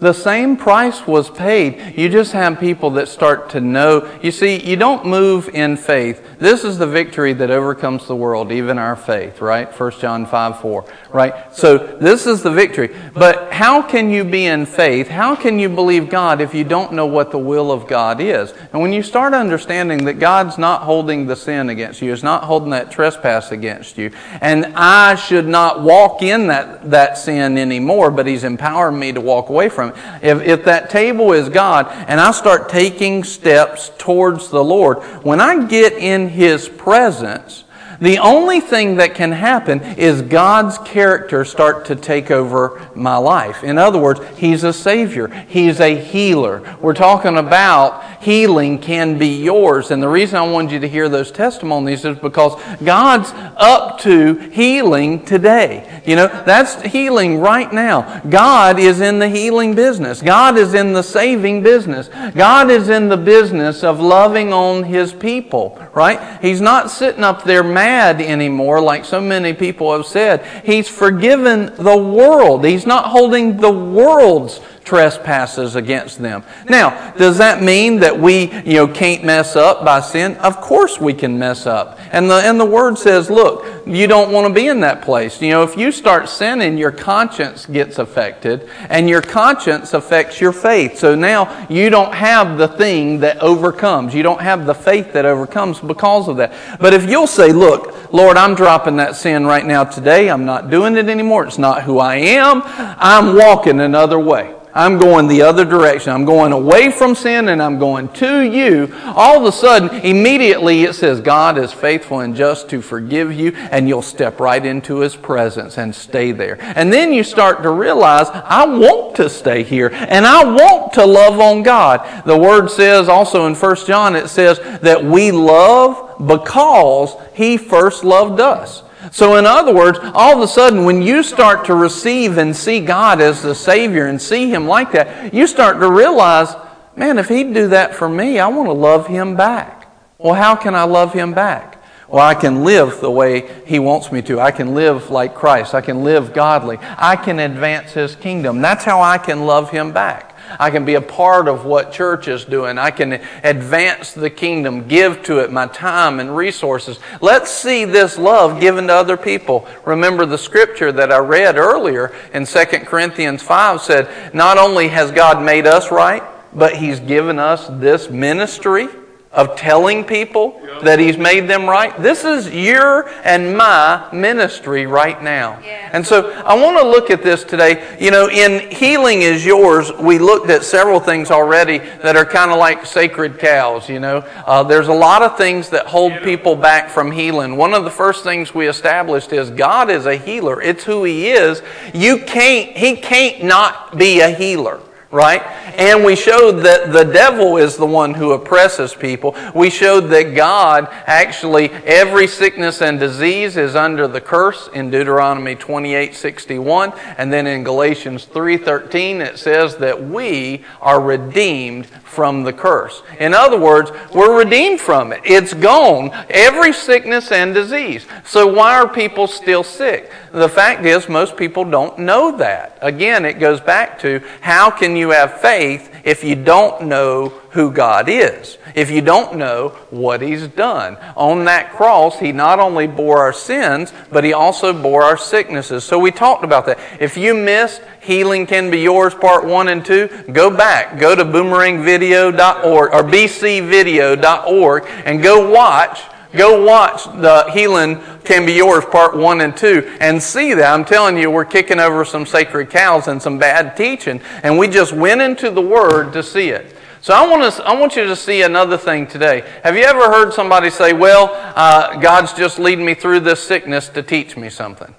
The 0.00 0.14
same 0.14 0.56
price 0.56 1.06
was 1.06 1.28
paid. 1.28 1.94
You 1.96 2.08
just 2.08 2.32
have 2.32 2.58
people 2.58 2.88
that 2.92 3.06
start 3.06 3.50
to 3.50 3.60
know. 3.60 4.10
You 4.22 4.32
see, 4.32 4.58
you 4.58 4.76
don't 4.76 5.04
move 5.04 5.50
in 5.50 5.76
faith. 5.76 6.26
This 6.38 6.64
is 6.64 6.78
the 6.78 6.86
victory 6.86 7.34
that 7.34 7.50
overcomes 7.50 8.06
the 8.06 8.16
world, 8.16 8.50
even 8.50 8.78
our 8.78 8.96
faith, 8.96 9.42
right? 9.42 9.70
1 9.70 9.92
John 10.00 10.24
5 10.24 10.60
4, 10.60 10.84
right? 11.12 11.54
So 11.54 11.76
this 11.76 12.26
is 12.26 12.42
the 12.42 12.50
victory. 12.50 12.96
But 13.12 13.52
how 13.52 13.82
can 13.82 14.08
you 14.08 14.24
be 14.24 14.46
in 14.46 14.64
faith? 14.64 15.06
How 15.06 15.36
can 15.36 15.58
you 15.58 15.68
believe 15.68 16.08
God 16.08 16.40
if 16.40 16.54
you 16.54 16.64
don't 16.64 16.94
know 16.94 17.04
what 17.04 17.30
the 17.30 17.38
will 17.38 17.70
of 17.70 17.86
God 17.86 18.22
is? 18.22 18.54
And 18.72 18.80
when 18.80 18.94
you 18.94 19.02
start 19.02 19.34
understanding 19.34 20.06
that 20.06 20.14
God's 20.14 20.56
not 20.56 20.80
holding 20.80 21.26
the 21.26 21.36
sin 21.36 21.68
against 21.68 22.00
you, 22.00 22.10
is 22.10 22.22
not 22.22 22.44
holding 22.44 22.70
that 22.70 22.90
trespass 22.90 23.52
against 23.52 23.98
you, 23.98 24.12
and 24.40 24.64
I 24.74 25.14
should 25.16 25.46
not 25.46 25.82
walk 25.82 26.22
in 26.22 26.46
that, 26.46 26.90
that 26.90 27.18
sin 27.18 27.58
anymore, 27.58 28.10
but 28.10 28.26
He's 28.26 28.44
empowering 28.44 28.98
me 28.98 29.12
to 29.12 29.20
walk 29.20 29.50
away 29.50 29.68
from 29.68 29.89
it. 29.90 30.24
If, 30.24 30.42
if 30.42 30.64
that 30.64 30.90
table 30.90 31.32
is 31.32 31.48
God 31.48 31.86
and 31.88 32.20
I 32.20 32.30
start 32.32 32.68
taking 32.68 33.24
steps 33.24 33.90
towards 33.98 34.48
the 34.48 34.62
Lord, 34.62 34.98
when 35.24 35.40
I 35.40 35.66
get 35.66 35.92
in 35.94 36.28
His 36.28 36.68
presence, 36.68 37.64
the 38.00 38.18
only 38.18 38.60
thing 38.60 38.96
that 38.96 39.14
can 39.14 39.30
happen 39.30 39.82
is 39.98 40.22
God's 40.22 40.78
character 40.78 41.44
start 41.44 41.84
to 41.86 41.96
take 41.96 42.30
over 42.30 42.88
my 42.94 43.18
life. 43.18 43.62
In 43.62 43.76
other 43.76 43.98
words, 43.98 44.20
He's 44.38 44.64
a 44.64 44.72
Savior. 44.72 45.28
He's 45.48 45.80
a 45.80 45.98
healer. 45.98 46.76
We're 46.80 46.94
talking 46.94 47.36
about 47.36 48.22
healing 48.22 48.78
can 48.78 49.18
be 49.18 49.42
yours. 49.42 49.90
And 49.90 50.02
the 50.02 50.08
reason 50.08 50.36
I 50.36 50.50
wanted 50.50 50.72
you 50.72 50.80
to 50.80 50.88
hear 50.88 51.08
those 51.10 51.30
testimonies 51.30 52.04
is 52.06 52.18
because 52.18 52.60
God's 52.82 53.32
up 53.56 53.98
to 54.00 54.34
healing 54.50 55.24
today. 55.24 56.02
You 56.06 56.16
know, 56.16 56.28
that's 56.44 56.80
healing 56.82 57.38
right 57.38 57.70
now. 57.70 58.20
God 58.20 58.78
is 58.78 59.00
in 59.00 59.18
the 59.18 59.28
healing 59.28 59.74
business. 59.74 60.22
God 60.22 60.56
is 60.56 60.72
in 60.72 60.94
the 60.94 61.02
saving 61.02 61.62
business. 61.62 62.08
God 62.34 62.70
is 62.70 62.88
in 62.88 63.08
the 63.08 63.16
business 63.16 63.84
of 63.84 64.00
loving 64.00 64.52
on 64.54 64.84
His 64.84 65.12
people, 65.12 65.78
right? 65.94 66.40
He's 66.40 66.62
not 66.62 66.90
sitting 66.90 67.24
up 67.24 67.44
there 67.44 67.62
mad 67.62 67.89
anymore 68.20 68.80
like 68.80 69.04
so 69.04 69.20
many 69.20 69.52
people 69.52 69.92
have 69.96 70.06
said. 70.06 70.44
He's 70.64 70.88
forgiven 70.88 71.74
the 71.76 71.96
world. 71.96 72.64
He's 72.64 72.86
not 72.86 73.06
holding 73.06 73.56
the 73.56 73.70
world's 73.70 74.60
trespasses 74.84 75.76
against 75.76 76.18
them. 76.20 76.42
Now, 76.68 77.12
does 77.12 77.38
that 77.38 77.62
mean 77.62 78.00
that 78.00 78.18
we, 78.18 78.52
you 78.62 78.74
know, 78.74 78.88
can't 78.88 79.24
mess 79.24 79.56
up 79.56 79.84
by 79.84 80.00
sin? 80.00 80.36
Of 80.38 80.60
course 80.60 80.98
we 80.98 81.14
can 81.14 81.38
mess 81.38 81.66
up. 81.66 81.98
And 82.12 82.28
the 82.28 82.36
and 82.36 82.58
the 82.58 82.64
word 82.64 82.98
says, 82.98 83.30
look, 83.30 83.64
you 83.86 84.06
don't 84.06 84.32
want 84.32 84.48
to 84.48 84.52
be 84.52 84.66
in 84.68 84.80
that 84.80 85.02
place. 85.02 85.40
You 85.40 85.50
know, 85.50 85.62
if 85.62 85.76
you 85.76 85.92
start 85.92 86.28
sinning, 86.28 86.76
your 86.76 86.90
conscience 86.90 87.66
gets 87.66 87.98
affected, 87.98 88.68
and 88.88 89.08
your 89.08 89.22
conscience 89.22 89.94
affects 89.94 90.40
your 90.40 90.52
faith. 90.52 90.98
So 90.98 91.14
now 91.14 91.66
you 91.68 91.90
don't 91.90 92.14
have 92.14 92.58
the 92.58 92.68
thing 92.68 93.20
that 93.20 93.38
overcomes. 93.38 94.14
You 94.14 94.22
don't 94.22 94.40
have 94.40 94.66
the 94.66 94.74
faith 94.74 95.12
that 95.12 95.24
overcomes 95.24 95.80
because 95.80 96.28
of 96.28 96.36
that. 96.38 96.52
But 96.80 96.94
if 96.94 97.08
you'll 97.08 97.26
say, 97.26 97.52
look, 97.52 98.12
Lord, 98.12 98.36
I'm 98.36 98.54
dropping 98.54 98.96
that 98.96 99.16
sin 99.16 99.46
right 99.46 99.64
now 99.64 99.84
today. 99.84 100.30
I'm 100.30 100.44
not 100.44 100.70
doing 100.70 100.96
it 100.96 101.08
anymore. 101.08 101.46
It's 101.46 101.58
not 101.58 101.82
who 101.82 101.98
I 101.98 102.16
am. 102.16 102.62
I'm 102.64 103.36
walking 103.36 103.80
another 103.80 104.18
way. 104.18 104.54
I'm 104.74 104.98
going 104.98 105.28
the 105.28 105.42
other 105.42 105.64
direction. 105.64 106.12
I'm 106.12 106.24
going 106.24 106.52
away 106.52 106.90
from 106.90 107.14
sin 107.14 107.48
and 107.48 107.62
I'm 107.62 107.78
going 107.78 108.08
to 108.14 108.42
you. 108.42 108.92
All 109.04 109.38
of 109.38 109.44
a 109.44 109.52
sudden, 109.52 109.90
immediately 110.00 110.84
it 110.84 110.94
says, 110.94 111.20
God 111.20 111.58
is 111.58 111.72
faithful 111.72 112.20
and 112.20 112.34
just 112.36 112.68
to 112.70 112.80
forgive 112.80 113.32
you, 113.32 113.52
and 113.70 113.88
you'll 113.88 114.02
step 114.02 114.40
right 114.40 114.64
into 114.64 114.98
His 114.98 115.16
presence 115.16 115.78
and 115.78 115.94
stay 115.94 116.32
there. 116.32 116.58
And 116.60 116.92
then 116.92 117.12
you 117.12 117.24
start 117.24 117.62
to 117.62 117.70
realize, 117.70 118.28
I 118.28 118.64
want 118.66 119.16
to 119.16 119.28
stay 119.28 119.62
here 119.62 119.90
and 119.92 120.26
I 120.26 120.44
want 120.44 120.92
to 120.94 121.04
love 121.04 121.40
on 121.40 121.62
God. 121.62 122.24
The 122.24 122.38
Word 122.38 122.68
says 122.68 123.08
also 123.08 123.46
in 123.46 123.54
1 123.54 123.76
John, 123.86 124.14
it 124.16 124.28
says 124.28 124.58
that 124.80 125.02
we 125.02 125.32
love 125.32 126.26
because 126.26 127.16
He 127.34 127.56
first 127.56 128.04
loved 128.04 128.40
us. 128.40 128.82
So, 129.12 129.36
in 129.36 129.46
other 129.46 129.74
words, 129.74 129.98
all 130.02 130.36
of 130.36 130.40
a 130.42 130.48
sudden, 130.48 130.84
when 130.84 131.00
you 131.00 131.22
start 131.22 131.64
to 131.66 131.74
receive 131.74 132.38
and 132.38 132.54
see 132.54 132.80
God 132.80 133.20
as 133.20 133.42
the 133.42 133.54
Savior 133.54 134.06
and 134.06 134.20
see 134.20 134.50
Him 134.50 134.66
like 134.66 134.92
that, 134.92 135.32
you 135.32 135.46
start 135.46 135.80
to 135.80 135.90
realize, 135.90 136.54
man, 136.96 137.18
if 137.18 137.28
He'd 137.28 137.54
do 137.54 137.68
that 137.68 137.94
for 137.94 138.08
me, 138.08 138.38
I 138.38 138.48
want 138.48 138.68
to 138.68 138.74
love 138.74 139.06
Him 139.06 139.36
back. 139.36 139.90
Well, 140.18 140.34
how 140.34 140.54
can 140.54 140.74
I 140.74 140.84
love 140.84 141.14
Him 141.14 141.32
back? 141.32 141.82
Well, 142.08 142.26
I 142.26 142.34
can 142.34 142.64
live 142.64 143.00
the 143.00 143.10
way 143.10 143.48
He 143.66 143.78
wants 143.78 144.12
me 144.12 144.20
to. 144.22 144.40
I 144.40 144.50
can 144.50 144.74
live 144.74 145.10
like 145.10 145.34
Christ. 145.34 145.74
I 145.74 145.80
can 145.80 146.04
live 146.04 146.34
godly. 146.34 146.76
I 146.80 147.16
can 147.16 147.38
advance 147.38 147.92
His 147.92 148.16
kingdom. 148.16 148.60
That's 148.60 148.84
how 148.84 149.00
I 149.00 149.16
can 149.16 149.46
love 149.46 149.70
Him 149.70 149.92
back. 149.92 150.29
I 150.58 150.70
can 150.70 150.84
be 150.84 150.94
a 150.94 151.00
part 151.00 151.48
of 151.48 151.64
what 151.64 151.92
church 151.92 152.28
is 152.28 152.44
doing. 152.44 152.78
I 152.78 152.90
can 152.90 153.20
advance 153.44 154.12
the 154.12 154.30
kingdom, 154.30 154.88
give 154.88 155.22
to 155.24 155.38
it 155.38 155.52
my 155.52 155.66
time 155.66 156.20
and 156.20 156.36
resources. 156.36 156.98
Let's 157.20 157.50
see 157.50 157.84
this 157.84 158.18
love 158.18 158.60
given 158.60 158.86
to 158.88 158.94
other 158.94 159.16
people. 159.16 159.68
Remember 159.84 160.26
the 160.26 160.38
scripture 160.38 160.92
that 160.92 161.12
I 161.12 161.18
read 161.18 161.56
earlier 161.56 162.14
in 162.32 162.46
2 162.46 162.64
Corinthians 162.84 163.42
5 163.42 163.80
said, 163.80 164.34
Not 164.34 164.58
only 164.58 164.88
has 164.88 165.10
God 165.10 165.42
made 165.42 165.66
us 165.66 165.90
right, 165.90 166.22
but 166.52 166.76
He's 166.76 167.00
given 167.00 167.38
us 167.38 167.66
this 167.68 168.10
ministry 168.10 168.88
of 169.32 169.54
telling 169.54 170.02
people 170.02 170.60
that 170.82 170.98
He's 170.98 171.16
made 171.16 171.48
them 171.48 171.68
right. 171.68 171.96
This 172.02 172.24
is 172.24 172.52
your 172.52 173.08
and 173.24 173.56
my 173.56 174.08
ministry 174.12 174.86
right 174.86 175.22
now. 175.22 175.60
And 175.92 176.04
so 176.04 176.32
I 176.44 176.54
want 176.54 176.78
to 176.78 176.88
look 176.88 177.10
at 177.10 177.22
this 177.22 177.44
today. 177.44 177.96
You 178.00 178.10
know, 178.10 178.28
in 178.28 178.70
Healing 178.70 179.22
is 179.22 179.46
Yours, 179.46 179.92
we 179.92 180.18
looked 180.18 180.50
at 180.50 180.64
several 180.64 180.98
things 180.98 181.30
already 181.30 181.78
that 181.78 182.16
are 182.16 182.24
kind 182.24 182.50
of 182.50 182.58
like 182.58 182.84
sacred 182.84 183.38
cows, 183.38 183.88
you 183.88 184.00
know. 184.00 184.18
Uh, 184.46 184.64
there's 184.64 184.88
a 184.88 184.92
lot 184.92 185.22
of 185.22 185.36
things 185.36 185.70
that 185.70 185.86
hold 185.86 186.12
people 186.22 186.56
back 186.56 186.90
from 186.90 187.12
healing. 187.12 187.56
One 187.56 187.72
of 187.72 187.84
the 187.84 187.90
first 187.90 188.24
things 188.24 188.52
we 188.52 188.66
established 188.66 189.32
is 189.32 189.50
God 189.50 189.90
is 189.90 190.06
a 190.06 190.16
healer. 190.16 190.60
It's 190.60 190.82
who 190.82 191.04
He 191.04 191.28
is. 191.28 191.62
You 191.94 192.18
can't, 192.18 192.76
He 192.76 192.96
can't 192.96 193.44
not 193.44 193.96
be 193.96 194.20
a 194.20 194.30
healer 194.30 194.80
right? 195.10 195.42
And 195.76 196.04
we 196.04 196.14
showed 196.14 196.60
that 196.60 196.92
the 196.92 197.04
devil 197.04 197.56
is 197.56 197.76
the 197.76 197.86
one 197.86 198.14
who 198.14 198.32
oppresses 198.32 198.94
people. 198.94 199.34
We 199.54 199.68
showed 199.68 200.02
that 200.10 200.34
God 200.34 200.88
actually, 201.06 201.70
every 201.70 202.28
sickness 202.28 202.80
and 202.80 203.00
disease 203.00 203.56
is 203.56 203.74
under 203.74 204.06
the 204.06 204.20
curse 204.20 204.68
in 204.72 204.90
Deuteronomy 204.90 205.56
28 205.56 206.14
61. 206.14 206.92
And 207.18 207.32
then 207.32 207.46
in 207.46 207.64
Galatians 207.64 208.24
3 208.26 208.56
13, 208.56 209.20
it 209.20 209.38
says 209.38 209.76
that 209.78 210.02
we 210.02 210.64
are 210.80 211.00
redeemed 211.00 211.86
from 212.10 212.42
the 212.42 212.52
curse. 212.52 213.02
In 213.18 213.34
other 213.34 213.58
words, 213.58 213.92
we're 214.12 214.36
redeemed 214.36 214.80
from 214.80 215.12
it. 215.12 215.20
It's 215.24 215.54
gone, 215.54 216.10
every 216.28 216.72
sickness 216.72 217.30
and 217.30 217.54
disease. 217.54 218.04
So 218.24 218.52
why 218.52 218.76
are 218.80 218.88
people 218.88 219.28
still 219.28 219.62
sick? 219.62 220.10
The 220.32 220.48
fact 220.48 220.84
is, 220.84 221.08
most 221.08 221.36
people 221.36 221.64
don't 221.64 222.00
know 222.00 222.36
that. 222.36 222.78
Again, 222.82 223.24
it 223.24 223.38
goes 223.38 223.60
back 223.60 223.98
to 224.00 224.20
how 224.40 224.70
can 224.70 224.96
you 224.96 224.99
have 225.08 225.40
faith 225.40 225.90
if 226.04 226.22
you 226.22 226.36
don't 226.36 226.82
know 226.82 227.30
who 227.50 227.72
God 227.72 228.08
is? 228.10 228.58
If 228.74 228.90
you 228.90 229.00
don't 229.00 229.36
know 229.36 229.70
what 229.88 230.20
He's 230.20 230.46
done? 230.46 230.98
On 231.16 231.46
that 231.46 231.72
cross, 231.72 232.18
He 232.18 232.30
not 232.30 232.60
only 232.60 232.86
bore 232.86 233.18
our 233.18 233.32
sins, 233.32 233.94
but 234.12 234.22
He 234.22 234.34
also 234.34 234.72
bore 234.72 235.02
our 235.02 235.16
sicknesses. 235.16 235.82
So 235.82 235.98
we 235.98 236.10
talked 236.10 236.44
about 236.44 236.66
that. 236.66 236.78
If 237.00 237.16
you 237.16 237.34
missed 237.34 237.80
Healing 238.02 238.46
Can 238.46 238.70
Be 238.70 238.80
Yours 238.80 239.14
Part 239.14 239.44
1 239.46 239.68
and 239.68 239.84
2, 239.84 240.26
go 240.32 240.54
back. 240.54 240.98
Go 240.98 241.16
to 241.16 241.24
boomerangvideo.org 241.24 242.94
or 242.94 243.02
bcvideo.org 243.02 244.86
and 245.04 245.22
go 245.22 245.50
watch 245.50 246.02
Go 246.32 246.64
watch 246.64 247.04
the 247.04 247.50
Healing 247.52 248.00
Can 248.24 248.46
Be 248.46 248.52
Yours 248.52 248.84
Part 248.84 249.16
1 249.16 249.40
and 249.40 249.56
2 249.56 249.96
and 250.00 250.22
see 250.22 250.54
that. 250.54 250.72
I'm 250.72 250.84
telling 250.84 251.18
you, 251.18 251.30
we're 251.30 251.44
kicking 251.44 251.80
over 251.80 252.04
some 252.04 252.24
sacred 252.24 252.70
cows 252.70 253.08
and 253.08 253.20
some 253.20 253.38
bad 253.38 253.76
teaching, 253.76 254.20
and 254.44 254.56
we 254.56 254.68
just 254.68 254.92
went 254.92 255.20
into 255.20 255.50
the 255.50 255.60
Word 255.60 256.12
to 256.12 256.22
see 256.22 256.50
it. 256.50 256.76
So 257.02 257.14
I 257.14 257.26
want, 257.26 257.54
to, 257.54 257.64
I 257.64 257.74
want 257.74 257.96
you 257.96 258.04
to 258.04 258.14
see 258.14 258.42
another 258.42 258.76
thing 258.76 259.06
today. 259.06 259.42
Have 259.64 259.74
you 259.74 259.84
ever 259.84 260.10
heard 260.10 260.32
somebody 260.32 260.70
say, 260.70 260.92
Well, 260.92 261.30
uh, 261.56 261.98
God's 261.98 262.32
just 262.34 262.58
leading 262.58 262.84
me 262.84 262.94
through 262.94 263.20
this 263.20 263.42
sickness 263.42 263.88
to 263.90 264.02
teach 264.02 264.36
me 264.36 264.50
something? 264.50 264.94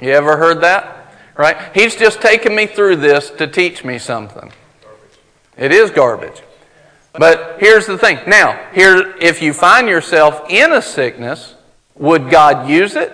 You 0.00 0.10
ever 0.10 0.36
heard 0.36 0.60
that? 0.60 1.14
Right? 1.36 1.56
He's 1.74 1.96
just 1.96 2.20
taking 2.20 2.54
me 2.54 2.66
through 2.66 2.96
this 2.96 3.30
to 3.30 3.46
teach 3.46 3.84
me 3.84 3.98
something. 3.98 4.52
It 5.56 5.72
is 5.72 5.90
garbage. 5.90 6.42
But 7.18 7.56
here's 7.58 7.86
the 7.86 7.98
thing. 7.98 8.18
Now, 8.26 8.68
here, 8.72 9.14
if 9.20 9.42
you 9.42 9.52
find 9.52 9.88
yourself 9.88 10.50
in 10.50 10.72
a 10.72 10.82
sickness, 10.82 11.54
would 11.96 12.30
God 12.30 12.68
use 12.68 12.96
it? 12.96 13.12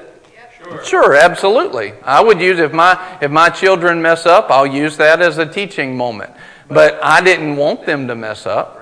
Sure. 0.58 0.84
sure, 0.84 1.14
absolutely. 1.14 1.92
I 2.04 2.22
would 2.22 2.40
use 2.40 2.58
if 2.58 2.72
my 2.72 3.18
if 3.20 3.30
my 3.30 3.48
children 3.48 4.00
mess 4.00 4.26
up, 4.26 4.50
I'll 4.50 4.66
use 4.66 4.96
that 4.98 5.20
as 5.20 5.38
a 5.38 5.46
teaching 5.46 5.96
moment. 5.96 6.30
But 6.68 7.02
I 7.02 7.20
didn't 7.20 7.56
want 7.56 7.84
them 7.84 8.08
to 8.08 8.14
mess 8.14 8.46
up. 8.46 8.78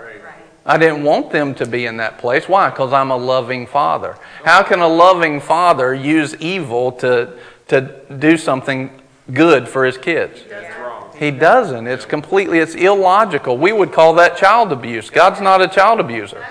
I 0.64 0.76
didn't 0.76 1.02
want 1.02 1.32
them 1.32 1.54
to 1.56 1.66
be 1.66 1.86
in 1.86 1.96
that 1.96 2.18
place. 2.18 2.48
Why? 2.48 2.68
Because 2.70 2.92
I'm 2.92 3.10
a 3.10 3.16
loving 3.16 3.66
father. 3.66 4.16
How 4.44 4.62
can 4.62 4.80
a 4.80 4.88
loving 4.88 5.40
father 5.40 5.94
use 5.94 6.36
evil 6.36 6.92
to 6.92 7.38
to 7.68 7.80
do 8.18 8.36
something 8.36 8.90
good 9.32 9.68
for 9.68 9.84
his 9.84 9.96
kids? 9.96 10.40
He 11.20 11.30
doesn't. 11.30 11.86
It's 11.86 12.06
completely, 12.06 12.60
it's 12.60 12.74
illogical. 12.74 13.58
We 13.58 13.72
would 13.72 13.92
call 13.92 14.14
that 14.14 14.38
child 14.38 14.72
abuse. 14.72 15.10
God's 15.10 15.42
not 15.42 15.60
a 15.60 15.68
child 15.68 16.00
abuser. 16.00 16.42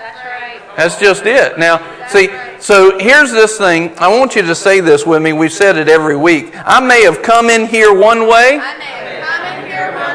That's 0.76 0.96
just 0.96 1.26
it. 1.26 1.58
Now, 1.58 1.78
see, 2.06 2.28
so 2.60 2.96
here's 2.96 3.32
this 3.32 3.58
thing. 3.58 3.92
I 3.98 4.06
want 4.16 4.36
you 4.36 4.42
to 4.42 4.54
say 4.54 4.78
this 4.78 5.04
with 5.04 5.22
me. 5.22 5.32
We've 5.32 5.52
said 5.52 5.76
it 5.76 5.88
every 5.88 6.16
week. 6.16 6.52
I 6.54 6.78
may 6.78 7.02
have 7.02 7.20
come 7.20 7.50
in 7.50 7.66
here 7.66 7.92
one 7.92 8.28
way, 8.28 8.58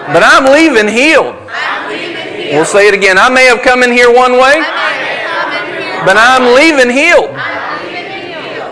but 0.08 0.24
I'm 0.24 0.46
leaving 0.54 0.88
healed. 0.88 1.36
We'll 2.56 2.64
say 2.64 2.88
it 2.88 2.94
again. 2.94 3.18
I 3.18 3.28
may 3.28 3.48
have 3.48 3.62
come 3.62 3.84
in 3.84 3.92
here 3.92 4.08
one 4.08 4.32
way, 4.40 4.56
but 6.06 6.16
I'm 6.16 6.56
leaving 6.56 6.96
healed. 6.96 7.30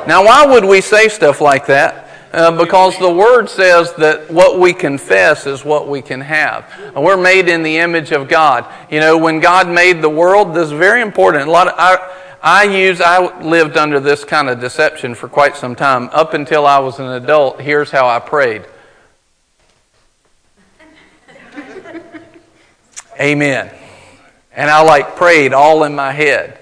Now, 0.08 0.24
why 0.24 0.46
would 0.46 0.64
we 0.64 0.80
say 0.80 1.10
stuff 1.10 1.42
like 1.42 1.66
that? 1.66 2.03
Uh, 2.34 2.50
because 2.58 2.98
the 2.98 3.12
Word 3.12 3.48
says 3.48 3.94
that 3.94 4.32
what 4.32 4.60
we 4.60 4.74
confess 4.74 5.46
is 5.46 5.64
what 5.64 5.88
we 5.88 6.02
can 6.02 6.20
have. 6.20 6.68
And 6.80 7.04
we're 7.04 7.16
made 7.16 7.48
in 7.48 7.62
the 7.62 7.78
image 7.78 8.12
of 8.12 8.28
God. 8.28 8.66
You 8.90 9.02
know, 9.02 9.20
when 9.20 9.40
God 9.40 9.70
made 9.70 10.02
the 10.02 10.10
world, 10.10 10.56
this 10.56 10.66
is 10.66 10.72
very 10.72 11.04
important. 11.04 11.48
A 11.48 11.52
lot 11.52 11.68
of, 11.68 11.76
I, 11.78 12.32
I 12.42 12.64
use, 12.64 13.02
I 13.02 13.40
lived 13.42 13.78
under 13.78 14.00
this 14.00 14.24
kind 14.24 14.50
of 14.50 14.60
deception 14.60 15.14
for 15.14 15.30
quite 15.30 15.56
some 15.56 15.76
time. 15.76 16.10
Up 16.12 16.34
until 16.34 16.66
I 16.66 16.80
was 16.80 16.98
an 16.98 17.06
adult, 17.06 17.62
here's 17.62 17.92
how 17.92 18.08
I 18.08 18.18
prayed. 18.18 18.66
Amen. 23.22 23.70
And 24.56 24.72
I 24.72 24.82
like 24.82 25.16
prayed 25.16 25.54
all 25.54 25.84
in 25.84 25.94
my 25.94 26.12
head. 26.12 26.58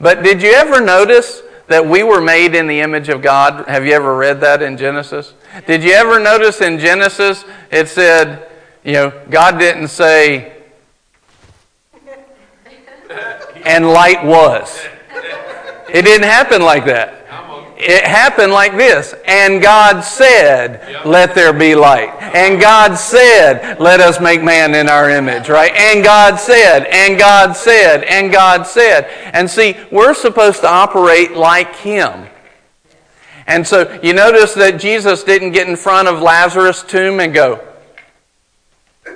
But 0.00 0.22
did 0.22 0.40
you 0.40 0.52
ever 0.52 0.80
notice 0.80 1.42
that 1.70 1.86
we 1.86 2.02
were 2.02 2.20
made 2.20 2.56
in 2.56 2.66
the 2.66 2.80
image 2.80 3.08
of 3.08 3.22
God. 3.22 3.68
Have 3.68 3.86
you 3.86 3.92
ever 3.92 4.16
read 4.16 4.40
that 4.40 4.60
in 4.60 4.76
Genesis? 4.76 5.34
Did 5.68 5.84
you 5.84 5.92
ever 5.92 6.18
notice 6.18 6.60
in 6.60 6.80
Genesis 6.80 7.44
it 7.70 7.86
said, 7.86 8.50
you 8.82 8.94
know, 8.94 9.12
God 9.30 9.56
didn't 9.56 9.86
say, 9.86 10.52
and 13.64 13.86
light 13.86 14.24
was. 14.24 14.84
It 15.88 16.02
didn't 16.02 16.26
happen 16.26 16.60
like 16.60 16.84
that 16.86 17.19
it 17.80 18.04
happened 18.04 18.52
like 18.52 18.76
this. 18.76 19.14
And 19.24 19.62
God 19.62 20.02
said, 20.02 21.04
Let 21.06 21.34
there 21.34 21.52
be 21.52 21.74
light. 21.74 22.10
And 22.20 22.60
God 22.60 22.94
said, 22.94 23.80
Let 23.80 24.00
us 24.00 24.20
make 24.20 24.42
man 24.42 24.74
in 24.74 24.88
our 24.88 25.08
image, 25.08 25.48
right? 25.48 25.72
And 25.74 26.04
God 26.04 26.36
said, 26.36 26.84
and 26.84 27.18
God 27.18 27.54
said, 27.54 28.04
and 28.04 28.30
God 28.30 28.66
said. 28.66 29.04
And 29.32 29.48
see, 29.48 29.76
we're 29.90 30.14
supposed 30.14 30.60
to 30.60 30.68
operate 30.68 31.32
like 31.32 31.74
Him. 31.76 32.26
And 33.46 33.66
so 33.66 33.98
you 34.02 34.12
notice 34.12 34.54
that 34.54 34.78
Jesus 34.78 35.24
didn't 35.24 35.52
get 35.52 35.66
in 35.66 35.76
front 35.76 36.06
of 36.06 36.20
Lazarus' 36.20 36.82
tomb 36.82 37.18
and 37.18 37.32
go, 37.32 37.66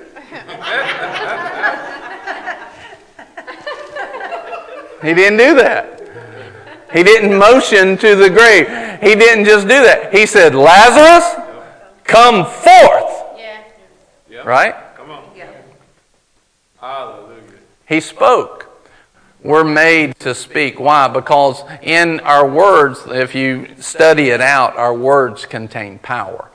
He 5.03 5.13
didn't 5.13 5.39
do 5.39 5.55
that. 5.57 6.04
He 6.95 7.03
didn't 7.03 7.37
motion 7.37 7.99
to 7.99 8.15
the 8.15 8.31
grave. 8.31 8.69
He 9.03 9.17
didn't 9.17 9.47
just 9.47 9.67
do 9.67 9.83
that. 9.83 10.15
He 10.15 10.27
said, 10.27 10.55
Lazarus, 10.55 11.45
come 12.05 12.47
forth. 12.47 13.25
Yeah. 14.31 14.41
Right? 14.47 14.75
Come 14.97 15.11
on. 15.11 15.25
Yeah. 15.37 15.51
Hallelujah. 16.81 17.43
He 17.89 18.01
spoke. 18.01 18.61
We're 19.43 19.65
made 19.65 20.19
to 20.21 20.35
speak. 20.35 20.79
Why? 20.79 21.09
Because 21.09 21.65
in 21.83 22.21
our 22.21 22.49
words, 22.49 23.03
if 23.07 23.35
you 23.35 23.75
study 23.79 24.31
it 24.31 24.41
out, 24.41 24.77
our 24.77 24.95
words 24.95 25.47
contain 25.47 25.99
power. 25.99 26.49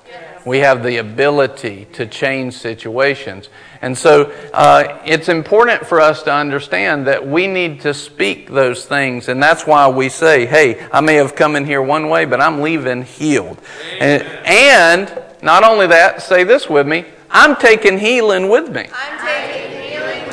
We 0.46 0.60
have 0.60 0.84
the 0.84 0.98
ability 0.98 1.88
to 1.94 2.08
change 2.08 2.56
situations. 2.56 3.50
And 3.82 3.98
so 3.98 4.26
uh, 4.54 5.00
it's 5.06 5.30
important 5.30 5.86
for 5.86 6.02
us 6.02 6.24
to 6.24 6.34
understand 6.34 7.08
that 7.08 7.26
we 7.26 7.48
need 7.48 7.82
to 7.82 7.94
speak 7.94 8.50
those 8.50 8.86
things. 8.86 9.30
And 9.30 9.42
that's 9.42 9.66
why 9.66 9.88
we 9.88 10.10
say, 10.10 10.46
hey, 10.46 10.86
I 10.92 11.00
may 11.02 11.16
have 11.16 11.36
come 11.36 11.56
in 11.56 11.66
here 11.66 11.82
one 11.82 12.10
way, 12.10 12.26
but 12.26 12.42
I'm 12.42 12.62
leaving 12.62 13.04
healed. 13.04 13.60
And, 14.00 14.24
and, 14.46 15.24
not 15.42 15.64
only 15.64 15.88
that, 15.88 16.22
say 16.22 16.44
this 16.44 16.70
with 16.70 16.86
me 16.86 17.06
I'm 17.32 17.56
taking 17.56 18.00
healing 18.00 18.50
with 18.50 18.70
me. 18.70 18.88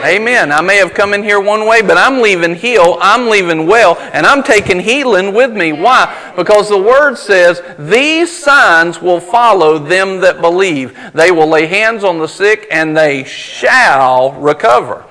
Amen. 0.05 0.53
I 0.53 0.61
may 0.61 0.77
have 0.77 0.95
come 0.95 1.15
in 1.15 1.23
here 1.23 1.41
one 1.41 1.67
way, 1.67 1.83
but 1.83 1.97
I'm 1.97 2.21
leaving 2.21 2.55
healed. 2.55 2.99
I'm 3.01 3.29
leaving 3.29 3.67
well, 3.67 3.97
and 4.13 4.27
I'm 4.27 4.43
taking 4.43 4.79
healing 4.79 5.35
with 5.35 5.53
me. 5.53 5.73
Why? 5.73 6.33
Because 6.37 6.69
the 6.69 6.79
Word 6.79 7.17
says, 7.17 7.63
These 7.79 8.37
signs 8.37 9.01
will 9.01 9.21
follow 9.21 9.79
them 9.79 10.21
that 10.21 10.41
believe. 10.41 10.99
They 11.15 11.31
will 11.31 11.49
lay 11.49 11.67
hands 11.67 12.05
on 12.05 12.19
the 12.19 12.29
sick, 12.29 12.67
and 12.71 12.97
they 12.97 13.25
shall 13.25 14.33
recover. 14.33 15.05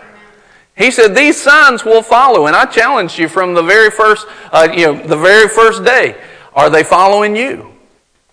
He 0.77 0.91
said, 0.91 1.15
These 1.15 1.41
signs 1.41 1.83
will 1.83 2.03
follow. 2.03 2.47
And 2.47 2.55
I 2.55 2.65
challenge 2.65 3.17
you 3.17 3.27
from 3.27 3.53
the 3.53 3.63
very 3.63 3.89
first, 3.89 4.27
uh, 4.51 4.67
you 4.71 4.85
know, 4.85 5.07
the 5.07 5.17
very 5.17 5.47
first 5.47 5.83
day. 5.83 6.15
Are 6.53 6.69
they 6.69 6.83
following 6.83 7.35
you? 7.35 7.71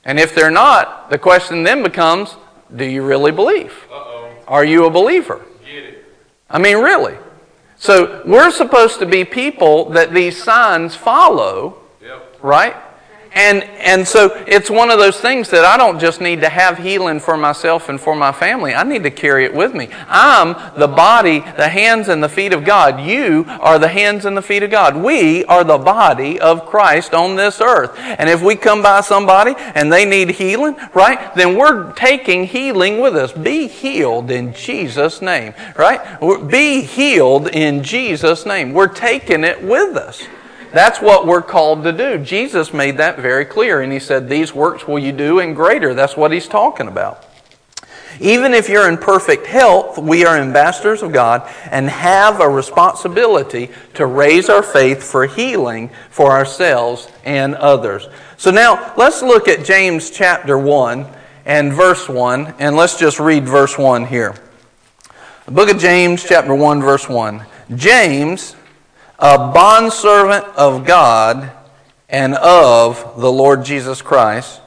And 0.05 0.19
if 0.19 0.35
they're 0.35 0.51
not, 0.51 1.11
the 1.11 1.19
question 1.19 1.62
then 1.62 1.83
becomes, 1.83 2.37
do 2.75 2.85
you 2.85 3.05
really 3.05 3.33
believe? 3.33 3.73
Uh-oh. 3.91 4.31
Are 4.49 4.65
you 4.65 4.87
a 4.87 4.91
believer? 4.91 5.45
I 6.53 6.59
mean, 6.59 6.79
really. 6.79 7.17
So 7.77 8.23
we're 8.25 8.53
supposed 8.53 9.01
to 9.01 9.07
be 9.07 9.25
people 9.25 9.91
that 9.91 10.12
these 10.15 10.41
signs 10.41 10.95
follow, 10.95 11.79
right? 12.43 12.77
And, 13.35 13.62
and 13.62 14.07
so 14.07 14.45
it's 14.47 14.68
one 14.68 14.90
of 14.90 14.99
those 14.99 15.18
things 15.18 15.49
that 15.51 15.64
I 15.64 15.79
don't 15.79 15.99
just 15.99 16.21
need 16.21 16.42
to 16.42 16.51
have 16.51 16.77
healing 16.77 17.18
for 17.18 17.38
myself 17.38 17.88
and 17.88 17.99
for 17.99 18.14
my 18.14 18.31
family. 18.31 18.75
I 18.75 18.83
need 18.83 19.05
to 19.05 19.11
carry 19.11 19.47
it 19.47 19.55
with 19.55 19.75
me. 19.75 19.88
I'm 20.07 20.55
the 20.79 20.88
body, 20.88 21.40
the 21.40 21.68
hands 21.68 22.09
and 22.09 22.23
the 22.23 22.29
feet 22.29 22.53
of 22.53 22.64
God. 22.64 23.01
You 23.01 23.47
are 23.49 23.79
the 23.79 23.88
hands 23.88 24.27
and 24.27 24.37
the 24.37 24.42
feet 24.42 24.62
of 24.62 24.71
God. 24.71 24.97
We 24.97 25.47
are 25.47 25.64
the 25.64 25.79
body 25.79 26.38
of 26.40 26.66
Christ 26.66 27.14
on 27.14 27.37
this 27.37 27.62
earth. 27.62 27.99
And 27.99 28.29
if 28.29 28.42
we 28.42 28.55
come 28.55 28.83
by 28.83 29.01
somebody 29.01 29.55
and 29.57 29.90
they 29.90 30.05
need 30.05 30.31
healing, 30.31 30.77
right, 30.92 31.35
then 31.35 31.57
we're 31.57 31.92
taking 31.95 32.45
healing 32.45 33.01
with 33.01 33.16
us. 33.16 33.33
Be 33.33 33.66
healed 33.66 34.31
in 34.31 34.53
Jesus' 34.53 35.23
name, 35.23 35.55
right? 35.79 36.21
Be 36.51 36.83
healed 36.83 37.49
in 37.49 37.83
Jesus' 37.83 38.45
name. 38.45 38.75
We're 38.75 38.88
taking 38.88 39.42
it 39.42 39.62
with 39.62 39.97
us. 39.97 40.23
That's 40.72 41.00
what 41.00 41.26
we're 41.26 41.42
called 41.42 41.85
to 41.85 41.92
do. 41.92 42.18
Jesus 42.18 42.72
made 42.72 42.96
that 42.96 43.18
very 43.18 43.44
clear, 43.44 43.82
and 43.82 43.92
he 43.92 43.98
said, 43.98 44.28
These 44.28 44.54
works 44.54 44.88
will 44.88 44.98
you 44.98 45.12
do, 45.12 45.38
and 45.38 45.54
greater. 45.54 45.92
That's 45.92 46.16
what 46.16 46.32
he's 46.32 46.48
talking 46.48 46.88
about. 46.88 47.26
Even 48.20 48.54
if 48.54 48.68
you're 48.68 48.88
in 48.88 48.98
perfect 48.98 49.46
health, 49.46 49.98
we 49.98 50.24
are 50.24 50.37
ambassadors 50.37 51.02
of 51.02 51.12
God 51.12 51.48
and 51.70 51.88
have 51.88 52.40
a 52.40 52.48
responsibility 52.48 53.70
to 53.94 54.06
raise 54.06 54.48
our 54.48 54.62
faith 54.62 55.02
for 55.02 55.26
healing 55.26 55.90
for 56.11 56.30
ourselves 56.30 57.08
and 57.24 57.54
others. 57.54 58.08
So 58.37 58.50
now 58.50 58.92
let's 58.96 59.22
look 59.22 59.48
at 59.48 59.64
James 59.64 60.11
chapter 60.11 60.58
1 60.58 61.06
and 61.44 61.72
verse 61.72 62.08
1, 62.08 62.54
and 62.58 62.76
let's 62.76 62.98
just 62.98 63.18
read 63.18 63.44
verse 63.44 63.76
1 63.76 64.06
here. 64.06 64.35
The 65.46 65.52
book 65.52 65.70
of 65.70 65.78
James, 65.78 66.22
chapter 66.22 66.54
1, 66.54 66.80
verse 66.80 67.08
1. 67.08 67.44
James, 67.74 68.54
a 69.22 69.38
bondservant 69.38 70.44
of 70.56 70.85
God 70.85 71.52
and 72.08 72.35
of 72.35 73.20
the 73.20 73.30
Lord 73.30 73.64
Jesus 73.64 74.02
Christ, 74.02 74.61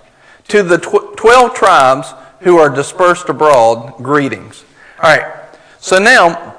to 0.48 0.64
the 0.64 0.78
tw- 0.78 1.18
12 1.18 1.54
tribes 1.54 2.14
who 2.40 2.58
are 2.58 2.70
dispersed 2.70 3.28
abroad, 3.28 3.98
greetings. 3.98 4.64
All 5.04 5.14
right, 5.14 5.44
so 5.80 6.00
now, 6.00 6.56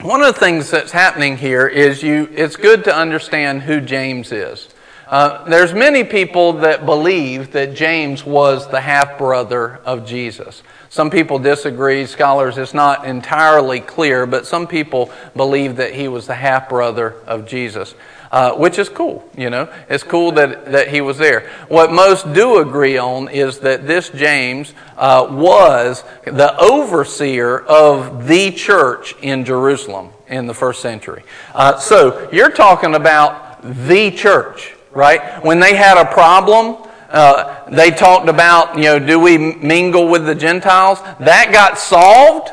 one 0.00 0.22
of 0.22 0.32
the 0.32 0.40
things 0.40 0.70
that's 0.70 0.92
happening 0.92 1.36
here 1.36 1.66
is 1.66 2.04
you, 2.04 2.28
it's 2.32 2.54
good 2.54 2.84
to 2.84 2.94
understand 2.94 3.62
who 3.62 3.80
James 3.80 4.30
is. 4.30 4.68
Uh, 5.08 5.42
there's 5.46 5.74
many 5.74 6.04
people 6.04 6.52
that 6.52 6.86
believe 6.86 7.50
that 7.50 7.74
James 7.74 8.24
was 8.24 8.70
the 8.70 8.80
half 8.80 9.18
brother 9.18 9.80
of 9.84 10.06
Jesus. 10.06 10.62
Some 10.90 11.08
people 11.08 11.38
disagree. 11.38 12.04
Scholars, 12.04 12.58
it's 12.58 12.74
not 12.74 13.06
entirely 13.06 13.78
clear, 13.78 14.26
but 14.26 14.44
some 14.44 14.66
people 14.66 15.12
believe 15.36 15.76
that 15.76 15.94
he 15.94 16.08
was 16.08 16.26
the 16.26 16.34
half 16.34 16.68
brother 16.68 17.14
of 17.26 17.46
Jesus. 17.46 17.94
Uh, 18.32 18.54
which 18.54 18.78
is 18.78 18.88
cool, 18.88 19.28
you 19.36 19.50
know. 19.50 19.68
It's 19.88 20.04
cool 20.04 20.30
that, 20.32 20.70
that 20.70 20.86
he 20.86 21.00
was 21.00 21.18
there. 21.18 21.50
What 21.66 21.90
most 21.90 22.32
do 22.32 22.58
agree 22.58 22.96
on 22.96 23.28
is 23.28 23.58
that 23.60 23.88
this 23.88 24.08
James 24.10 24.72
uh, 24.96 25.26
was 25.28 26.04
the 26.24 26.56
overseer 26.56 27.58
of 27.58 28.28
the 28.28 28.52
church 28.52 29.16
in 29.20 29.44
Jerusalem 29.44 30.10
in 30.28 30.46
the 30.46 30.54
first 30.54 30.80
century. 30.80 31.24
Uh, 31.54 31.78
so 31.78 32.30
you're 32.30 32.52
talking 32.52 32.94
about 32.94 33.62
the 33.62 34.12
church, 34.12 34.76
right? 34.92 35.44
When 35.44 35.58
they 35.58 35.74
had 35.74 36.00
a 36.00 36.04
problem, 36.04 36.88
uh, 37.10 37.68
they 37.70 37.90
talked 37.90 38.28
about, 38.28 38.76
you 38.76 38.84
know, 38.84 38.98
do 38.98 39.18
we 39.18 39.36
mingle 39.38 40.08
with 40.08 40.26
the 40.26 40.34
Gentiles? 40.34 41.00
That 41.18 41.50
got 41.52 41.78
solved 41.78 42.50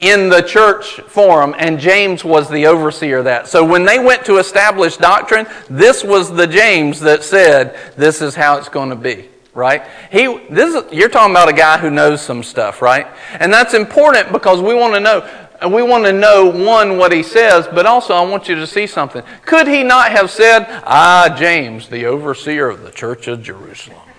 in 0.00 0.28
the 0.28 0.42
church 0.42 1.00
forum, 1.00 1.54
and 1.56 1.80
James 1.80 2.24
was 2.24 2.50
the 2.50 2.66
overseer 2.66 3.18
of 3.18 3.24
that. 3.24 3.48
So 3.48 3.64
when 3.64 3.84
they 3.84 3.98
went 3.98 4.26
to 4.26 4.36
establish 4.38 4.96
doctrine, 4.98 5.46
this 5.70 6.04
was 6.04 6.30
the 6.30 6.46
James 6.46 7.00
that 7.00 7.22
said, 7.22 7.76
this 7.96 8.20
is 8.20 8.34
how 8.34 8.58
it's 8.58 8.68
going 8.68 8.90
to 8.90 8.96
be. 8.96 9.28
Right? 9.54 9.86
He, 10.12 10.26
this 10.50 10.74
is, 10.74 10.92
you're 10.92 11.08
talking 11.08 11.32
about 11.32 11.48
a 11.48 11.52
guy 11.54 11.78
who 11.78 11.90
knows 11.90 12.20
some 12.20 12.42
stuff, 12.42 12.82
right? 12.82 13.06
And 13.40 13.50
that's 13.50 13.72
important 13.72 14.30
because 14.30 14.60
we 14.60 14.74
want 14.74 14.92
to 14.92 15.00
know, 15.00 15.45
we 15.64 15.82
want 15.82 16.04
to 16.04 16.12
know, 16.12 16.46
one, 16.46 16.98
what 16.98 17.12
he 17.12 17.22
says, 17.22 17.66
but 17.66 17.86
also 17.86 18.14
I 18.14 18.22
want 18.22 18.48
you 18.48 18.54
to 18.56 18.66
see 18.66 18.86
something. 18.86 19.22
Could 19.44 19.66
he 19.66 19.82
not 19.82 20.12
have 20.12 20.30
said, 20.30 20.66
Ah, 20.84 21.34
James, 21.38 21.88
the 21.88 22.06
overseer 22.06 22.68
of 22.68 22.82
the 22.82 22.90
church 22.90 23.28
of 23.28 23.42
Jerusalem? 23.42 23.98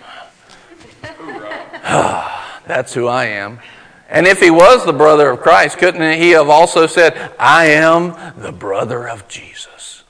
That's 2.68 2.92
who 2.92 3.06
I 3.06 3.24
am. 3.24 3.60
And 4.10 4.26
if 4.26 4.40
he 4.40 4.50
was 4.50 4.84
the 4.84 4.92
brother 4.92 5.30
of 5.30 5.40
Christ, 5.40 5.78
couldn't 5.78 6.20
he 6.20 6.30
have 6.30 6.50
also 6.50 6.86
said, 6.86 7.32
I 7.38 7.66
am 7.66 8.14
the 8.40 8.52
brother 8.52 9.08
of 9.08 9.26
Jesus? 9.26 10.04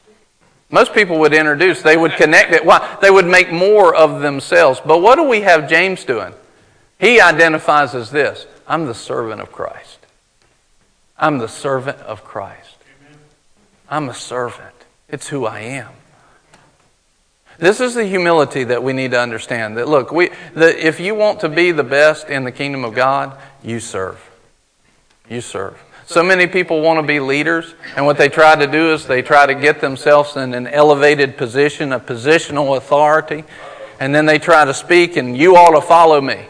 Most 0.71 0.93
people 0.93 1.19
would 1.21 1.33
introduce, 1.33 1.83
they 1.83 1.97
would 1.97 2.13
connect 2.13 2.53
it. 2.53 2.65
Why? 2.65 2.99
They 3.01 3.11
would 3.11 3.27
make 3.27 3.51
more 3.51 3.95
of 3.95 4.21
themselves. 4.21 4.81
But 4.85 4.99
what 4.99 5.17
do 5.17 5.23
we 5.23 5.41
have 5.43 5.71
James 5.71 6.05
doing? 6.05 6.35
He 6.99 7.21
identifies 7.21 7.95
as 7.95 8.11
this 8.11 8.47
I'm 8.67 8.87
the 8.87 8.95
servant 8.95 9.41
of 9.41 9.51
Christ. 9.51 9.88
I'm 11.19 11.39
the 11.39 11.49
servant 11.49 11.99
of 11.99 12.25
Christ. 12.25 12.77
I'm 13.89 14.09
a 14.09 14.15
servant. 14.15 14.75
It's 15.09 15.29
who 15.29 15.47
I 15.47 15.61
am. 15.61 15.89
This 17.59 17.81
is 17.81 17.95
the 17.95 18.05
humility 18.05 18.65
that 18.65 18.85
we 18.85 18.93
need 18.93 19.11
to 19.11 19.21
understand. 19.21 19.77
That 19.79 19.89
look, 19.89 20.13
we, 20.13 20.31
that 20.55 20.77
if 20.77 21.01
you 21.01 21.15
want 21.15 21.41
to 21.41 21.49
be 21.49 21.73
the 21.73 21.83
best 21.83 22.29
in 22.29 22.45
the 22.45 22.53
kingdom 22.53 22.85
of 22.85 22.95
God, 22.95 23.37
you 23.65 23.81
serve. 23.81 24.23
You 25.29 25.41
serve. 25.41 25.83
So 26.07 26.23
many 26.23 26.47
people 26.47 26.81
want 26.81 27.01
to 27.01 27.07
be 27.07 27.21
leaders, 27.21 27.75
and 27.97 28.07
what 28.07 28.17
they 28.17 28.29
try 28.29 28.55
to 28.55 28.67
do 28.67 28.95
is 28.95 29.07
they 29.07 29.23
try 29.23 29.45
to 29.45 29.55
get 29.55 29.81
themselves 29.81 30.37
in 30.37 30.55
an 30.55 30.67
elevated 30.67 31.37
position, 31.37 31.93
a 31.93 32.01
positional 32.01 32.77
authority, 32.77 33.45
and 34.01 34.15
then 34.15 34.25
they 34.25 34.39
try 34.39 34.65
to 34.65 34.73
speak, 34.73 35.17
and 35.17 35.37
you 35.37 35.57
ought 35.57 35.79
to 35.79 35.87
follow 35.87 36.21
me. 36.21 36.47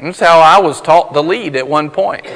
That's 0.00 0.18
how 0.18 0.40
I 0.40 0.60
was 0.60 0.80
taught 0.80 1.12
to 1.12 1.20
lead 1.20 1.54
at 1.54 1.68
one 1.68 1.90
point. 1.90 2.26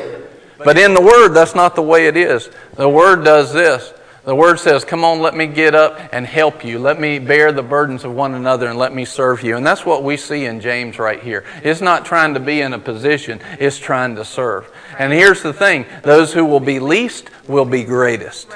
But 0.64 0.78
in 0.78 0.94
the 0.94 1.02
Word, 1.02 1.30
that's 1.30 1.54
not 1.54 1.74
the 1.74 1.82
way 1.82 2.06
it 2.06 2.16
is. 2.16 2.50
The 2.76 2.88
Word 2.88 3.24
does 3.24 3.52
this 3.52 3.92
the 4.24 4.36
word 4.36 4.60
says, 4.60 4.84
Come 4.84 5.02
on, 5.02 5.20
let 5.20 5.34
me 5.34 5.46
get 5.46 5.74
up 5.74 5.98
and 6.12 6.24
help 6.24 6.64
you. 6.64 6.78
Let 6.78 7.00
me 7.00 7.18
bear 7.18 7.50
the 7.50 7.62
burdens 7.62 8.04
of 8.04 8.14
one 8.14 8.34
another 8.34 8.68
and 8.68 8.78
let 8.78 8.94
me 8.94 9.04
serve 9.04 9.42
you. 9.42 9.56
And 9.56 9.66
that's 9.66 9.84
what 9.84 10.04
we 10.04 10.16
see 10.16 10.44
in 10.44 10.60
James 10.60 10.98
right 11.00 11.20
here. 11.20 11.44
It's 11.64 11.80
not 11.80 12.04
trying 12.04 12.34
to 12.34 12.40
be 12.40 12.60
in 12.60 12.72
a 12.72 12.78
position, 12.78 13.40
it's 13.58 13.78
trying 13.78 14.14
to 14.16 14.24
serve. 14.24 14.70
And 14.96 15.12
here's 15.12 15.42
the 15.42 15.52
thing 15.52 15.86
those 16.02 16.32
who 16.32 16.44
will 16.44 16.60
be 16.60 16.78
least 16.78 17.30
will 17.48 17.64
be 17.64 17.82
greatest. 17.82 18.48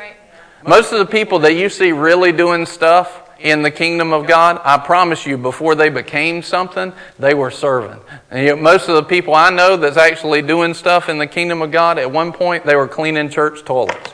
Most 0.64 0.92
of 0.92 0.98
the 1.00 1.06
people 1.06 1.40
that 1.40 1.54
you 1.54 1.68
see 1.68 1.90
really 1.90 2.30
doing 2.30 2.64
stuff, 2.64 3.25
in 3.38 3.62
the 3.62 3.70
kingdom 3.70 4.12
of 4.12 4.26
God, 4.26 4.60
I 4.64 4.78
promise 4.78 5.26
you, 5.26 5.36
before 5.36 5.74
they 5.74 5.88
became 5.88 6.42
something, 6.42 6.92
they 7.18 7.34
were 7.34 7.50
serving. 7.50 8.00
And 8.30 8.42
you 8.46 8.56
know, 8.56 8.62
most 8.62 8.88
of 8.88 8.96
the 8.96 9.02
people 9.02 9.34
I 9.34 9.50
know 9.50 9.76
that's 9.76 9.96
actually 9.96 10.42
doing 10.42 10.74
stuff 10.74 11.08
in 11.08 11.18
the 11.18 11.26
kingdom 11.26 11.62
of 11.62 11.70
God, 11.70 11.98
at 11.98 12.10
one 12.10 12.32
point 12.32 12.64
they 12.64 12.76
were 12.76 12.88
cleaning 12.88 13.28
church 13.28 13.64
toilets. 13.64 14.12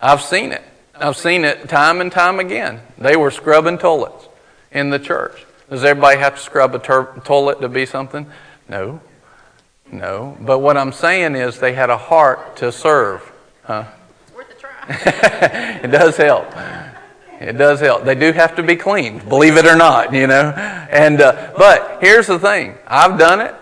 I've 0.00 0.22
seen 0.22 0.52
it. 0.52 0.62
I've 0.94 1.16
seen 1.16 1.44
it 1.44 1.68
time 1.68 2.00
and 2.00 2.10
time 2.10 2.40
again. 2.40 2.80
They 2.98 3.16
were 3.16 3.30
scrubbing 3.30 3.78
toilets 3.78 4.28
in 4.72 4.90
the 4.90 4.98
church. 4.98 5.46
Does 5.68 5.84
everybody 5.84 6.18
have 6.18 6.36
to 6.36 6.40
scrub 6.40 6.74
a 6.74 6.78
ter- 6.78 7.20
toilet 7.20 7.60
to 7.60 7.68
be 7.68 7.86
something? 7.86 8.26
No. 8.68 9.00
No. 9.92 10.36
But 10.40 10.60
what 10.60 10.76
I'm 10.76 10.92
saying 10.92 11.36
is 11.36 11.60
they 11.60 11.74
had 11.74 11.90
a 11.90 11.96
heart 11.96 12.56
to 12.56 12.72
serve. 12.72 13.30
Huh? 13.64 13.84
It's 14.22 14.34
worth 14.34 14.50
a 14.50 14.54
try. 14.54 15.80
it 15.84 15.88
does 15.88 16.16
help. 16.16 16.46
It 17.40 17.56
does 17.56 17.80
help. 17.80 18.04
They 18.04 18.14
do 18.14 18.32
have 18.32 18.54
to 18.56 18.62
be 18.62 18.76
cleaned, 18.76 19.28
believe 19.28 19.56
it 19.56 19.64
or 19.64 19.74
not, 19.74 20.12
you 20.12 20.26
know. 20.26 20.50
And 20.90 21.20
uh, 21.20 21.52
but 21.56 21.98
here's 22.00 22.26
the 22.26 22.38
thing: 22.38 22.76
I've 22.86 23.18
done 23.18 23.40
it. 23.40 23.54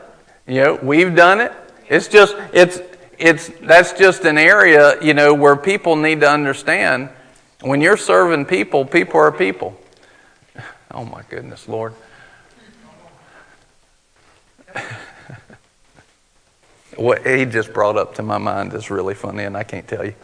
You 0.46 0.64
know, 0.64 0.78
we've 0.82 1.14
done 1.14 1.40
it. 1.40 1.52
It's 1.88 2.08
just 2.08 2.34
it's 2.52 2.80
it's 3.18 3.48
that's 3.62 3.92
just 3.92 4.24
an 4.24 4.38
area 4.38 5.02
you 5.02 5.12
know 5.12 5.34
where 5.34 5.56
people 5.56 5.96
need 5.96 6.20
to 6.20 6.30
understand 6.30 7.08
when 7.60 7.80
you're 7.80 7.96
serving 7.96 8.44
people 8.44 8.84
people 8.84 9.18
are 9.18 9.32
people 9.32 9.76
oh 10.92 11.04
my 11.04 11.22
goodness 11.28 11.68
lord 11.68 11.92
what 16.96 17.26
he 17.26 17.44
just 17.44 17.72
brought 17.72 17.96
up 17.96 18.14
to 18.14 18.22
my 18.22 18.38
mind 18.38 18.72
is 18.72 18.88
really 18.88 19.14
funny 19.14 19.42
and 19.42 19.56
i 19.56 19.64
can't 19.64 19.88
tell 19.88 20.04
you 20.04 20.14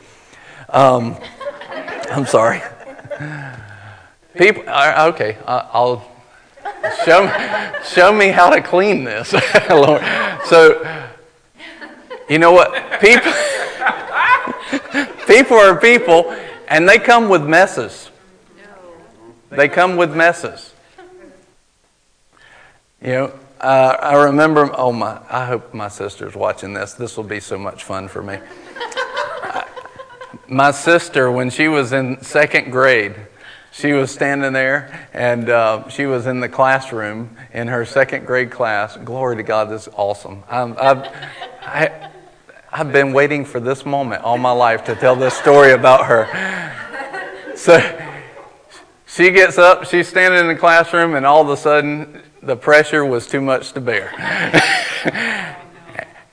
um, 0.69 1.17
i'm 2.11 2.27
sorry 2.27 2.63
people 4.37 4.63
uh, 4.67 5.11
okay 5.13 5.37
i'll 5.47 6.11
show 7.05 7.25
me, 7.25 7.33
show 7.85 8.13
me 8.13 8.29
how 8.29 8.51
to 8.51 8.61
clean 8.61 9.05
this 9.05 9.33
lord 9.71 10.03
so 10.47 11.11
you 12.29 12.39
know 12.39 12.53
what? 12.53 13.01
People, 13.01 13.33
people 15.27 15.59
are 15.59 15.79
people, 15.79 16.35
and 16.69 16.89
they 16.89 16.99
come 16.99 17.29
with 17.29 17.45
messes. 17.45 18.11
They 19.51 19.69
come 19.69 19.97
with 19.97 20.17
messes. 20.17 20.73
You 23.03 23.09
know, 23.09 23.39
uh, 23.61 23.97
I 24.01 24.25
remember. 24.25 24.71
Oh 24.75 24.91
my! 24.91 25.21
I 25.29 25.45
hope 25.45 25.75
my 25.75 25.89
sister's 25.89 26.35
watching 26.35 26.73
this. 26.73 26.95
This 26.95 27.17
will 27.17 27.25
be 27.25 27.41
so 27.41 27.59
much 27.59 27.85
fun 27.85 28.09
for 28.09 28.23
me. 28.23 28.39
My 30.55 30.71
sister, 30.71 31.31
when 31.31 31.51
she 31.51 31.67
was 31.67 31.93
in 31.93 32.23
second 32.23 32.71
grade, 32.71 33.17
she 33.73 33.93
was 33.93 34.13
standing 34.13 34.53
there, 34.53 35.09
and 35.13 35.51
uh, 35.51 35.89
she 35.89 36.07
was 36.07 36.27
in 36.27 36.39
the 36.39 36.49
classroom 36.49 37.37
in 37.53 37.67
her 37.67 37.85
second 37.85 38.25
grade 38.25 38.53
class. 38.53 38.97
Glory 38.99 39.35
to 39.37 39.43
God, 39.43 39.69
this 39.69 39.89
is 39.89 39.95
awesome. 39.97 40.45
I'm, 40.49 40.77
I've, 40.79 41.09
I, 41.61 42.11
I've 42.73 42.93
been 42.93 43.13
waiting 43.13 43.45
for 43.45 43.59
this 43.59 43.85
moment 43.85 44.23
all 44.23 44.39
my 44.39 44.53
life 44.53 44.85
to 44.85 44.95
tell 44.95 45.17
this 45.17 45.35
story 45.35 45.73
about 45.73 46.07
her. 46.07 47.57
So 47.57 47.81
she 49.07 49.33
gets 49.33 49.59
up, 49.59 49.87
she's 49.87 50.07
standing 50.07 50.39
in 50.39 50.47
the 50.47 50.55
classroom, 50.55 51.17
and 51.17 51.27
all 51.27 51.43
of 51.43 51.49
a 51.49 51.57
sudden, 51.57 52.23
the 52.43 52.57
pressure 52.57 53.05
was 53.05 53.27
too 53.27 53.41
much 53.41 53.73
to 53.73 53.81
bear. 53.81 54.13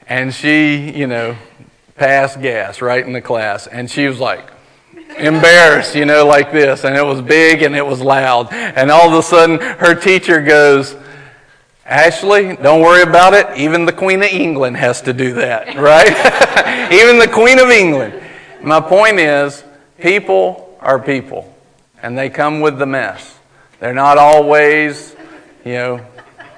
and 0.07 0.31
she, 0.31 0.91
you 0.91 1.07
know, 1.07 1.35
passed 2.01 2.41
gas 2.41 2.81
right 2.81 3.05
in 3.05 3.13
the 3.13 3.21
class, 3.21 3.67
and 3.67 3.87
she 3.87 4.07
was 4.07 4.19
like, 4.19 4.49
embarrassed, 5.19 5.93
you 5.93 6.03
know, 6.03 6.25
like 6.25 6.51
this. 6.51 6.83
And 6.83 6.97
it 6.97 7.05
was 7.05 7.21
big 7.21 7.61
and 7.61 7.75
it 7.75 7.85
was 7.85 8.01
loud. 8.01 8.51
And 8.51 8.89
all 8.89 9.07
of 9.07 9.13
a 9.13 9.21
sudden, 9.21 9.59
her 9.59 9.93
teacher 9.93 10.41
goes, 10.41 10.95
Ashley, 11.85 12.55
don't 12.55 12.81
worry 12.81 13.03
about 13.03 13.35
it. 13.35 13.55
Even 13.55 13.85
the 13.85 13.93
Queen 13.93 14.23
of 14.23 14.29
England 14.29 14.77
has 14.77 15.03
to 15.03 15.13
do 15.13 15.33
that, 15.35 15.75
right? 15.77 16.91
Even 16.91 17.19
the 17.19 17.27
Queen 17.27 17.59
of 17.59 17.69
England. 17.69 18.19
My 18.63 18.79
point 18.79 19.19
is, 19.19 19.63
people 19.99 20.75
are 20.79 20.97
people, 20.97 21.55
and 22.01 22.17
they 22.17 22.31
come 22.31 22.61
with 22.61 22.79
the 22.79 22.87
mess. 22.87 23.37
They're 23.79 23.93
not 23.93 24.17
always, 24.17 25.15
you 25.63 25.73
know, 25.73 26.05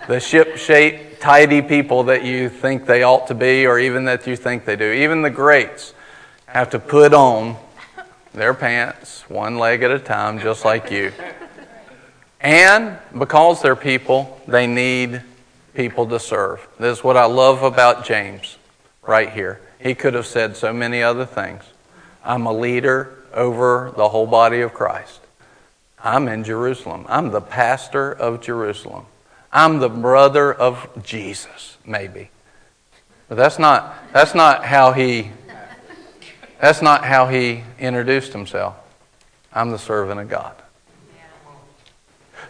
the 0.08 0.20
ship 0.20 0.58
shaped, 0.58 1.22
tidy 1.22 1.62
people 1.62 2.04
that 2.04 2.24
you 2.26 2.49
think 2.49 2.86
they 2.86 3.04
ought 3.04 3.28
to 3.28 3.36
be, 3.36 3.66
or 3.66 3.80
even 3.80 4.06
that 4.06 4.28
you 4.28 4.36
think 4.36 4.66
they 4.66 4.76
do. 4.76 4.91
Even 4.91 5.22
the 5.22 5.30
greats 5.30 5.93
have 6.47 6.70
to 6.72 6.80
put 6.80 7.14
on 7.14 7.56
their 8.34 8.54
pants 8.54 9.30
one 9.30 9.58
leg 9.58 9.84
at 9.84 9.91
a 9.91 9.99
time, 9.99 10.39
just 10.39 10.66
like 10.66 10.91
you. 10.91 11.12
And 12.41 12.97
because 13.18 13.62
they're 13.62 13.76
people, 13.76 14.41
they 14.47 14.68
need 14.68 15.22
people 15.74 16.08
to 16.08 16.20
serve. 16.20 16.68
This 16.78 16.97
is 16.97 17.04
what 17.04 17.16
I 17.16 17.26
love 17.26 17.64
about 17.64 18.06
James 18.06 18.58
right 19.01 19.30
here. 19.30 19.62
He 19.80 19.95
could 19.95 20.14
have 20.14 20.26
said 20.26 20.58
so 20.58 20.74
many 20.74 21.01
other 21.01 21.26
things. 21.26 21.64
I'm 22.24 22.45
a 22.45 22.54
leader 22.54 23.14
over 23.34 23.93
the 23.95 24.10
whole 24.10 24.28
body 24.28 24.62
of 24.62 24.74
Christ. 24.74 25.20
I'm 26.04 26.28
in 26.28 26.43
Jerusalem. 26.43 27.06
I'm 27.08 27.32
the 27.32 27.41
pastor 27.41 28.12
of 28.12 28.41
Jerusalem. 28.41 29.06
I'm 29.54 29.80
the 29.80 29.89
brother 29.89 30.54
of 30.54 30.89
Jesus, 31.04 31.78
maybe. 31.86 32.32
But 33.30 33.36
that's 33.36 33.60
not, 33.60 33.95
that's 34.12 34.36
not 34.36 34.66
how 34.66 34.91
he 34.91 35.32
that's 36.64 36.82
not 36.82 37.04
how 37.04 37.28
he 37.28 37.62
introduced 37.78 38.32
himself. 38.32 38.78
I'm 39.51 39.72
the 39.72 39.78
servant 39.78 40.22
of 40.22 40.30
God. 40.30 40.56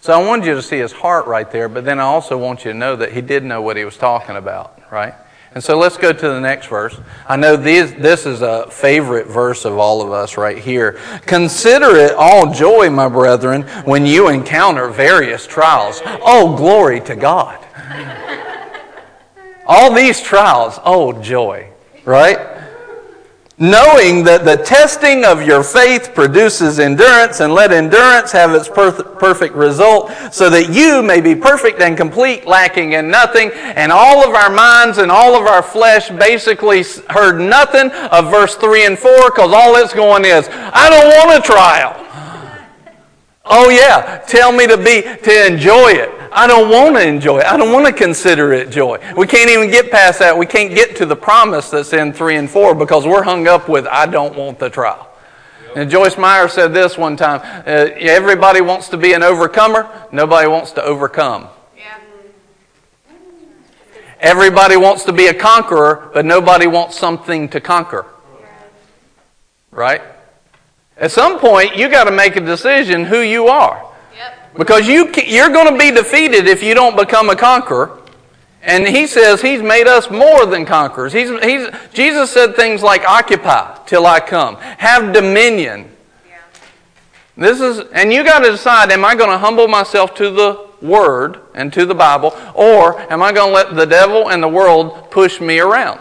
So 0.02 0.14
I 0.14 0.24
wanted 0.24 0.46
you 0.46 0.54
to 0.54 0.62
see 0.62 0.78
his 0.78 0.92
heart 0.92 1.26
right 1.26 1.50
there, 1.50 1.68
but 1.68 1.84
then 1.84 2.00
I 2.00 2.04
also 2.04 2.38
want 2.38 2.64
you 2.64 2.74
to 2.74 2.78
know 2.78 2.96
that 2.96 3.14
he 3.14 3.22
did 3.22 3.44
know 3.44 3.64
what 3.64 3.76
he 3.76 3.86
was 3.86 3.98
talking 3.98 4.36
about, 4.36 4.80
right? 4.92 5.16
And 5.56 5.64
so 5.64 5.78
let's 5.78 5.98
go 5.98 6.12
to 6.12 6.28
the 6.30 6.40
next 6.40 6.68
verse. 6.68 7.00
I 7.28 7.36
know 7.36 7.56
these, 7.56 7.94
this 7.94 8.26
is 8.26 8.42
a 8.42 8.70
favorite 8.72 9.28
verse 9.28 9.66
of 9.66 9.78
all 9.78 10.02
of 10.02 10.12
us 10.12 10.36
right 10.36 10.58
here. 10.58 11.00
Consider 11.26 11.96
it 11.96 12.14
all 12.14 12.52
joy, 12.52 12.90
my 12.90 13.08
brethren, 13.08 13.62
when 13.86 14.06
you 14.06 14.30
encounter 14.30 14.88
various 14.88 15.46
trials. 15.46 16.02
Oh, 16.06 16.56
glory 16.58 17.02
to 17.02 17.16
God. 17.16 17.64
All 19.66 19.94
these 19.94 20.20
trials, 20.20 20.78
oh, 20.84 21.14
joy, 21.22 21.70
right? 22.04 22.53
Knowing 23.60 24.24
that 24.24 24.46
the 24.46 24.58
testing 24.58 25.24
of 25.24 25.46
your 25.46 25.64
faith 25.64 26.12
produces 26.16 26.80
endurance, 26.80 27.40
and 27.40 27.54
let 27.54 27.72
endurance 27.72 28.32
have 28.32 28.54
its 28.56 28.68
perfect 28.68 29.54
result, 29.54 30.12
so 30.32 30.50
that 30.50 30.74
you 30.74 31.04
may 31.04 31.22
be 31.22 31.36
perfect 31.36 31.80
and 31.80 31.96
complete, 31.96 32.48
lacking 32.48 32.94
in 32.94 33.10
nothing. 33.10 33.52
And 33.54 33.92
all 33.92 34.28
of 34.28 34.34
our 34.34 34.50
minds 34.50 34.98
and 34.98 35.12
all 35.12 35.36
of 35.40 35.46
our 35.46 35.62
flesh 35.62 36.10
basically 36.10 36.84
heard 37.10 37.40
nothing 37.40 37.92
of 38.12 38.32
verse 38.32 38.56
3 38.56 38.86
and 38.86 38.98
4 38.98 39.12
because 39.32 39.54
all 39.54 39.76
it's 39.76 39.94
going 39.94 40.26
is, 40.26 40.50
I 40.52 40.90
don't 40.90 41.28
want 41.28 41.44
a 41.44 41.48
trial. 41.48 42.00
Oh 43.46 43.70
yeah, 43.70 44.24
tell 44.26 44.52
me 44.52 44.68
to 44.68 44.78
be 44.78 45.02
to 45.02 45.46
enjoy 45.48 45.92
it. 45.92 46.10
I 46.36 46.48
don't 46.48 46.70
want 46.70 46.96
to 46.96 47.08
enjoy 47.08 47.40
it. 47.40 47.46
I 47.46 47.58
don't 47.58 47.72
want 47.72 47.86
to 47.86 47.94
consider 47.94 48.54
it 48.54 48.70
joy. 48.70 49.00
We 49.16 49.28
can't 49.28 49.50
even 49.50 49.70
get 49.70 49.92
past 49.92 50.20
that. 50.20 50.38
We 50.38 50.46
can't 50.46 50.74
get 50.74 50.96
to 50.98 51.06
the 51.06 51.16
promise 51.16 51.70
that's 51.70 51.94
in 51.94 52.14
3 52.14 52.36
and 52.38 52.50
4 52.50 52.76
because 52.76 53.06
we're 53.06 53.24
hung 53.24 53.48
up 53.48 53.70
with, 53.70 53.86
I 53.88 54.06
don't 54.06 54.36
want 54.36 54.60
the 54.60 54.70
trial. 54.70 55.10
And 55.76 55.90
Joyce 55.90 56.18
Meyer 56.18 56.48
said 56.48 56.74
this 56.74 56.98
one 56.98 57.18
time 57.18 57.42
uh, 57.42 57.90
everybody 57.96 58.62
wants 58.62 58.90
to 58.90 58.98
be 58.98 59.14
an 59.14 59.24
overcomer, 59.24 59.90
nobody 60.12 60.48
wants 60.48 60.72
to 60.74 60.84
overcome. 60.84 61.48
Everybody 64.20 64.78
wants 64.78 65.04
to 65.04 65.12
be 65.12 65.28
a 65.28 65.34
conqueror, 65.34 66.10
but 66.14 66.24
nobody 66.26 66.66
wants 66.66 66.98
something 66.98 67.50
to 67.50 67.60
conquer. 67.60 68.06
Right? 69.70 70.02
At 70.96 71.12
some 71.12 71.40
point, 71.40 71.76
you 71.76 71.90
got 71.90 72.06
to 72.06 72.12
make 72.12 72.38
a 72.38 72.42
decision 72.42 73.04
who 73.04 73.20
you 73.20 73.48
are. 73.48 73.93
Because 74.56 74.88
you, 74.88 75.12
you're 75.26 75.50
going 75.50 75.72
to 75.72 75.80
be 75.80 75.92
defeated 75.92 76.48
if 76.48 76.62
you 76.62 76.74
don't 76.74 76.96
become 76.96 77.30
a 77.30 77.36
conqueror. 77.36 78.00
And 78.62 78.88
he 78.88 79.08
says 79.08 79.42
he's 79.42 79.62
made 79.62 79.88
us 79.88 80.10
more 80.10 80.46
than 80.46 80.66
conquerors. 80.66 81.12
He's, 81.12 81.30
he's, 81.44 81.68
Jesus 81.94 82.32
said 82.32 82.56
things 82.56 82.82
like, 82.82 83.04
occupy 83.04 83.78
till 83.86 84.06
I 84.06 84.20
come, 84.20 84.56
have 84.56 85.14
dominion. 85.14 85.90
This 87.36 87.60
is, 87.60 87.80
and 87.94 88.14
you 88.14 88.24
got 88.24 88.40
to 88.40 88.52
decide, 88.52 88.92
am 88.92 89.04
I 89.04 89.16
going 89.16 89.32
to 89.32 89.38
humble 89.38 89.68
myself 89.68 90.14
to 90.16 90.30
the 90.30 90.70
Word 90.82 91.40
and 91.56 91.74
to 91.74 91.86
the 91.86 91.96
Bible, 91.96 92.38
or 92.54 93.00
am 93.12 93.24
I 93.24 93.32
going 93.32 93.50
to 93.50 93.54
let 93.54 93.76
the 93.76 93.86
devil 93.86 94.30
and 94.30 94.44
the 94.44 94.48
world 94.48 95.10
push 95.10 95.42
me 95.42 95.60
around? 95.60 96.00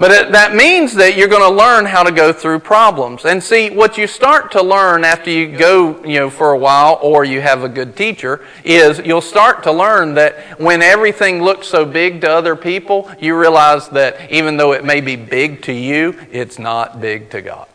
But 0.00 0.12
it, 0.12 0.32
that 0.32 0.54
means 0.54 0.94
that 0.94 1.14
you're 1.14 1.28
going 1.28 1.42
to 1.42 1.54
learn 1.54 1.84
how 1.84 2.02
to 2.02 2.10
go 2.10 2.32
through 2.32 2.60
problems. 2.60 3.26
And 3.26 3.44
see, 3.44 3.68
what 3.68 3.98
you 3.98 4.06
start 4.06 4.50
to 4.52 4.62
learn 4.62 5.04
after 5.04 5.28
you 5.28 5.54
go, 5.54 6.02
you 6.02 6.18
know, 6.18 6.30
for 6.30 6.52
a 6.52 6.58
while 6.58 6.98
or 7.02 7.26
you 7.26 7.42
have 7.42 7.64
a 7.64 7.68
good 7.68 7.94
teacher 7.94 8.42
is 8.64 8.98
you'll 9.00 9.20
start 9.20 9.62
to 9.64 9.72
learn 9.72 10.14
that 10.14 10.58
when 10.58 10.80
everything 10.80 11.42
looks 11.42 11.68
so 11.68 11.84
big 11.84 12.22
to 12.22 12.30
other 12.30 12.56
people, 12.56 13.10
you 13.20 13.38
realize 13.38 13.90
that 13.90 14.32
even 14.32 14.56
though 14.56 14.72
it 14.72 14.86
may 14.86 15.02
be 15.02 15.16
big 15.16 15.60
to 15.64 15.72
you, 15.74 16.18
it's 16.32 16.58
not 16.58 17.02
big 17.02 17.28
to 17.32 17.42
God. 17.42 17.68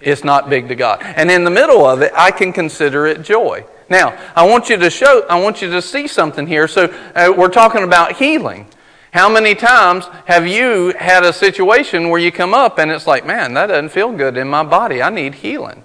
It's 0.00 0.24
not 0.24 0.48
big 0.48 0.68
to 0.68 0.74
God. 0.74 1.02
And 1.02 1.30
in 1.30 1.44
the 1.44 1.50
middle 1.50 1.84
of 1.84 2.00
it, 2.00 2.12
I 2.16 2.30
can 2.30 2.54
consider 2.54 3.06
it 3.06 3.20
joy. 3.20 3.66
Now, 3.90 4.18
I 4.34 4.48
want 4.48 4.70
you 4.70 4.78
to 4.78 4.88
show, 4.88 5.26
I 5.28 5.38
want 5.38 5.60
you 5.60 5.68
to 5.72 5.82
see 5.82 6.06
something 6.06 6.46
here. 6.46 6.66
So, 6.66 6.84
uh, 7.14 7.34
we're 7.36 7.50
talking 7.50 7.82
about 7.82 8.12
healing. 8.16 8.66
How 9.14 9.28
many 9.28 9.54
times 9.54 10.06
have 10.24 10.44
you 10.44 10.92
had 10.98 11.22
a 11.22 11.32
situation 11.32 12.10
where 12.10 12.18
you 12.18 12.32
come 12.32 12.52
up 12.52 12.80
and 12.80 12.90
it's 12.90 13.06
like, 13.06 13.24
man, 13.24 13.54
that 13.54 13.68
doesn't 13.68 13.90
feel 13.90 14.10
good 14.10 14.36
in 14.36 14.48
my 14.48 14.64
body. 14.64 15.00
I 15.00 15.08
need 15.08 15.36
healing. 15.36 15.84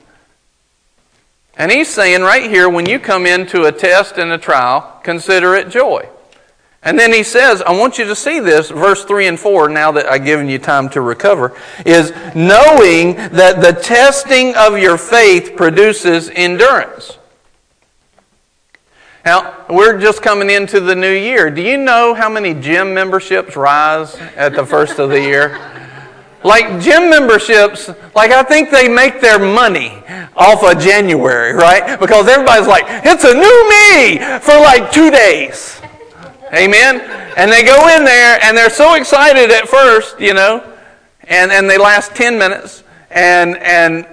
And 1.55 1.71
he's 1.71 1.89
saying 1.89 2.23
right 2.23 2.49
here, 2.49 2.67
when 2.67 2.87
you 2.89 2.97
come 2.97 3.27
into 3.27 3.65
a 3.65 3.71
test 3.71 4.17
and 4.17 4.31
a 4.31 4.39
trial, 4.39 4.99
consider 5.03 5.53
it 5.53 5.69
joy. 5.69 6.09
And 6.81 6.97
then 6.97 7.13
he 7.13 7.21
says, 7.21 7.61
I 7.61 7.77
want 7.77 7.99
you 7.99 8.05
to 8.05 8.15
see 8.15 8.39
this, 8.39 8.71
verse 8.71 9.05
3 9.05 9.27
and 9.27 9.39
4, 9.39 9.69
now 9.69 9.91
that 9.91 10.07
I've 10.07 10.25
given 10.25 10.49
you 10.49 10.57
time 10.57 10.89
to 10.89 11.01
recover, 11.01 11.55
is 11.85 12.11
knowing 12.33 13.13
that 13.13 13.61
the 13.61 13.79
testing 13.79 14.55
of 14.55 14.79
your 14.79 14.97
faith 14.97 15.55
produces 15.55 16.31
endurance. 16.33 17.18
Now, 19.29 19.63
we're 19.69 19.99
just 19.99 20.23
coming 20.23 20.49
into 20.49 20.79
the 20.79 20.95
new 20.95 21.13
year. 21.13 21.51
Do 21.51 21.61
you 21.61 21.77
know 21.77 22.15
how 22.15 22.29
many 22.29 22.55
gym 22.55 22.95
memberships 22.95 23.55
rise 23.55 24.15
at 24.35 24.53
the 24.53 24.65
first 24.65 24.97
of 24.97 25.11
the 25.11 25.21
year? 25.21 25.55
Like 26.43 26.81
gym 26.81 27.11
memberships, 27.11 27.89
like 28.15 28.31
I 28.31 28.41
think 28.41 28.71
they 28.71 28.87
make 28.87 29.21
their 29.21 29.37
money 29.37 30.01
off 30.35 30.63
of 30.63 30.81
January, 30.81 31.53
right? 31.53 31.99
Because 31.99 32.27
everybody's 32.27 32.67
like, 32.67 32.85
it's 32.87 33.23
a 33.23 33.35
new 33.35 33.69
me 33.69 34.17
for 34.39 34.59
like 34.59 34.91
two 34.91 35.11
days. 35.11 35.79
Amen? 36.51 36.99
And 37.37 37.51
they 37.51 37.61
go 37.61 37.87
in 37.95 38.05
there 38.05 38.39
and 38.41 38.57
they're 38.57 38.71
so 38.71 38.95
excited 38.95 39.51
at 39.51 39.69
first, 39.69 40.19
you 40.19 40.33
know, 40.33 40.73
and, 41.25 41.51
and 41.51 41.69
they 41.69 41.77
last 41.77 42.15
10 42.15 42.35
minutes. 42.39 42.83
And, 43.11 43.57
and, 43.57 44.07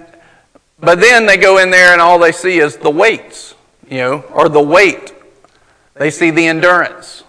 but 0.79 1.01
then 1.01 1.25
they 1.25 1.39
go 1.39 1.57
in 1.57 1.71
there 1.71 1.95
and 1.95 2.03
all 2.03 2.19
they 2.19 2.33
see 2.33 2.59
is 2.59 2.77
the 2.77 2.91
weights 2.91 3.55
you 3.89 3.99
know, 3.99 4.21
or 4.33 4.49
the 4.49 4.61
weight. 4.61 5.15
They 5.95 6.11
see 6.11 6.31
the 6.31 6.47
endurance. 6.47 7.25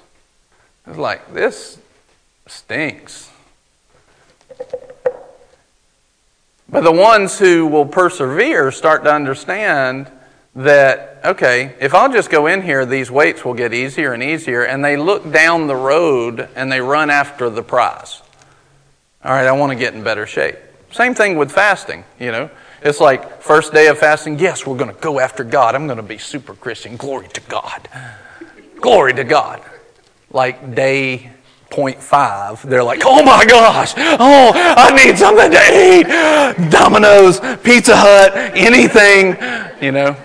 It's 0.85 0.97
like, 0.97 1.33
this 1.33 1.77
stinks. 2.47 3.29
But 6.69 6.83
the 6.83 6.91
ones 6.91 7.39
who 7.39 7.65
will 7.67 7.85
persevere 7.85 8.71
start 8.71 9.03
to 9.05 9.13
understand 9.13 10.11
that, 10.55 11.21
okay, 11.23 11.75
if 11.79 11.93
I'll 11.93 12.11
just 12.11 12.29
go 12.29 12.47
in 12.47 12.61
here, 12.61 12.85
these 12.85 13.09
weights 13.09 13.45
will 13.45 13.53
get 13.53 13.73
easier 13.73 14.13
and 14.13 14.21
easier, 14.21 14.63
and 14.63 14.83
they 14.83 14.97
look 14.97 15.31
down 15.31 15.67
the 15.67 15.75
road 15.75 16.49
and 16.55 16.71
they 16.71 16.81
run 16.81 17.09
after 17.09 17.49
the 17.49 17.63
prize. 17.63 18.21
All 19.23 19.31
right, 19.31 19.45
I 19.45 19.51
want 19.53 19.71
to 19.71 19.77
get 19.77 19.93
in 19.93 20.03
better 20.03 20.25
shape. 20.25 20.57
Same 20.91 21.13
thing 21.13 21.37
with 21.37 21.51
fasting, 21.51 22.03
you 22.19 22.31
know. 22.31 22.49
It's 22.81 22.99
like 22.99 23.41
first 23.41 23.73
day 23.73 23.87
of 23.87 23.97
fasting, 23.97 24.39
yes, 24.39 24.65
we're 24.65 24.77
going 24.77 24.93
to 24.93 25.01
go 25.01 25.19
after 25.19 25.43
God. 25.43 25.75
I'm 25.75 25.87
going 25.87 25.97
to 25.97 26.03
be 26.03 26.17
super 26.17 26.53
Christian. 26.53 26.95
Glory 26.95 27.27
to 27.29 27.41
God. 27.41 27.89
Glory 28.79 29.13
to 29.13 29.23
God. 29.23 29.61
Like 30.31 30.75
day 30.75 31.31
0.5, 31.69 32.61
they're 32.63 32.83
like, 32.83 33.01
oh 33.05 33.23
my 33.23 33.45
gosh, 33.45 33.93
oh, 33.97 34.51
I 34.55 34.95
need 34.95 35.17
something 35.17 35.51
to 35.51 35.57
eat. 35.57 36.71
Domino's, 36.71 37.39
Pizza 37.61 37.95
Hut, 37.95 38.31
anything, 38.55 39.37
you 39.81 39.91
know, 39.91 40.15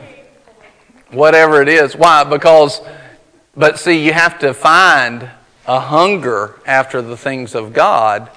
whatever 1.10 1.60
it 1.60 1.68
is. 1.68 1.96
Why? 1.96 2.24
Because, 2.24 2.80
but 3.56 3.78
see, 3.78 4.04
you 4.04 4.12
have 4.12 4.38
to 4.40 4.54
find 4.54 5.30
a 5.66 5.80
hunger 5.80 6.60
after 6.66 7.02
the 7.02 7.16
things 7.16 7.54
of 7.54 7.72
God 7.72 8.30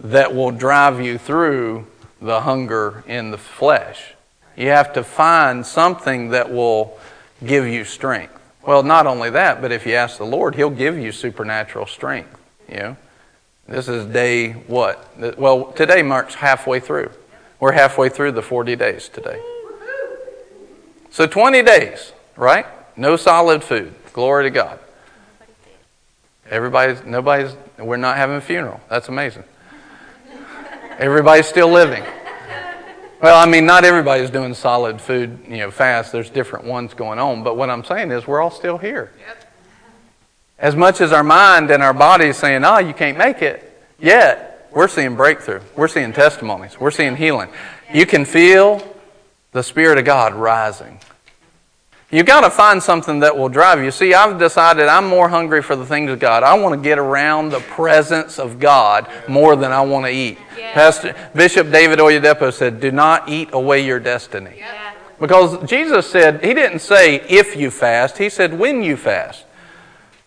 that 0.00 0.34
will 0.34 0.50
drive 0.50 1.00
you 1.00 1.16
through 1.16 1.86
the 2.24 2.40
hunger 2.40 3.04
in 3.06 3.30
the 3.30 3.38
flesh. 3.38 4.14
You 4.56 4.68
have 4.68 4.94
to 4.94 5.04
find 5.04 5.66
something 5.66 6.30
that 6.30 6.50
will 6.50 6.98
give 7.44 7.66
you 7.66 7.84
strength. 7.84 8.32
Well, 8.66 8.82
not 8.82 9.06
only 9.06 9.28
that, 9.30 9.60
but 9.60 9.72
if 9.72 9.86
you 9.86 9.92
ask 9.92 10.16
the 10.16 10.24
Lord, 10.24 10.54
He'll 10.54 10.70
give 10.70 10.98
you 10.98 11.12
supernatural 11.12 11.86
strength. 11.86 12.40
You 12.66 12.76
know, 12.76 12.96
this 13.68 13.88
is 13.88 14.06
day 14.06 14.52
what? 14.52 15.38
Well, 15.38 15.72
today 15.72 16.02
marks 16.02 16.34
halfway 16.34 16.80
through. 16.80 17.10
We're 17.60 17.72
halfway 17.72 18.08
through 18.08 18.32
the 18.32 18.42
40 18.42 18.74
days 18.76 19.10
today. 19.10 19.42
So 21.10 21.26
20 21.26 21.62
days, 21.62 22.12
right? 22.36 22.66
No 22.96 23.16
solid 23.16 23.62
food. 23.62 23.94
Glory 24.14 24.44
to 24.44 24.50
God. 24.50 24.78
Everybody's, 26.48 27.04
nobody's, 27.04 27.54
we're 27.78 27.96
not 27.96 28.16
having 28.16 28.36
a 28.36 28.40
funeral. 28.40 28.80
That's 28.88 29.08
amazing. 29.08 29.44
Everybody's 30.98 31.46
still 31.46 31.68
living. 31.68 32.04
Well, 33.20 33.36
I 33.36 33.46
mean, 33.46 33.64
not 33.64 33.84
everybody's 33.84 34.30
doing 34.30 34.54
solid 34.54 35.00
food, 35.00 35.44
you 35.48 35.58
know, 35.58 35.70
fast. 35.70 36.12
There's 36.12 36.28
different 36.28 36.66
ones 36.66 36.92
going 36.92 37.18
on. 37.18 37.42
But 37.42 37.56
what 37.56 37.70
I'm 37.70 37.84
saying 37.84 38.10
is, 38.10 38.26
we're 38.26 38.40
all 38.40 38.50
still 38.50 38.76
here. 38.76 39.12
Yep. 39.18 39.52
As 40.58 40.76
much 40.76 41.00
as 41.00 41.12
our 41.12 41.24
mind 41.24 41.70
and 41.70 41.82
our 41.82 41.94
body 41.94 42.26
is 42.26 42.36
saying, 42.36 42.64
oh, 42.64 42.78
you 42.78 42.94
can't 42.94 43.18
make 43.18 43.42
it, 43.42 43.82
yet 43.98 44.68
we're 44.72 44.88
seeing 44.88 45.16
breakthrough. 45.16 45.60
We're 45.76 45.88
seeing 45.88 46.12
testimonies. 46.12 46.78
We're 46.78 46.90
seeing 46.90 47.16
healing. 47.16 47.48
You 47.92 48.06
can 48.06 48.24
feel 48.24 48.82
the 49.52 49.62
Spirit 49.62 49.98
of 49.98 50.04
God 50.04 50.34
rising. 50.34 51.00
You've 52.14 52.26
got 52.26 52.42
to 52.42 52.50
find 52.50 52.80
something 52.80 53.18
that 53.18 53.36
will 53.36 53.48
drive 53.48 53.82
you. 53.82 53.90
See, 53.90 54.14
I've 54.14 54.38
decided 54.38 54.86
I'm 54.86 55.04
more 55.04 55.28
hungry 55.28 55.60
for 55.60 55.74
the 55.74 55.84
things 55.84 56.12
of 56.12 56.20
God. 56.20 56.44
I 56.44 56.54
want 56.54 56.80
to 56.80 56.80
get 56.80 56.96
around 56.96 57.48
the 57.48 57.58
presence 57.58 58.38
of 58.38 58.60
God 58.60 59.08
more 59.26 59.56
than 59.56 59.72
I 59.72 59.80
want 59.80 60.06
to 60.06 60.12
eat. 60.12 60.38
Yeah. 60.56 60.74
Pastor, 60.74 61.16
Bishop 61.34 61.72
David 61.72 61.98
Oyedepo 61.98 62.52
said, 62.52 62.78
Do 62.78 62.92
not 62.92 63.28
eat 63.28 63.48
away 63.52 63.84
your 63.84 63.98
destiny. 63.98 64.54
Yeah. 64.58 64.94
Because 65.18 65.68
Jesus 65.68 66.08
said, 66.08 66.44
He 66.44 66.54
didn't 66.54 66.78
say 66.78 67.16
if 67.28 67.56
you 67.56 67.72
fast, 67.72 68.16
He 68.16 68.28
said 68.28 68.56
when 68.56 68.84
you 68.84 68.96
fast. 68.96 69.43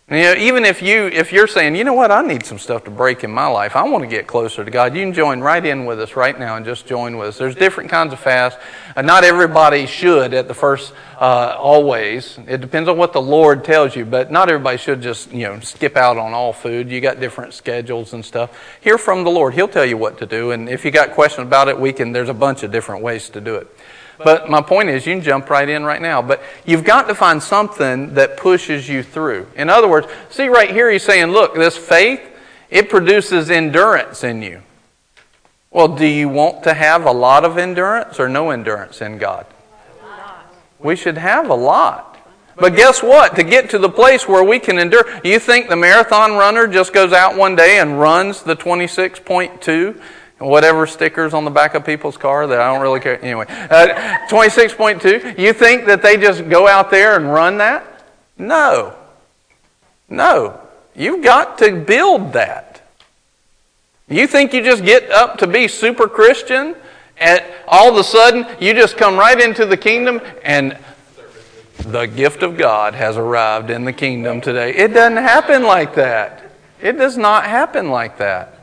You 0.10 0.16
know, 0.16 0.36
even 0.36 0.64
if 0.64 0.82
you 0.82 1.08
if 1.08 1.34
you're 1.34 1.48
saying, 1.48 1.76
you 1.76 1.84
know 1.84 1.94
what, 1.94 2.12
I 2.12 2.22
need 2.22 2.46
some 2.46 2.58
stuff 2.58 2.86
to 2.86 2.92
break 2.92 3.26
in 3.26 3.32
my 3.32 3.48
life. 3.48 3.76
I 3.76 3.84
want 3.84 4.06
to 4.06 4.08
get 4.08 4.26
closer 4.26 4.64
to 4.64 4.72
God. 4.72 4.96
You 4.96 5.02
can 5.02 5.12
join 5.12 5.42
right 5.42 5.66
in 5.66 5.84
with 5.84 6.00
us 6.00 6.16
right 6.16 6.40
now 6.40 6.56
and 6.56 6.66
just 6.66 6.88
join 6.88 7.18
with 7.18 7.28
us. 7.28 7.38
There's 7.38 7.56
different 7.56 7.90
kinds 7.90 8.14
of 8.14 8.20
fasts. 8.22 8.58
Uh, 8.96 9.02
not 9.02 9.26
everybody 9.26 9.86
should 9.86 10.34
at 10.34 10.48
the 10.48 10.54
first 10.54 10.94
uh, 11.20 11.58
always. 11.60 12.40
It 12.48 12.62
depends 12.62 12.88
on 12.88 12.98
what 12.98 13.12
the 13.12 13.22
Lord 13.22 13.66
tells 13.66 13.98
you, 13.98 14.06
but 14.06 14.32
not 14.32 14.48
everybody 14.48 14.78
should 14.78 15.02
just 15.02 15.30
you 15.34 15.44
know 15.44 15.60
skip 15.60 15.98
out 15.98 16.16
on 16.16 16.32
all 16.32 16.54
food. 16.54 16.90
You 16.90 17.02
got 17.02 17.20
different 17.20 17.54
schedules 17.54 18.14
and 18.14 18.24
stuff. 18.24 18.58
Hear 18.80 18.98
from 18.98 19.26
the 19.26 19.30
Lord. 19.30 19.56
He'll 19.56 19.68
tell 19.68 19.86
you 19.86 19.98
what 19.98 20.20
to 20.20 20.26
do. 20.26 20.52
And 20.52 20.70
if 20.70 20.86
you 20.86 20.92
got 20.92 21.12
questions 21.12 21.48
about 21.48 21.68
it, 21.68 21.78
we 21.78 21.92
can. 21.92 22.14
There's 22.14 22.30
a 22.30 22.34
bunch 22.34 22.64
of 22.64 22.72
different 22.72 23.04
ways 23.04 23.28
to 23.32 23.42
do 23.42 23.56
it. 23.56 23.68
But 24.24 24.50
my 24.50 24.62
point 24.62 24.90
is, 24.90 25.06
you 25.06 25.16
can 25.16 25.24
jump 25.24 25.50
right 25.50 25.68
in 25.68 25.84
right 25.84 26.02
now. 26.02 26.22
But 26.22 26.42
you've 26.66 26.84
got 26.84 27.08
to 27.08 27.16
find 27.16 27.42
something 27.42 28.16
that 28.16 28.38
pushes 28.38 28.90
you 28.90 29.04
through. 29.04 29.48
In 29.56 29.70
other 29.70 29.88
words, 29.88 30.08
see 30.30 30.48
right 30.48 30.70
here, 30.70 30.90
he's 30.92 31.04
saying, 31.04 31.28
look, 31.28 31.56
this 31.56 31.78
faith, 31.78 32.22
it 32.70 32.90
produces 32.90 33.50
endurance 33.50 34.24
in 34.24 34.42
you. 34.42 34.62
Well, 35.70 35.90
do 35.90 36.06
you 36.06 36.30
want 36.30 36.64
to 36.64 36.74
have 36.74 37.06
a 37.06 37.12
lot 37.12 37.46
of 37.46 37.58
endurance 37.58 38.20
or 38.20 38.28
no 38.28 38.50
endurance 38.50 39.02
in 39.02 39.18
God? 39.18 39.46
We 40.80 40.96
should 40.96 41.18
have 41.18 41.50
a 41.50 41.56
lot. 41.56 42.18
But 42.56 42.76
guess 42.76 43.04
what? 43.04 43.36
To 43.36 43.44
get 43.44 43.70
to 43.72 43.78
the 43.78 43.90
place 43.90 44.28
where 44.28 44.44
we 44.44 44.60
can 44.60 44.80
endure, 44.80 45.06
you 45.24 45.38
think 45.38 45.70
the 45.70 45.76
marathon 45.76 46.34
runner 46.34 46.66
just 46.66 46.92
goes 46.92 47.14
out 47.14 47.38
one 47.38 47.56
day 47.56 47.78
and 47.80 48.00
runs 48.00 48.42
the 48.42 48.56
26.2 48.56 50.02
whatever 50.40 50.86
stickers 50.86 51.34
on 51.34 51.46
the 51.46 51.52
back 51.52 51.74
of 51.74 51.86
people's 51.86 52.18
car 52.18 52.48
that 52.48 52.60
I 52.60 52.72
don't 52.72 52.82
really 52.82 53.00
care. 53.00 53.22
Anyway, 53.24 53.46
uh, 53.48 54.28
26.2. 54.30 55.38
You 55.40 55.54
think 55.54 55.86
that 55.86 56.02
they 56.02 56.18
just 56.18 56.48
go 56.50 56.68
out 56.68 56.92
there 56.92 57.16
and 57.16 57.32
run 57.32 57.58
that? 57.58 58.06
No. 58.38 58.96
No. 60.10 60.60
You've 60.96 61.24
got 61.24 61.58
to 61.60 61.76
build 61.76 62.34
that. 62.34 62.82
You 64.10 64.28
think 64.28 64.54
you 64.54 64.64
just 64.64 64.86
get 64.86 65.12
up 65.12 65.40
to 65.40 65.48
be 65.48 65.68
super 65.68 66.08
Christian 66.08 66.76
and 67.18 67.44
all 67.68 67.90
of 67.90 67.98
a 67.98 68.04
sudden 68.04 68.48
you 68.60 68.74
just 68.74 68.96
come 68.96 69.18
right 69.18 69.40
into 69.40 69.66
the 69.66 69.76
kingdom 69.76 70.22
and 70.44 70.78
the 71.80 72.06
gift 72.06 72.42
of 72.42 72.58
God 72.58 72.94
has 72.96 73.18
arrived 73.18 73.70
in 73.70 73.86
the 73.86 73.94
kingdom 73.94 74.42
today. 74.42 74.74
It 74.74 74.94
doesn't 74.94 75.18
happen 75.18 75.64
like 75.64 75.96
that. 75.96 76.52
It 76.82 76.94
does 76.94 77.18
not 77.18 77.46
happen 77.46 77.90
like 77.90 78.18
that. 78.18 78.57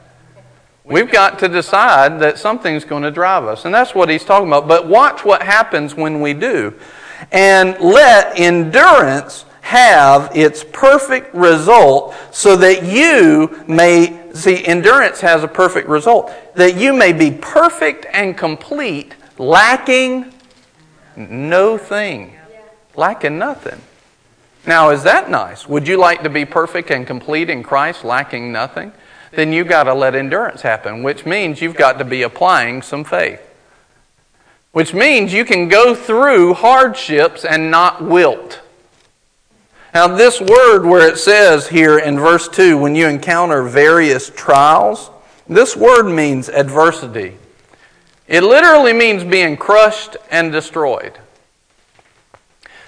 We've 0.85 1.11
got 1.11 1.39
to 1.39 1.49
decide 1.49 2.20
that 2.20 2.39
something's 2.39 2.85
going 2.85 3.05
to 3.05 3.11
drive 3.11 3.45
us. 3.45 3.64
And 3.64 3.74
that's 3.74 3.95
what 3.95 4.11
he's 4.11 4.24
talking 4.24 4.49
about. 4.49 4.68
But 4.68 4.87
watch 4.87 5.24
what 5.24 5.43
happens 5.43 5.95
when 5.95 6.20
we 6.20 6.35
do. 6.35 6.74
And 7.32 7.78
let 7.80 8.39
endurance 8.39 9.47
have 9.64 10.30
its 10.37 10.62
perfect 10.72 11.35
result 11.35 12.14
so 12.30 12.55
that 12.55 12.85
you 12.85 13.64
may 13.66 14.30
see 14.35 14.62
endurance 14.66 15.22
has 15.22 15.43
a 15.43 15.49
perfect 15.49 15.89
result 15.89 16.30
that 16.55 16.76
you 16.76 16.93
may 16.93 17.14
be 17.14 17.30
perfect 17.30 18.05
and 18.12 18.37
complete 18.37 19.14
lacking 19.39 20.30
no 21.16 21.78
thing 21.78 22.37
lacking 22.95 23.39
nothing 23.39 23.80
now 24.66 24.91
is 24.91 25.03
that 25.03 25.30
nice 25.30 25.66
would 25.66 25.89
you 25.89 25.97
like 25.97 26.22
to 26.22 26.28
be 26.28 26.45
perfect 26.45 26.91
and 26.91 27.07
complete 27.07 27.49
in 27.49 27.62
christ 27.62 28.05
lacking 28.05 28.53
nothing 28.53 28.93
then 29.37 29.53
you've 29.53 29.68
got 29.68 29.85
to 29.85 29.95
let 29.95 30.14
endurance 30.14 30.62
happen, 30.62 31.03
which 31.03 31.24
means 31.26 31.61
you've 31.61 31.76
got 31.76 31.99
to 31.99 32.05
be 32.05 32.22
applying 32.22 32.82
some 32.82 33.05
faith. 33.05 33.41
Which 34.72 34.93
means 34.93 35.32
you 35.32 35.45
can 35.45 35.68
go 35.68 35.95
through 35.95 36.55
hardships 36.55 37.45
and 37.45 37.70
not 37.70 38.03
wilt. 38.03 38.61
Now, 39.95 40.09
this 40.09 40.41
word 40.41 40.85
where 40.85 41.09
it 41.09 41.18
says 41.18 41.68
here 41.68 41.99
in 41.99 42.18
verse 42.18 42.49
2, 42.49 42.76
when 42.76 42.97
you 42.97 43.07
encounter 43.07 43.62
various 43.62 44.28
trials, 44.30 45.11
this 45.49 45.76
word 45.76 46.11
means 46.11 46.49
adversity. 46.49 47.37
It 48.26 48.43
literally 48.43 48.93
means 48.93 49.22
being 49.22 49.57
crushed 49.57 50.16
and 50.30 50.51
destroyed. 50.51 51.18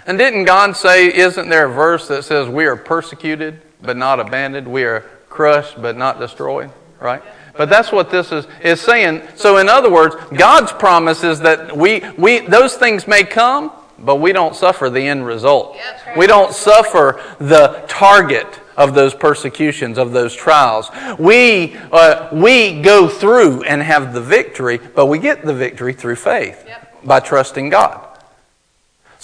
And 0.07 0.19
didn't 0.19 0.45
God 0.45 0.77
say, 0.77 1.15
isn't 1.15 1.49
there 1.49 1.67
a 1.67 1.73
verse 1.73 2.09
that 2.09 2.25
says, 2.25 2.49
We 2.49 2.67
are 2.67 2.77
persecuted 2.77 3.61
but 3.83 3.97
not 3.97 4.19
abandoned? 4.21 4.67
We 4.67 4.85
are 4.85 5.05
crushed 5.29 5.81
but 5.81 5.97
not 5.97 6.19
destroyed, 6.19 6.71
right? 7.01 7.23
But 7.57 7.71
that's 7.71 7.91
what 7.91 8.11
this 8.11 8.33
is, 8.33 8.47
is 8.63 8.81
saying. 8.81 9.23
So, 9.35 9.57
in 9.57 9.69
other 9.69 9.91
words, 9.91 10.15
God's 10.37 10.73
promise 10.73 11.25
is 11.25 11.41
that 11.41 11.77
we, 11.77 12.03
we, 12.19 12.41
those 12.41 12.77
things 12.77 13.07
may 13.09 13.25
come, 13.25 13.73
but 13.99 14.17
we 14.17 14.33
don't 14.33 14.55
suffer 14.55 14.91
the 14.91 15.01
end 15.01 15.27
result. 15.27 15.77
We 16.17 16.27
don't 16.27 16.53
suffer 16.53 17.23
the 17.39 17.85
target 17.89 18.61
of 18.77 18.95
those 18.95 19.15
persecutions, 19.15 19.97
of 19.97 20.13
those 20.13 20.35
trials. 20.35 20.91
We, 21.19 21.77
uh, 21.91 22.29
we 22.33 22.83
go 22.83 23.09
through 23.09 23.63
and 23.63 23.83
have 23.83 24.13
the 24.13 24.21
victory, 24.21 24.79
but 24.79 25.07
we 25.07 25.19
get 25.19 25.45
the 25.45 25.55
victory 25.55 25.95
through 25.95 26.17
faith 26.17 26.69
by 27.05 27.21
trusting 27.21 27.71
God. 27.71 28.06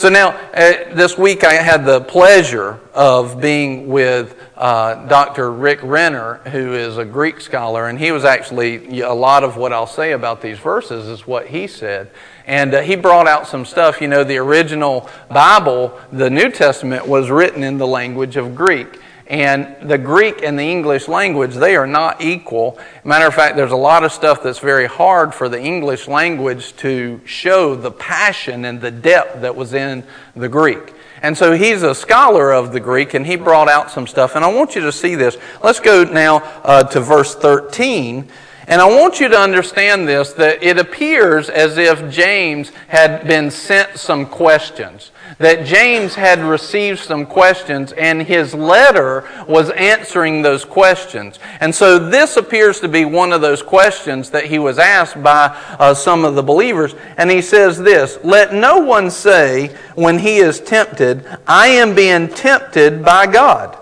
So 0.03 0.09
now, 0.09 0.31
uh, 0.31 0.93
this 0.97 1.17
week 1.17 1.45
I 1.45 1.53
had 1.53 1.87
the 1.87 2.01
pleasure 2.01 2.81
of 2.93 3.41
being 3.41 3.87
with 3.87 4.37
uh, 4.57 5.07
Dr. 5.07 5.53
Rick 5.53 5.79
Renner, 5.85 6.39
who 6.39 6.73
is 6.73 6.99
a 6.99 7.05
Greek 7.05 7.41
scholar, 7.41 7.87
and 7.87 7.97
he 7.97 8.11
was 8.11 8.25
actually, 8.25 9.03
a 9.03 9.13
lot 9.13 9.45
of 9.45 9.57
what 9.57 9.73
I'll 9.73 9.87
say 9.87 10.11
about 10.11 10.43
these 10.43 10.59
verses 10.59 11.07
is 11.07 11.25
what 11.25 11.47
he 11.47 11.69
said. 11.69 12.11
And 12.49 12.75
uh, 12.75 12.81
he 12.81 12.97
brought 12.97 13.29
out 13.29 13.47
some 13.47 13.65
stuff. 13.65 14.01
You 14.01 14.09
know, 14.09 14.25
the 14.25 14.39
original 14.39 15.09
Bible, 15.29 15.97
the 16.11 16.31
New 16.31 16.51
Testament, 16.51 17.07
was 17.07 17.31
written 17.31 17.63
in 17.63 17.79
the 17.79 17.87
language 17.87 18.37
of 18.37 18.57
Greek. 18.57 18.99
And 19.33 19.89
the 19.89 19.97
Greek 19.97 20.43
and 20.43 20.59
the 20.59 20.70
English 20.70 21.09
language, 21.09 21.55
they 21.55 21.74
are 21.74 21.87
not 21.87 22.20
equal. 22.20 22.78
Matter 23.03 23.26
of 23.26 23.35
fact, 23.35 23.57
there's 23.57 23.72
a 23.72 23.76
lot 23.76 24.05
of 24.05 24.12
stuff 24.12 24.43
that's 24.43 24.59
very 24.59 24.85
hard 24.85 25.35
for 25.35 25.49
the 25.49 25.59
English 25.59 26.07
language 26.07 26.76
to 26.76 27.18
show 27.24 27.74
the 27.74 27.91
passion 27.91 28.66
and 28.66 28.78
the 28.78 28.91
depth 28.91 29.41
that 29.41 29.57
was 29.57 29.72
in 29.72 30.05
the 30.37 30.51
Greek. 30.51 30.93
And 31.22 31.39
so 31.39 31.53
he's 31.53 31.83
a 31.83 31.95
scholar 31.95 32.53
of 32.53 32.74
the 32.74 32.80
Greek, 32.80 33.14
and 33.14 33.26
he 33.26 33.37
brought 33.37 33.68
out 33.68 33.91
some 33.91 34.07
stuff. 34.07 34.37
And 34.37 34.45
I 34.45 34.53
want 34.53 34.74
you 34.74 34.83
to 34.83 34.93
see 34.93 35.14
this. 35.14 35.39
Let's 35.64 35.80
go 35.80 36.05
now 36.05 36.41
uh, 36.62 36.83
to 36.83 37.01
verse 37.01 37.35
13. 37.35 38.28
And 38.66 38.80
I 38.83 38.87
want 38.87 39.18
you 39.18 39.28
to 39.28 39.39
understand 39.39 40.07
this 40.07 40.33
that 40.35 40.62
it 40.62 40.78
appears 40.78 41.49
as 41.49 41.78
if 41.78 42.11
James 42.11 42.70
had 42.89 43.26
been 43.26 43.51
sent 43.51 43.97
some 43.99 44.26
questions, 44.26 45.12
that 45.43 45.66
James 45.66 46.14
had 46.14 46.40
received 46.40 47.01
some 47.01 47.26
questions, 47.26 47.93
and 47.93 48.22
his 48.22 48.55
letter 48.55 49.28
was 49.47 49.70
answering 49.70 50.43
those 50.43 50.64
questions. 50.64 51.38
And 51.61 51.74
so 51.74 51.99
this 51.99 52.36
appears 52.36 52.80
to 52.80 52.88
be 52.88 53.05
one 53.05 53.32
of 53.32 53.40
those 53.40 53.62
questions 53.62 54.30
that 54.30 54.47
he 54.47 54.59
was 54.59 54.78
asked 54.78 55.22
by 55.22 55.57
uh, 55.78 55.95
some 55.95 56.24
of 56.24 56.34
the 56.34 56.43
believers. 56.43 56.95
And 57.16 57.30
he 57.30 57.43
says 57.43 57.78
this 57.78 58.18
Let 58.24 58.55
no 58.55 58.78
one 58.78 59.11
say 59.11 59.68
when 59.95 60.18
he 60.18 60.38
is 60.38 60.61
tempted, 60.61 61.26
I 61.47 61.68
am 61.68 61.95
being 61.95 62.28
tempted 62.28 63.05
by 63.05 63.26
God. 63.26 63.78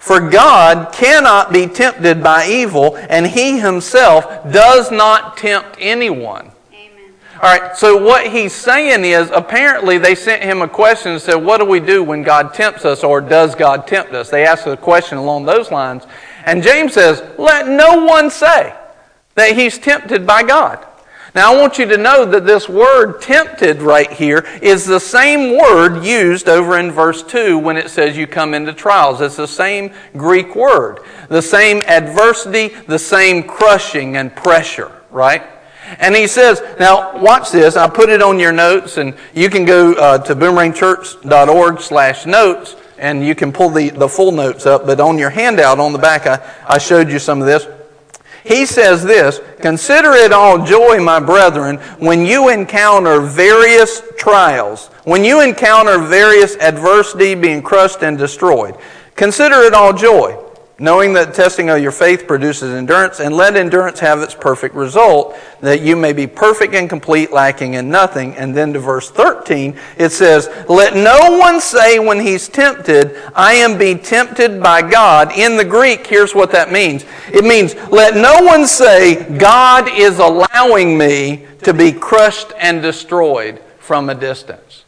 For 0.00 0.18
God 0.30 0.92
cannot 0.94 1.52
be 1.52 1.66
tempted 1.66 2.22
by 2.22 2.46
evil, 2.46 2.96
and 2.96 3.26
He 3.26 3.60
Himself 3.60 4.24
does 4.50 4.90
not 4.90 5.36
tempt 5.36 5.76
anyone. 5.78 6.52
All 7.42 7.48
right, 7.48 7.74
so 7.74 7.96
what 7.96 8.26
he's 8.26 8.52
saying 8.52 9.02
is 9.02 9.30
apparently 9.30 9.96
they 9.96 10.14
sent 10.14 10.42
him 10.42 10.60
a 10.60 10.68
question 10.68 11.12
and 11.12 11.22
said, 11.22 11.36
What 11.36 11.56
do 11.56 11.64
we 11.64 11.80
do 11.80 12.04
when 12.04 12.22
God 12.22 12.52
tempts 12.52 12.84
us, 12.84 13.02
or 13.02 13.22
does 13.22 13.54
God 13.54 13.86
tempt 13.86 14.12
us? 14.12 14.28
They 14.28 14.44
asked 14.44 14.66
a 14.66 14.76
question 14.76 15.16
along 15.16 15.46
those 15.46 15.70
lines. 15.70 16.06
And 16.44 16.62
James 16.62 16.92
says, 16.92 17.22
Let 17.38 17.66
no 17.66 18.04
one 18.04 18.28
say 18.28 18.74
that 19.36 19.56
he's 19.56 19.78
tempted 19.78 20.26
by 20.26 20.42
God. 20.42 20.86
Now, 21.34 21.54
I 21.54 21.58
want 21.58 21.78
you 21.78 21.86
to 21.86 21.96
know 21.96 22.26
that 22.26 22.44
this 22.44 22.68
word 22.68 23.22
tempted 23.22 23.80
right 23.80 24.12
here 24.12 24.46
is 24.60 24.84
the 24.84 25.00
same 25.00 25.56
word 25.56 26.04
used 26.04 26.46
over 26.46 26.78
in 26.78 26.90
verse 26.90 27.22
2 27.22 27.56
when 27.56 27.78
it 27.78 27.88
says 27.88 28.18
you 28.18 28.26
come 28.26 28.52
into 28.52 28.74
trials. 28.74 29.22
It's 29.22 29.36
the 29.36 29.48
same 29.48 29.94
Greek 30.14 30.54
word, 30.54 31.00
the 31.30 31.40
same 31.40 31.80
adversity, 31.86 32.68
the 32.86 32.98
same 32.98 33.44
crushing 33.44 34.18
and 34.18 34.34
pressure, 34.36 34.92
right? 35.10 35.42
And 35.98 36.14
he 36.14 36.26
says, 36.26 36.62
now 36.78 37.18
watch 37.18 37.50
this. 37.50 37.76
I 37.76 37.88
put 37.88 38.08
it 38.08 38.22
on 38.22 38.38
your 38.38 38.52
notes, 38.52 38.96
and 38.96 39.14
you 39.34 39.50
can 39.50 39.64
go 39.64 39.92
uh, 39.94 40.18
to 40.18 40.36
boomerangchurch.org 40.36 41.80
slash 41.80 42.26
notes, 42.26 42.76
and 42.98 43.24
you 43.24 43.34
can 43.34 43.52
pull 43.52 43.70
the, 43.70 43.90
the 43.90 44.08
full 44.08 44.32
notes 44.32 44.66
up. 44.66 44.86
But 44.86 45.00
on 45.00 45.18
your 45.18 45.30
handout 45.30 45.80
on 45.80 45.92
the 45.92 45.98
back, 45.98 46.26
I, 46.26 46.40
I 46.68 46.78
showed 46.78 47.10
you 47.10 47.18
some 47.18 47.40
of 47.40 47.46
this. 47.46 47.66
He 48.44 48.64
says 48.66 49.02
this 49.02 49.40
Consider 49.60 50.12
it 50.12 50.32
all 50.32 50.64
joy, 50.64 51.00
my 51.00 51.20
brethren, 51.20 51.76
when 51.98 52.24
you 52.24 52.48
encounter 52.48 53.20
various 53.20 54.02
trials, 54.16 54.88
when 55.04 55.24
you 55.24 55.42
encounter 55.42 55.98
various 55.98 56.56
adversity 56.56 57.34
being 57.34 57.62
crushed 57.62 58.02
and 58.02 58.16
destroyed. 58.16 58.76
Consider 59.16 59.56
it 59.62 59.74
all 59.74 59.92
joy 59.92 60.39
knowing 60.80 61.12
that 61.12 61.34
testing 61.34 61.68
of 61.68 61.78
your 61.80 61.92
faith 61.92 62.26
produces 62.26 62.74
endurance, 62.74 63.20
and 63.20 63.36
let 63.36 63.54
endurance 63.54 64.00
have 64.00 64.20
its 64.20 64.34
perfect 64.34 64.74
result, 64.74 65.36
that 65.60 65.82
you 65.82 65.94
may 65.94 66.14
be 66.14 66.26
perfect 66.26 66.74
and 66.74 66.88
complete, 66.88 67.30
lacking 67.30 67.74
in 67.74 67.90
nothing. 67.90 68.34
And 68.36 68.56
then 68.56 68.72
to 68.72 68.78
verse 68.78 69.10
13, 69.10 69.78
it 69.98 70.10
says, 70.10 70.48
Let 70.70 70.96
no 70.96 71.38
one 71.38 71.60
say 71.60 71.98
when 71.98 72.18
he's 72.18 72.48
tempted, 72.48 73.14
I 73.34 73.52
am 73.52 73.76
being 73.76 73.98
tempted 73.98 74.62
by 74.62 74.80
God. 74.80 75.32
In 75.36 75.58
the 75.58 75.66
Greek, 75.66 76.06
here's 76.06 76.34
what 76.34 76.50
that 76.52 76.72
means 76.72 77.04
it 77.28 77.44
means, 77.44 77.74
Let 77.90 78.16
no 78.16 78.42
one 78.42 78.66
say, 78.66 79.36
God 79.36 79.86
is 79.86 80.18
allowing 80.18 80.96
me 80.96 81.46
to 81.62 81.74
be 81.74 81.92
crushed 81.92 82.52
and 82.58 82.80
destroyed 82.80 83.62
from 83.78 84.08
a 84.08 84.14
distance. 84.14 84.84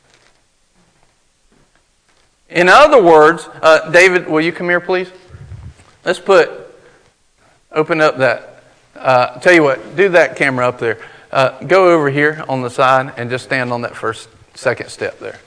In 2.48 2.70
other 2.70 3.02
words, 3.02 3.46
uh, 3.60 3.90
David, 3.90 4.26
will 4.26 4.40
you 4.40 4.52
come 4.52 4.70
here, 4.70 4.80
please? 4.80 5.10
Let's 6.04 6.18
put, 6.18 6.50
open 7.70 8.00
up 8.00 8.18
that. 8.18 8.64
Uh, 8.96 9.38
tell 9.38 9.52
you 9.52 9.62
what, 9.62 9.96
do 9.96 10.08
that 10.10 10.36
camera 10.36 10.68
up 10.68 10.78
there. 10.78 10.98
Uh, 11.30 11.58
go 11.64 11.92
over 11.92 12.10
here 12.10 12.44
on 12.48 12.60
the 12.60 12.70
side 12.70 13.14
and 13.16 13.30
just 13.30 13.44
stand 13.44 13.72
on 13.72 13.82
that 13.82 13.94
first, 13.94 14.28
second 14.54 14.90
step 14.90 15.18
there, 15.20 15.38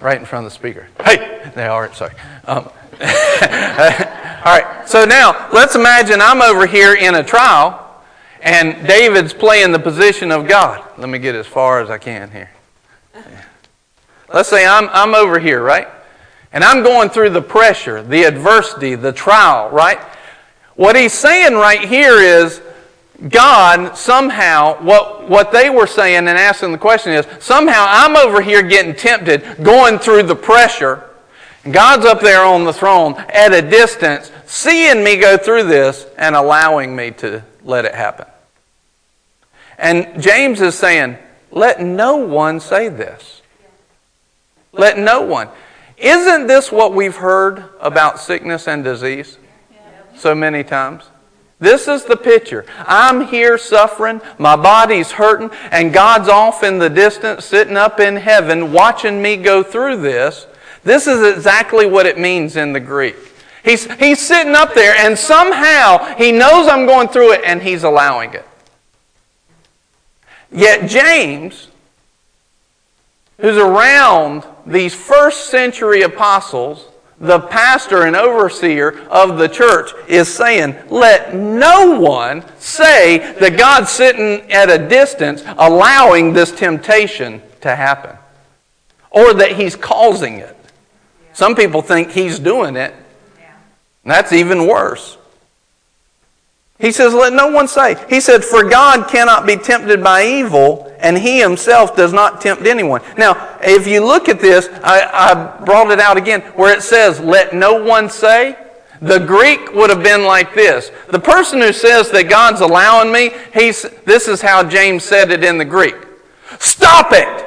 right 0.00 0.18
in 0.18 0.26
front 0.26 0.44
of 0.44 0.52
the 0.52 0.54
speaker. 0.54 0.88
Hey, 1.02 1.50
they 1.54 1.66
are. 1.66 1.92
Sorry. 1.94 2.12
Um, 2.44 2.68
all 3.00 3.00
right. 3.00 4.82
So 4.86 5.04
now 5.04 5.48
let's 5.52 5.76
imagine 5.76 6.20
I'm 6.20 6.42
over 6.42 6.66
here 6.66 6.94
in 6.94 7.14
a 7.14 7.22
trial, 7.22 8.02
and 8.42 8.86
David's 8.86 9.32
playing 9.32 9.72
the 9.72 9.78
position 9.78 10.32
of 10.32 10.48
God. 10.48 10.84
Let 10.98 11.08
me 11.08 11.18
get 11.18 11.34
as 11.34 11.46
far 11.46 11.80
as 11.80 11.90
I 11.90 11.98
can 11.98 12.30
here. 12.30 12.50
Let's 14.32 14.48
say 14.48 14.66
I'm 14.66 14.88
I'm 14.90 15.14
over 15.14 15.38
here, 15.38 15.62
right? 15.62 15.88
And 16.52 16.64
I'm 16.64 16.82
going 16.82 17.10
through 17.10 17.30
the 17.30 17.42
pressure, 17.42 18.02
the 18.02 18.24
adversity, 18.24 18.94
the 18.94 19.12
trial, 19.12 19.70
right? 19.70 20.00
What 20.74 20.96
he's 20.96 21.12
saying 21.12 21.54
right 21.54 21.86
here 21.86 22.18
is 22.18 22.60
God 23.28 23.96
somehow, 23.96 24.82
what, 24.82 25.28
what 25.28 25.52
they 25.52 25.70
were 25.70 25.86
saying 25.86 26.16
and 26.16 26.28
asking 26.30 26.72
the 26.72 26.78
question 26.78 27.12
is, 27.12 27.26
somehow 27.38 27.84
I'm 27.86 28.16
over 28.16 28.40
here 28.40 28.62
getting 28.62 28.94
tempted, 28.94 29.62
going 29.62 29.98
through 29.98 30.24
the 30.24 30.34
pressure. 30.34 31.04
God's 31.70 32.06
up 32.06 32.20
there 32.20 32.42
on 32.42 32.64
the 32.64 32.72
throne 32.72 33.14
at 33.28 33.52
a 33.52 33.60
distance, 33.60 34.32
seeing 34.46 35.04
me 35.04 35.18
go 35.18 35.36
through 35.36 35.64
this 35.64 36.06
and 36.16 36.34
allowing 36.34 36.96
me 36.96 37.10
to 37.12 37.44
let 37.62 37.84
it 37.84 37.94
happen. 37.94 38.26
And 39.78 40.22
James 40.22 40.60
is 40.60 40.74
saying, 40.74 41.18
let 41.50 41.80
no 41.80 42.16
one 42.16 42.60
say 42.60 42.88
this. 42.88 43.42
Let 44.72 44.98
no 44.98 45.22
one. 45.22 45.48
Isn't 46.00 46.46
this 46.46 46.72
what 46.72 46.94
we've 46.94 47.16
heard 47.16 47.64
about 47.78 48.18
sickness 48.18 48.66
and 48.66 48.82
disease 48.82 49.36
so 50.16 50.34
many 50.34 50.64
times? 50.64 51.04
This 51.58 51.88
is 51.88 52.06
the 52.06 52.16
picture. 52.16 52.64
I'm 52.78 53.26
here 53.26 53.58
suffering, 53.58 54.22
my 54.38 54.56
body's 54.56 55.10
hurting, 55.10 55.50
and 55.70 55.92
God's 55.92 56.30
off 56.30 56.62
in 56.62 56.78
the 56.78 56.88
distance, 56.88 57.44
sitting 57.44 57.76
up 57.76 58.00
in 58.00 58.16
heaven, 58.16 58.72
watching 58.72 59.20
me 59.20 59.36
go 59.36 59.62
through 59.62 59.98
this. 59.98 60.46
This 60.84 61.06
is 61.06 61.36
exactly 61.36 61.84
what 61.84 62.06
it 62.06 62.18
means 62.18 62.56
in 62.56 62.72
the 62.72 62.80
Greek. 62.80 63.16
He's, 63.62 63.92
he's 63.96 64.20
sitting 64.20 64.54
up 64.54 64.72
there, 64.72 64.96
and 64.96 65.18
somehow 65.18 66.14
he 66.14 66.32
knows 66.32 66.66
I'm 66.66 66.86
going 66.86 67.08
through 67.08 67.32
it, 67.34 67.42
and 67.44 67.62
he's 67.62 67.84
allowing 67.84 68.32
it. 68.32 68.46
Yet 70.50 70.88
James, 70.88 71.68
who's 73.40 73.56
around 73.56 74.44
these 74.66 74.94
first 74.94 75.46
century 75.46 76.02
apostles, 76.02 76.86
the 77.18 77.40
pastor 77.40 78.02
and 78.02 78.16
overseer 78.16 79.06
of 79.08 79.38
the 79.38 79.48
church, 79.48 79.92
is 80.08 80.32
saying, 80.32 80.76
let 80.88 81.34
no 81.34 81.98
one 82.00 82.44
say 82.58 83.34
that 83.40 83.58
God's 83.58 83.90
sitting 83.90 84.50
at 84.50 84.70
a 84.70 84.88
distance 84.88 85.42
allowing 85.58 86.32
this 86.32 86.50
temptation 86.52 87.42
to 87.60 87.74
happen 87.74 88.16
or 89.10 89.34
that 89.34 89.52
he's 89.52 89.76
causing 89.76 90.38
it. 90.38 90.56
Some 91.32 91.54
people 91.54 91.82
think 91.82 92.10
he's 92.10 92.38
doing 92.38 92.76
it. 92.76 92.94
That's 94.04 94.32
even 94.32 94.66
worse. 94.66 95.18
He 96.80 96.92
says, 96.92 97.12
Let 97.12 97.32
no 97.32 97.48
one 97.48 97.68
say. 97.68 97.96
He 98.08 98.20
said, 98.20 98.44
For 98.44 98.68
God 98.68 99.08
cannot 99.08 99.46
be 99.46 99.56
tempted 99.56 100.02
by 100.02 100.24
evil, 100.24 100.92
and 100.98 101.16
he 101.16 101.40
himself 101.40 101.94
does 101.94 102.12
not 102.12 102.40
tempt 102.40 102.66
anyone. 102.66 103.02
Now, 103.18 103.58
if 103.62 103.86
you 103.86 104.04
look 104.04 104.28
at 104.28 104.40
this, 104.40 104.68
I, 104.82 105.02
I 105.12 105.64
brought 105.64 105.90
it 105.90 106.00
out 106.00 106.16
again, 106.16 106.40
where 106.56 106.74
it 106.74 106.82
says, 106.82 107.20
Let 107.20 107.54
no 107.54 107.84
one 107.84 108.08
say. 108.08 108.56
The 109.02 109.18
Greek 109.18 109.72
would 109.72 109.88
have 109.88 110.02
been 110.02 110.24
like 110.24 110.54
this. 110.54 110.90
The 111.08 111.18
person 111.18 111.60
who 111.60 111.72
says 111.72 112.10
that 112.10 112.28
God's 112.28 112.60
allowing 112.60 113.10
me, 113.10 113.30
he's, 113.54 113.82
this 114.04 114.28
is 114.28 114.42
how 114.42 114.62
James 114.62 115.04
said 115.04 115.30
it 115.30 115.42
in 115.42 115.56
the 115.56 115.64
Greek. 115.64 115.96
Stop 116.58 117.12
it! 117.12 117.46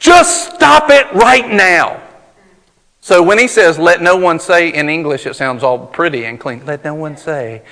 Just 0.00 0.56
stop 0.56 0.90
it 0.90 1.12
right 1.12 1.48
now. 1.48 2.02
So 3.00 3.22
when 3.22 3.38
he 3.38 3.46
says, 3.46 3.78
let 3.78 4.02
no 4.02 4.16
one 4.16 4.40
say, 4.40 4.72
in 4.72 4.88
English 4.88 5.24
it 5.26 5.34
sounds 5.36 5.62
all 5.62 5.86
pretty 5.86 6.24
and 6.24 6.40
clean. 6.40 6.66
Let 6.66 6.84
no 6.84 6.94
one 6.94 7.16
say 7.16 7.62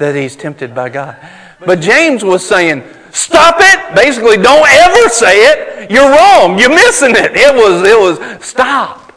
that 0.00 0.16
he's 0.16 0.34
tempted 0.34 0.74
by 0.74 0.88
God. 0.88 1.16
But 1.64 1.80
James 1.80 2.24
was 2.24 2.46
saying, 2.46 2.82
stop 3.12 3.56
it. 3.58 3.94
Basically, 3.94 4.36
don't 4.36 4.68
ever 4.68 5.08
say 5.08 5.36
it. 5.44 5.90
You're 5.90 6.10
wrong. 6.10 6.58
You're 6.58 6.70
missing 6.70 7.12
it. 7.12 7.32
It 7.36 7.54
was, 7.54 7.86
it 7.86 7.98
was, 7.98 8.44
stop. 8.44 9.12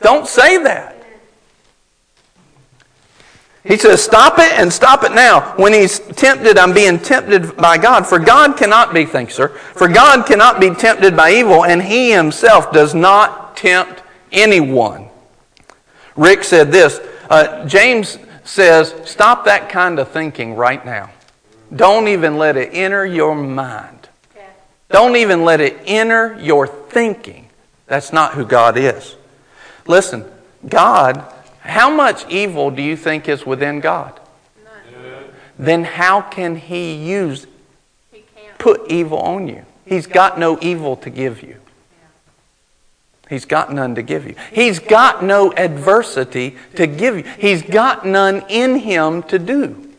Don't 0.00 0.26
say 0.26 0.62
that. 0.62 0.96
He 3.64 3.76
says, 3.76 4.02
Stop 4.02 4.38
it 4.38 4.52
and 4.52 4.72
stop 4.72 5.04
it 5.04 5.12
now. 5.12 5.54
When 5.56 5.74
he's 5.74 5.98
tempted, 5.98 6.56
I'm 6.56 6.72
being 6.72 6.98
tempted 6.98 7.56
by 7.56 7.76
God. 7.76 8.06
For 8.06 8.18
God 8.18 8.56
cannot 8.56 8.94
be, 8.94 9.04
thanks, 9.04 9.34
sir. 9.34 9.48
For 9.48 9.88
God 9.88 10.26
cannot 10.26 10.58
be 10.58 10.70
tempted 10.70 11.14
by 11.14 11.32
evil, 11.32 11.66
and 11.66 11.82
he 11.82 12.10
himself 12.10 12.72
does 12.72 12.94
not 12.94 13.56
tempt 13.56 14.02
anyone. 14.32 15.08
Rick 16.16 16.44
said 16.44 16.72
this 16.72 17.00
uh, 17.28 17.66
James 17.66 18.18
says, 18.48 18.94
Stop 19.04 19.44
that 19.44 19.68
kind 19.68 19.98
of 19.98 20.08
thinking 20.08 20.54
right 20.54 20.84
now. 20.84 21.10
Don't 21.74 22.08
even 22.08 22.38
let 22.38 22.56
it 22.56 22.70
enter 22.72 23.04
your 23.04 23.34
mind. 23.34 24.08
Don't 24.90 25.16
even 25.16 25.44
let 25.44 25.60
it 25.60 25.78
enter 25.86 26.38
your 26.40 26.66
thinking. 26.66 27.48
That's 27.86 28.12
not 28.12 28.32
who 28.34 28.46
God 28.46 28.78
is. 28.78 29.16
Listen, 29.86 30.24
God, 30.66 31.30
how 31.60 31.90
much 31.90 32.26
evil 32.30 32.70
do 32.70 32.82
you 32.82 32.96
think 32.96 33.28
is 33.28 33.44
within 33.44 33.80
God? 33.80 34.18
None. 34.64 35.24
Then 35.58 35.84
how 35.84 36.22
can 36.22 36.56
He 36.56 36.94
use, 36.94 37.46
he 38.10 38.24
put 38.58 38.90
evil 38.90 39.18
on 39.18 39.48
you? 39.48 39.64
He's 39.84 40.06
got 40.06 40.38
no 40.38 40.58
evil 40.62 40.96
to 40.96 41.10
give 41.10 41.42
you. 41.42 41.56
He's 43.28 43.44
got 43.44 43.72
none 43.72 43.94
to 43.96 44.02
give 44.02 44.26
you. 44.26 44.34
He's 44.52 44.78
got 44.78 45.22
no 45.22 45.52
adversity 45.52 46.56
to 46.76 46.86
give 46.86 47.16
you. 47.16 47.24
He's 47.38 47.62
got 47.62 48.06
none 48.06 48.44
in 48.48 48.76
Him 48.76 49.22
to 49.24 49.38
do. 49.38 49.92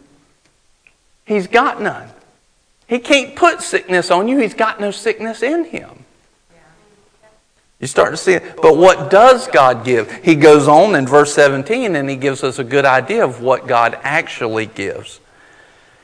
He's 1.26 1.48
got 1.48 1.82
none. 1.82 2.10
He 2.88 2.98
can't 2.98 3.36
put 3.36 3.62
sickness 3.62 4.10
on 4.10 4.28
you. 4.28 4.40
He's 4.40 4.56
got 4.56 4.82
no 4.82 4.90
sickness 4.90 5.44
in 5.44 5.66
Him. 5.66 6.06
You 7.80 7.88
start 7.88 8.12
to 8.12 8.18
see 8.18 8.34
it. 8.34 8.62
But 8.62 8.76
what 8.76 9.10
does 9.10 9.48
God 9.48 9.86
give? 9.86 10.12
He 10.24 10.36
goes 10.36 10.68
on 10.68 10.96
in 10.96 11.08
verse 11.08 11.34
17 11.34 11.96
and 11.96 12.10
he 12.10 12.18
gives 12.18 12.44
us 12.44 12.60
a 12.60 12.64
good 12.64 12.84
idea 12.84 13.24
of 13.24 13.42
what 13.42 13.68
God 13.68 13.98
actually 14.04 14.66
gives. 14.66 15.22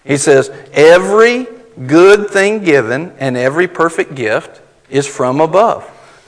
He 0.05 0.17
says, 0.17 0.49
Every 0.71 1.47
good 1.85 2.29
thing 2.29 2.63
given 2.63 3.11
and 3.19 3.35
every 3.35 3.67
perfect 3.67 4.15
gift 4.15 4.61
is 4.89 5.05
from 5.05 5.41
above, 5.41 5.83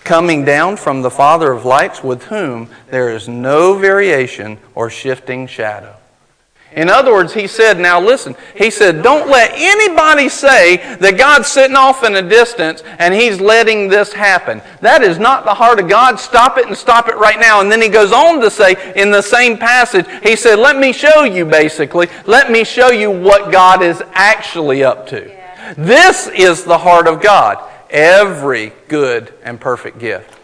coming 0.08 0.46
down 0.46 0.78
from 0.78 1.02
the 1.02 1.12
Father 1.12 1.52
of 1.52 1.66
lights, 1.66 2.04
with 2.04 2.24
whom 2.24 2.70
there 2.90 3.10
is 3.10 3.28
no 3.28 3.78
variation 3.78 4.58
or 4.74 4.90
shifting 4.90 5.46
shadow. 5.46 5.94
In 6.74 6.90
other 6.90 7.12
words, 7.12 7.34
he 7.34 7.48
said, 7.48 7.80
now 7.80 8.00
listen, 8.00 8.36
he 8.56 8.70
said, 8.70 9.02
don't 9.02 9.30
let 9.30 9.52
anybody 9.54 10.30
say 10.30 10.78
that 10.98 11.18
God's 11.18 11.48
sitting 11.48 11.76
off 11.76 12.04
in 12.04 12.16
a 12.16 12.22
distance 12.22 12.84
and 13.00 13.14
he's 13.14 13.42
letting 13.42 13.88
this 13.88 14.14
happen. 14.14 14.62
That 14.82 15.02
is 15.02 15.18
not 15.18 15.44
the 15.44 15.54
heart 15.54 15.80
of 15.80 15.90
God. 15.90 16.20
Stop 16.20 16.58
it 16.58 16.68
and 16.68 16.78
stop 16.78 17.08
it 17.08 17.16
right 17.16 17.40
now. 17.40 17.62
And 17.62 17.72
then 17.72 17.82
he 17.82 17.90
goes 17.90 18.12
on 18.12 18.42
to 18.42 18.52
say 18.52 18.94
in 18.96 19.12
the 19.12 19.22
same 19.22 19.58
passage, 19.58 20.06
he 20.22 20.36
said, 20.36 20.60
let 20.60 20.78
me 20.78 20.94
show 20.94 21.24
you 21.24 21.46
basically, 21.46 22.10
let 22.26 22.52
me 22.52 22.64
show 22.64 22.92
you 22.92 23.12
what 23.12 23.52
God 23.52 23.82
is 23.82 24.04
actually 24.14 24.84
up 24.84 25.08
to. 25.08 25.36
This 25.78 26.28
is 26.28 26.64
the 26.64 26.78
heart 26.78 27.08
of 27.08 27.22
God. 27.22 27.58
Every 27.90 28.74
good 28.88 29.34
and 29.44 29.60
perfect 29.60 30.00
gift. 30.00 30.38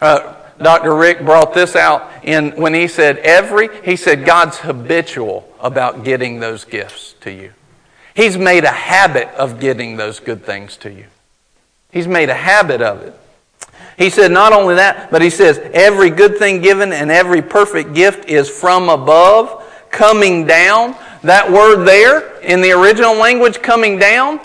Uh, 0.00 0.36
Dr. 0.58 0.94
Rick 0.94 1.24
brought 1.24 1.54
this 1.54 1.74
out 1.74 2.10
in 2.22 2.52
when 2.52 2.74
he 2.74 2.86
said 2.86 3.18
every, 3.18 3.68
he 3.82 3.96
said 3.96 4.26
God's 4.26 4.58
habitual 4.58 5.50
about 5.58 6.04
getting 6.04 6.40
those 6.40 6.64
gifts 6.64 7.14
to 7.20 7.32
you. 7.32 7.52
He's 8.14 8.36
made 8.36 8.64
a 8.64 8.70
habit 8.70 9.28
of 9.28 9.60
getting 9.60 9.96
those 9.96 10.20
good 10.20 10.44
things 10.44 10.76
to 10.78 10.92
you. 10.92 11.06
He's 11.90 12.06
made 12.06 12.28
a 12.28 12.34
habit 12.34 12.82
of 12.82 13.02
it. 13.02 13.14
He 13.96 14.10
said 14.10 14.30
not 14.30 14.52
only 14.52 14.74
that, 14.76 15.10
but 15.10 15.22
he 15.22 15.30
says 15.30 15.58
every 15.72 16.10
good 16.10 16.38
thing 16.38 16.60
given 16.60 16.92
and 16.92 17.10
every 17.10 17.42
perfect 17.42 17.94
gift 17.94 18.28
is 18.28 18.48
from 18.48 18.88
above, 18.88 19.64
coming 19.90 20.46
down. 20.46 20.94
That 21.22 21.50
word 21.50 21.84
there 21.84 22.38
in 22.40 22.60
the 22.60 22.72
original 22.72 23.14
language, 23.14 23.60
coming 23.62 23.98
down, 23.98 24.40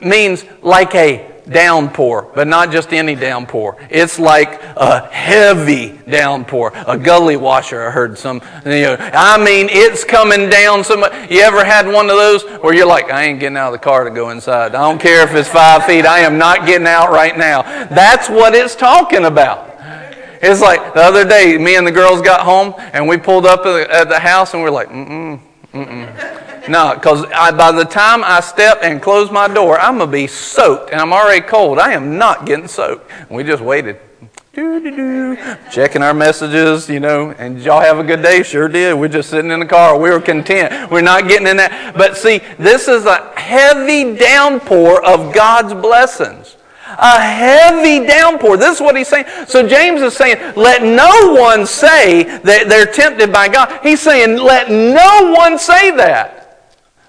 means 0.00 0.44
like 0.62 0.94
a 0.94 1.29
downpour, 1.50 2.30
but 2.34 2.46
not 2.46 2.70
just 2.70 2.92
any 2.92 3.14
downpour. 3.14 3.76
It's 3.90 4.18
like 4.18 4.62
a 4.76 5.06
heavy 5.08 5.98
downpour, 6.08 6.72
a 6.86 6.96
gully 6.96 7.36
washer. 7.36 7.88
I 7.88 7.90
heard 7.90 8.18
some. 8.18 8.40
You 8.64 8.70
know, 8.82 8.96
I 8.98 9.42
mean, 9.42 9.68
it's 9.70 10.04
coming 10.04 10.48
down. 10.48 10.84
So 10.84 10.96
much. 10.96 11.30
You 11.30 11.40
ever 11.40 11.64
had 11.64 11.86
one 11.86 12.08
of 12.08 12.16
those 12.16 12.44
where 12.62 12.74
you're 12.74 12.86
like, 12.86 13.10
I 13.10 13.24
ain't 13.24 13.40
getting 13.40 13.56
out 13.56 13.68
of 13.68 13.80
the 13.80 13.84
car 13.84 14.04
to 14.04 14.10
go 14.10 14.30
inside. 14.30 14.74
I 14.74 14.88
don't 14.88 15.00
care 15.00 15.22
if 15.24 15.34
it's 15.34 15.48
five 15.48 15.84
feet. 15.84 16.06
I 16.06 16.20
am 16.20 16.38
not 16.38 16.66
getting 16.66 16.86
out 16.86 17.10
right 17.10 17.36
now. 17.36 17.62
That's 17.62 18.28
what 18.28 18.54
it's 18.54 18.74
talking 18.74 19.24
about. 19.24 19.70
It's 20.42 20.60
like 20.62 20.94
the 20.94 21.02
other 21.02 21.28
day, 21.28 21.58
me 21.58 21.76
and 21.76 21.86
the 21.86 21.92
girls 21.92 22.22
got 22.22 22.40
home 22.40 22.74
and 22.94 23.06
we 23.06 23.18
pulled 23.18 23.44
up 23.44 23.66
at 23.66 24.08
the 24.08 24.18
house 24.18 24.54
and 24.54 24.62
we're 24.62 24.70
like, 24.70 24.88
mm 24.88 25.06
mm, 25.06 25.40
mm 25.72 25.86
mm. 25.86 26.46
No, 26.68 26.94
because 26.94 27.26
by 27.26 27.72
the 27.72 27.84
time 27.84 28.22
I 28.22 28.40
step 28.40 28.80
and 28.82 29.00
close 29.00 29.30
my 29.30 29.48
door, 29.48 29.80
I'm 29.80 29.96
going 29.96 30.08
to 30.08 30.12
be 30.12 30.26
soaked 30.26 30.90
and 30.90 31.00
I'm 31.00 31.12
already 31.12 31.40
cold. 31.40 31.78
I 31.78 31.94
am 31.94 32.18
not 32.18 32.44
getting 32.44 32.68
soaked. 32.68 33.10
And 33.10 33.30
we 33.30 33.42
just 33.42 33.62
waited. 33.62 33.98
Doo-doo-doo. 34.52 35.36
Checking 35.70 36.02
our 36.02 36.12
messages, 36.12 36.88
you 36.88 37.00
know, 37.00 37.30
and 37.38 37.60
y'all 37.62 37.80
have 37.80 37.98
a 37.98 38.04
good 38.04 38.20
day? 38.20 38.42
Sure 38.42 38.68
did. 38.68 38.94
We're 38.94 39.08
just 39.08 39.30
sitting 39.30 39.50
in 39.50 39.60
the 39.60 39.66
car. 39.66 39.98
We 39.98 40.10
were 40.10 40.20
content. 40.20 40.90
We're 40.90 41.00
not 41.00 41.28
getting 41.28 41.46
in 41.46 41.56
that. 41.56 41.94
But 41.96 42.16
see, 42.16 42.38
this 42.58 42.88
is 42.88 43.06
a 43.06 43.32
heavy 43.38 44.16
downpour 44.16 45.04
of 45.04 45.32
God's 45.34 45.72
blessings. 45.72 46.56
A 46.98 47.20
heavy 47.20 48.06
downpour. 48.06 48.56
This 48.56 48.76
is 48.76 48.80
what 48.80 48.96
he's 48.96 49.08
saying. 49.08 49.26
So 49.46 49.66
James 49.66 50.00
is 50.02 50.16
saying, 50.16 50.56
let 50.56 50.82
no 50.82 51.34
one 51.34 51.66
say 51.66 52.24
that 52.24 52.68
they're 52.68 52.86
tempted 52.86 53.32
by 53.32 53.48
God. 53.48 53.80
He's 53.82 54.00
saying, 54.00 54.38
let 54.38 54.70
no 54.70 55.32
one 55.36 55.58
say 55.58 55.90
that. 55.92 56.40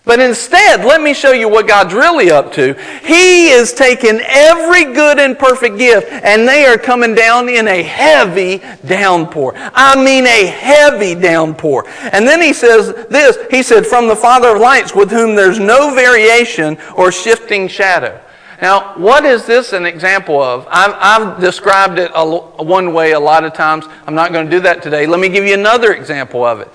But 0.04 0.20
instead, 0.20 0.84
let 0.84 1.00
me 1.02 1.14
show 1.14 1.32
you 1.32 1.48
what 1.48 1.68
God's 1.68 1.94
really 1.94 2.32
up 2.32 2.52
to. 2.54 2.74
He 3.04 3.50
is 3.50 3.72
taking 3.72 4.20
every 4.26 4.86
good 4.86 5.20
and 5.20 5.38
perfect 5.38 5.78
gift, 5.78 6.12
and 6.12 6.48
they 6.48 6.66
are 6.66 6.78
coming 6.78 7.14
down 7.14 7.48
in 7.48 7.68
a 7.68 7.84
heavy 7.84 8.64
downpour. 8.88 9.54
I 9.56 10.04
mean, 10.04 10.26
a 10.26 10.48
heavy 10.48 11.14
downpour. 11.14 11.88
And 12.12 12.28
then 12.28 12.42
he 12.42 12.52
says 12.52 12.94
this 13.10 13.38
He 13.52 13.62
said, 13.62 13.86
From 13.86 14.08
the 14.08 14.16
Father 14.16 14.56
of 14.56 14.62
lights, 14.62 14.96
with 14.96 15.12
whom 15.12 15.36
there's 15.36 15.60
no 15.60 15.94
variation 15.94 16.80
or 16.96 17.12
shifting 17.12 17.68
shadow. 17.68 18.20
Now, 18.62 18.94
what 18.96 19.26
is 19.26 19.48
this 19.48 19.74
an 19.74 19.88
example 19.88 20.42
of? 20.42 20.68
I've, 20.70 20.96
I've 21.00 21.42
described 21.42 21.98
it 21.98 22.12
a, 22.14 22.24
one 22.64 22.94
way 22.94 23.14
a 23.14 23.20
lot 23.20 23.44
of 23.44 23.54
times. 23.54 23.86
I'm 24.06 24.14
not 24.14 24.32
going 24.32 24.46
to 24.46 24.52
do 24.52 24.60
that 24.60 24.84
today. 24.84 25.08
Let 25.08 25.20
me 25.20 25.30
give 25.30 25.46
you 25.46 25.56
another 25.56 25.94
example 25.94 26.46
of 26.46 26.60
it. 26.60 26.70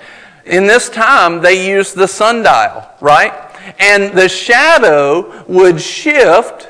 In 0.45 0.67
this 0.67 0.89
time, 0.89 1.41
they 1.41 1.65
used 1.67 1.95
the 1.95 2.07
sundial, 2.07 2.85
right? 2.99 3.33
And 3.79 4.11
the 4.17 4.27
shadow 4.27 5.45
would 5.47 5.79
shift 5.79 6.67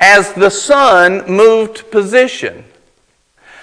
as 0.00 0.32
the 0.32 0.50
sun 0.50 1.24
moved 1.30 1.90
position. 1.90 2.64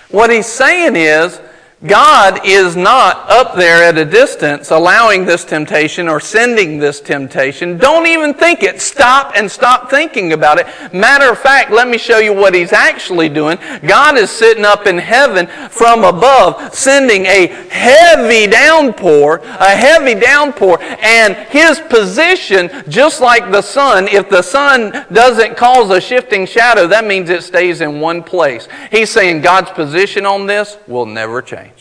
What 0.09 0.29
he's 0.29 0.47
saying 0.47 0.95
is, 0.95 1.41
God 1.85 2.45
is 2.45 2.77
not 2.77 3.29
up 3.29 3.55
there 3.55 3.83
at 3.83 3.97
a 3.97 4.05
distance 4.05 4.71
allowing 4.71 5.25
this 5.25 5.43
temptation 5.43 6.07
or 6.07 6.21
sending 6.21 6.77
this 6.77 7.01
temptation. 7.01 7.77
Don't 7.77 8.07
even 8.07 8.33
think 8.33 8.63
it. 8.63 8.81
Stop 8.81 9.33
and 9.35 9.51
stop 9.51 9.89
thinking 9.89 10.31
about 10.31 10.59
it. 10.59 10.93
Matter 10.93 11.29
of 11.29 11.39
fact, 11.39 11.71
let 11.71 11.89
me 11.89 11.97
show 11.97 12.19
you 12.19 12.33
what 12.33 12.55
He's 12.55 12.71
actually 12.71 13.27
doing. 13.27 13.57
God 13.85 14.17
is 14.17 14.31
sitting 14.31 14.63
up 14.63 14.87
in 14.87 14.97
heaven 14.97 15.47
from 15.69 16.05
above, 16.05 16.73
sending 16.73 17.25
a 17.25 17.47
heavy 17.47 18.47
downpour, 18.47 19.41
a 19.43 19.75
heavy 19.75 20.17
downpour, 20.17 20.81
and 20.81 21.35
His 21.49 21.81
position, 21.81 22.69
just 22.87 23.19
like 23.19 23.51
the 23.51 23.61
sun, 23.61 24.07
if 24.07 24.29
the 24.29 24.41
sun 24.41 25.05
doesn't 25.11 25.57
cause 25.57 25.89
a 25.89 25.99
shifting 25.99 26.45
shadow, 26.45 26.87
that 26.87 27.03
means 27.03 27.29
it 27.29 27.43
stays 27.43 27.81
in 27.81 27.99
one 27.99 28.23
place. 28.23 28.69
He's 28.89 29.09
saying 29.09 29.41
God's 29.41 29.71
position 29.71 30.25
on 30.25 30.45
this 30.45 30.77
will 30.87 31.05
never 31.05 31.41
change. 31.41 31.72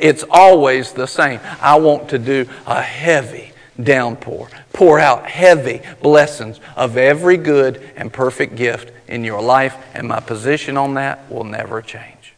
It's 0.00 0.24
always 0.30 0.92
the 0.92 1.06
same. 1.06 1.40
I 1.60 1.78
want 1.78 2.08
to 2.10 2.18
do 2.18 2.48
a 2.66 2.82
heavy 2.82 3.52
downpour, 3.82 4.48
pour 4.72 4.98
out 4.98 5.26
heavy 5.26 5.82
blessings 6.02 6.60
of 6.76 6.96
every 6.96 7.36
good 7.36 7.80
and 7.96 8.12
perfect 8.12 8.56
gift 8.56 8.92
in 9.06 9.24
your 9.24 9.40
life, 9.40 9.76
and 9.94 10.08
my 10.08 10.20
position 10.20 10.76
on 10.76 10.94
that 10.94 11.30
will 11.30 11.44
never 11.44 11.80
change. 11.80 12.34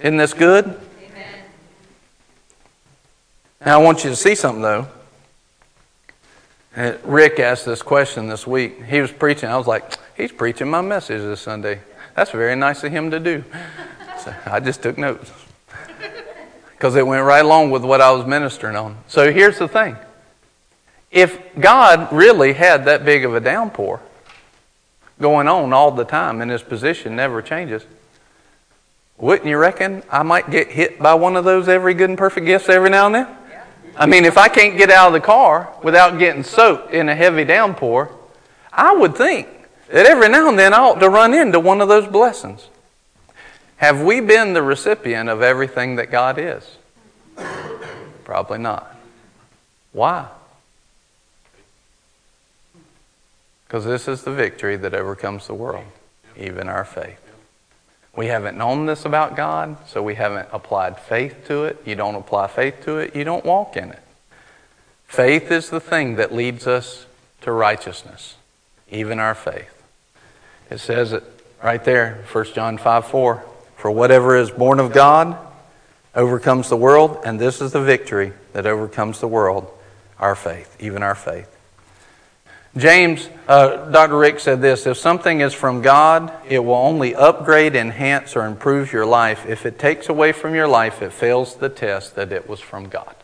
Isn't 0.00 0.16
this 0.16 0.34
good? 0.34 0.64
Amen. 0.64 1.44
Now, 3.64 3.80
I 3.80 3.82
want 3.82 4.04
you 4.04 4.10
to 4.10 4.16
see 4.16 4.34
something, 4.34 4.62
though. 4.62 4.88
Rick 7.04 7.38
asked 7.38 7.66
this 7.66 7.82
question 7.82 8.26
this 8.28 8.46
week. 8.46 8.84
He 8.84 9.00
was 9.00 9.12
preaching. 9.12 9.48
I 9.48 9.56
was 9.56 9.68
like, 9.68 9.94
he's 10.16 10.32
preaching 10.32 10.68
my 10.68 10.80
message 10.80 11.20
this 11.20 11.40
Sunday. 11.40 11.80
That's 12.16 12.32
very 12.32 12.56
nice 12.56 12.82
of 12.82 12.90
him 12.90 13.12
to 13.12 13.20
do. 13.20 13.44
So 14.24 14.34
I 14.46 14.58
just 14.58 14.82
took 14.82 14.98
notes 14.98 15.30
because 16.76 16.96
it 16.96 17.06
went 17.06 17.24
right 17.24 17.44
along 17.44 17.70
with 17.70 17.84
what 17.84 18.00
I 18.00 18.10
was 18.10 18.26
ministering 18.26 18.76
on. 18.76 18.98
So 19.08 19.32
here's 19.32 19.58
the 19.58 19.68
thing 19.68 19.96
if 21.10 21.38
God 21.58 22.12
really 22.12 22.52
had 22.52 22.86
that 22.86 23.04
big 23.04 23.24
of 23.24 23.34
a 23.34 23.40
downpour 23.40 24.00
going 25.20 25.46
on 25.46 25.72
all 25.72 25.92
the 25.92 26.04
time 26.04 26.40
and 26.40 26.50
his 26.50 26.62
position 26.62 27.16
never 27.16 27.40
changes, 27.40 27.86
wouldn't 29.16 29.48
you 29.48 29.56
reckon 29.56 30.02
I 30.10 30.24
might 30.24 30.50
get 30.50 30.68
hit 30.68 30.98
by 30.98 31.14
one 31.14 31.36
of 31.36 31.44
those 31.44 31.68
every 31.68 31.94
good 31.94 32.10
and 32.10 32.18
perfect 32.18 32.46
gifts 32.46 32.68
every 32.68 32.90
now 32.90 33.06
and 33.06 33.14
then? 33.14 33.28
I 33.96 34.06
mean, 34.06 34.24
if 34.24 34.36
I 34.36 34.48
can't 34.48 34.76
get 34.76 34.90
out 34.90 35.06
of 35.06 35.12
the 35.12 35.20
car 35.20 35.72
without 35.84 36.18
getting 36.18 36.42
soaked 36.42 36.92
in 36.92 37.08
a 37.08 37.14
heavy 37.14 37.44
downpour, 37.44 38.10
I 38.72 38.92
would 38.92 39.14
think 39.14 39.46
that 39.88 40.06
every 40.06 40.28
now 40.28 40.48
and 40.48 40.58
then 40.58 40.74
I 40.74 40.78
ought 40.78 40.98
to 40.98 41.08
run 41.08 41.32
into 41.32 41.60
one 41.60 41.80
of 41.80 41.86
those 41.86 42.08
blessings. 42.08 42.66
Have 43.84 44.00
we 44.00 44.20
been 44.20 44.54
the 44.54 44.62
recipient 44.62 45.28
of 45.28 45.42
everything 45.42 45.96
that 45.96 46.10
God 46.10 46.38
is? 46.38 46.78
Probably 48.24 48.56
not. 48.56 48.96
Why? 49.92 50.26
Because 53.66 53.84
this 53.84 54.08
is 54.08 54.22
the 54.22 54.32
victory 54.32 54.78
that 54.78 54.94
overcomes 54.94 55.46
the 55.46 55.52
world, 55.52 55.84
even 56.34 56.70
our 56.70 56.86
faith. 56.86 57.20
We 58.16 58.28
haven't 58.28 58.56
known 58.56 58.86
this 58.86 59.04
about 59.04 59.36
God, 59.36 59.76
so 59.86 60.02
we 60.02 60.14
haven't 60.14 60.48
applied 60.50 60.98
faith 60.98 61.46
to 61.48 61.64
it. 61.64 61.82
You 61.84 61.94
don't 61.94 62.14
apply 62.14 62.46
faith 62.46 62.82
to 62.86 62.96
it, 62.96 63.14
you 63.14 63.24
don't 63.24 63.44
walk 63.44 63.76
in 63.76 63.90
it. 63.90 64.02
Faith 65.06 65.50
is 65.50 65.68
the 65.68 65.78
thing 65.78 66.16
that 66.16 66.32
leads 66.32 66.66
us 66.66 67.04
to 67.42 67.52
righteousness, 67.52 68.36
even 68.90 69.18
our 69.18 69.34
faith. 69.34 69.82
It 70.70 70.78
says 70.78 71.12
it 71.12 71.22
right 71.62 71.84
there, 71.84 72.24
1 72.32 72.44
John 72.54 72.78
5 72.78 73.06
4. 73.08 73.44
For 73.84 73.90
whatever 73.90 74.34
is 74.34 74.50
born 74.50 74.80
of 74.80 74.94
God 74.94 75.36
overcomes 76.14 76.70
the 76.70 76.76
world, 76.76 77.18
and 77.26 77.38
this 77.38 77.60
is 77.60 77.72
the 77.72 77.82
victory 77.82 78.32
that 78.54 78.64
overcomes 78.64 79.20
the 79.20 79.28
world 79.28 79.70
our 80.18 80.34
faith, 80.34 80.74
even 80.80 81.02
our 81.02 81.14
faith. 81.14 81.54
James, 82.78 83.28
uh, 83.46 83.90
Dr. 83.90 84.16
Rick 84.16 84.40
said 84.40 84.62
this 84.62 84.86
if 84.86 84.96
something 84.96 85.42
is 85.42 85.52
from 85.52 85.82
God, 85.82 86.32
it 86.48 86.60
will 86.60 86.76
only 86.76 87.14
upgrade, 87.14 87.76
enhance, 87.76 88.34
or 88.36 88.46
improve 88.46 88.90
your 88.90 89.04
life. 89.04 89.44
If 89.44 89.66
it 89.66 89.78
takes 89.78 90.08
away 90.08 90.32
from 90.32 90.54
your 90.54 90.66
life, 90.66 91.02
it 91.02 91.12
fails 91.12 91.56
the 91.56 91.68
test 91.68 92.14
that 92.14 92.32
it 92.32 92.48
was 92.48 92.60
from 92.60 92.88
God. 92.88 93.14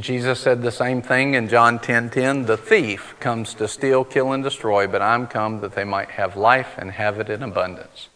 Jesus 0.00 0.40
said 0.40 0.62
the 0.62 0.72
same 0.72 1.00
thing 1.00 1.34
in 1.34 1.48
John 1.48 1.78
10:10, 1.78 2.10
10, 2.10 2.10
10, 2.10 2.46
"The 2.46 2.56
thief 2.56 3.14
comes 3.20 3.54
to 3.54 3.68
steal, 3.68 4.02
kill 4.02 4.32
and 4.32 4.42
destroy, 4.42 4.88
but 4.88 5.00
I'm 5.00 5.28
come 5.28 5.60
that 5.60 5.76
they 5.76 5.84
might 5.84 6.10
have 6.10 6.36
life 6.36 6.74
and 6.76 6.90
have 6.90 7.20
it 7.20 7.30
in 7.30 7.44
abundance." 7.44 8.08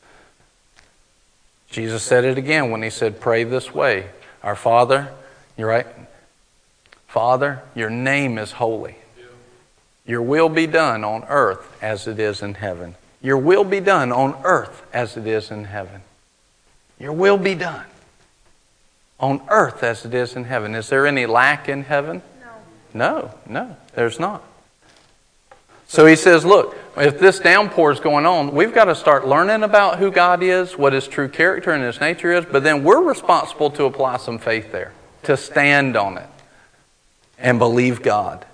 Jesus 1.77 2.03
said 2.03 2.25
it 2.25 2.39
again 2.39 2.71
when 2.71 2.81
he 2.81 2.89
said, 2.89 3.21
"Pray 3.21 3.45
this 3.45 3.75
way: 3.75 4.07
Our 4.43 4.57
Father, 4.57 5.11
you're 5.59 5.69
right. 5.69 5.87
Father, 7.07 7.61
your 7.75 7.91
name 7.91 8.39
is 8.39 8.53
holy. 8.53 8.97
Your 10.07 10.23
will 10.23 10.49
be 10.49 10.67
done 10.67 11.05
on 11.05 11.25
earth 11.29 11.77
as 11.83 12.07
it 12.07 12.19
is 12.19 12.41
in 12.41 12.55
heaven. 12.55 12.95
Your 13.21 13.37
will 13.37 13.63
be 13.63 13.81
done 13.81 14.11
on 14.11 14.41
earth 14.43 14.87
as 14.95 15.19
it 15.19 15.27
is 15.27 15.51
in 15.51 15.65
heaven. 15.65 16.01
Your 16.99 17.13
will 17.13 17.37
be 17.37 17.55
done 17.55 17.85
on 19.21 19.43
earth 19.51 19.83
as 19.83 20.07
it 20.07 20.15
is 20.15 20.35
in 20.35 20.45
heaven. 20.45 20.75
Is 20.75 20.89
there 20.89 21.07
any 21.07 21.27
lack 21.27 21.69
in 21.69 21.83
heaven? 21.83 22.23
No. 22.95 22.95
No, 22.95 23.35
no, 23.47 23.77
there's 23.95 24.19
not. 24.19 24.43
So 25.89 26.07
he 26.07 26.17
says, 26.17 26.45
look, 26.45 26.77
if 26.97 27.19
this 27.19 27.39
downpour 27.39 27.93
is 27.93 28.01
going 28.01 28.27
on, 28.27 28.53
we've 28.53 28.75
got 28.75 28.87
to 28.87 28.95
start 28.95 29.27
learning 29.27 29.63
about 29.63 29.99
who 29.99 30.11
God 30.11 30.43
is, 30.43 30.77
what 30.77 30.93
his 30.93 31.07
true 31.07 31.29
character 31.29 31.71
and 31.71 31.83
his 31.83 32.01
nature 32.01 32.33
is, 32.33 32.45
but 32.45 32.63
then 32.63 32.83
we're 32.83 33.03
responsible 33.03 33.71
to 33.71 33.85
apply 33.85 34.17
some 34.17 34.39
faith 34.39 34.73
there, 34.73 34.93
to 35.25 35.37
stand 35.37 35.97
on 35.97 36.19
it 36.19 36.29
and 37.39 37.59
believe 37.59 38.03
God. 38.03 38.45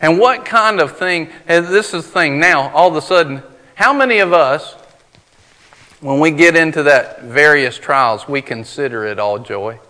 And 0.00 0.18
what 0.18 0.44
kind 0.44 0.80
of 0.80 0.96
thing, 0.96 1.30
this 1.46 1.92
is 1.92 2.04
the 2.04 2.10
thing 2.10 2.38
now, 2.38 2.70
all 2.70 2.88
of 2.88 2.96
a 2.96 3.02
sudden, 3.02 3.42
how 3.74 3.92
many 3.92 4.18
of 4.18 4.32
us 4.32 4.76
when 6.00 6.20
we 6.20 6.30
get 6.30 6.54
into 6.54 6.84
that 6.84 7.22
various 7.22 7.76
trials, 7.76 8.28
we 8.28 8.40
consider 8.40 9.04
it 9.04 9.18
all 9.18 9.38
joy. 9.38 9.80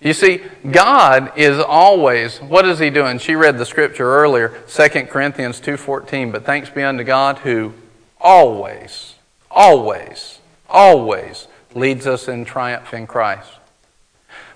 You 0.00 0.12
see, 0.12 0.42
God 0.70 1.32
is 1.36 1.58
always, 1.58 2.38
what 2.38 2.64
is 2.64 2.78
He 2.78 2.90
doing? 2.90 3.18
She 3.18 3.34
read 3.34 3.58
the 3.58 3.66
scripture 3.66 4.06
earlier, 4.06 4.50
2 4.68 4.88
Corinthians 5.06 5.60
2.14, 5.60 6.30
but 6.30 6.44
thanks 6.44 6.70
be 6.70 6.82
unto 6.82 7.02
God 7.02 7.38
who 7.38 7.72
always, 8.20 9.16
always, 9.50 10.38
always 10.68 11.48
leads 11.74 12.06
us 12.06 12.28
in 12.28 12.44
triumph 12.44 12.94
in 12.94 13.06
Christ. 13.06 13.50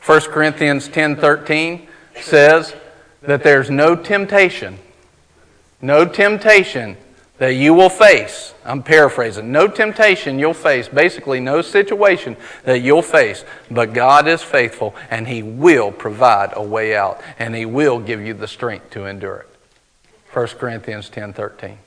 1 0.07 0.21
Corinthians 0.23 0.89
10.13 0.89 1.87
says 2.21 2.75
that 3.23 3.43
there's 3.43 3.71
no 3.71 3.97
temptation, 3.97 4.79
no 5.81 6.05
temptation 6.05 6.97
that 7.43 7.55
you 7.55 7.75
will 7.75 7.89
face. 7.89 8.55
I'm 8.65 8.85
paraphrasing. 8.85 9.51
No 9.51 9.67
temptation 9.67 10.39
you'll 10.39 10.55
face, 10.55 10.87
basically, 10.87 11.41
no 11.41 11.61
situation 11.61 12.37
that 12.63 12.83
you'll 12.83 13.03
face, 13.03 13.45
but 13.69 13.93
God 13.93 14.29
is 14.29 14.41
faithful 14.41 14.95
and 15.11 15.27
He 15.27 15.43
will 15.43 15.91
provide 15.91 16.53
a 16.55 16.63
way 16.63 16.95
out 16.95 17.21
and 17.41 17.53
He 17.53 17.67
will 17.67 17.99
give 17.99 18.25
you 18.25 18.33
the 18.33 18.47
strength 18.47 18.91
to 18.91 19.07
endure 19.07 19.39
it. 19.39 19.49
1 20.33 20.47
Corinthians 20.51 21.09
10 21.09 21.33
13. 21.33 21.79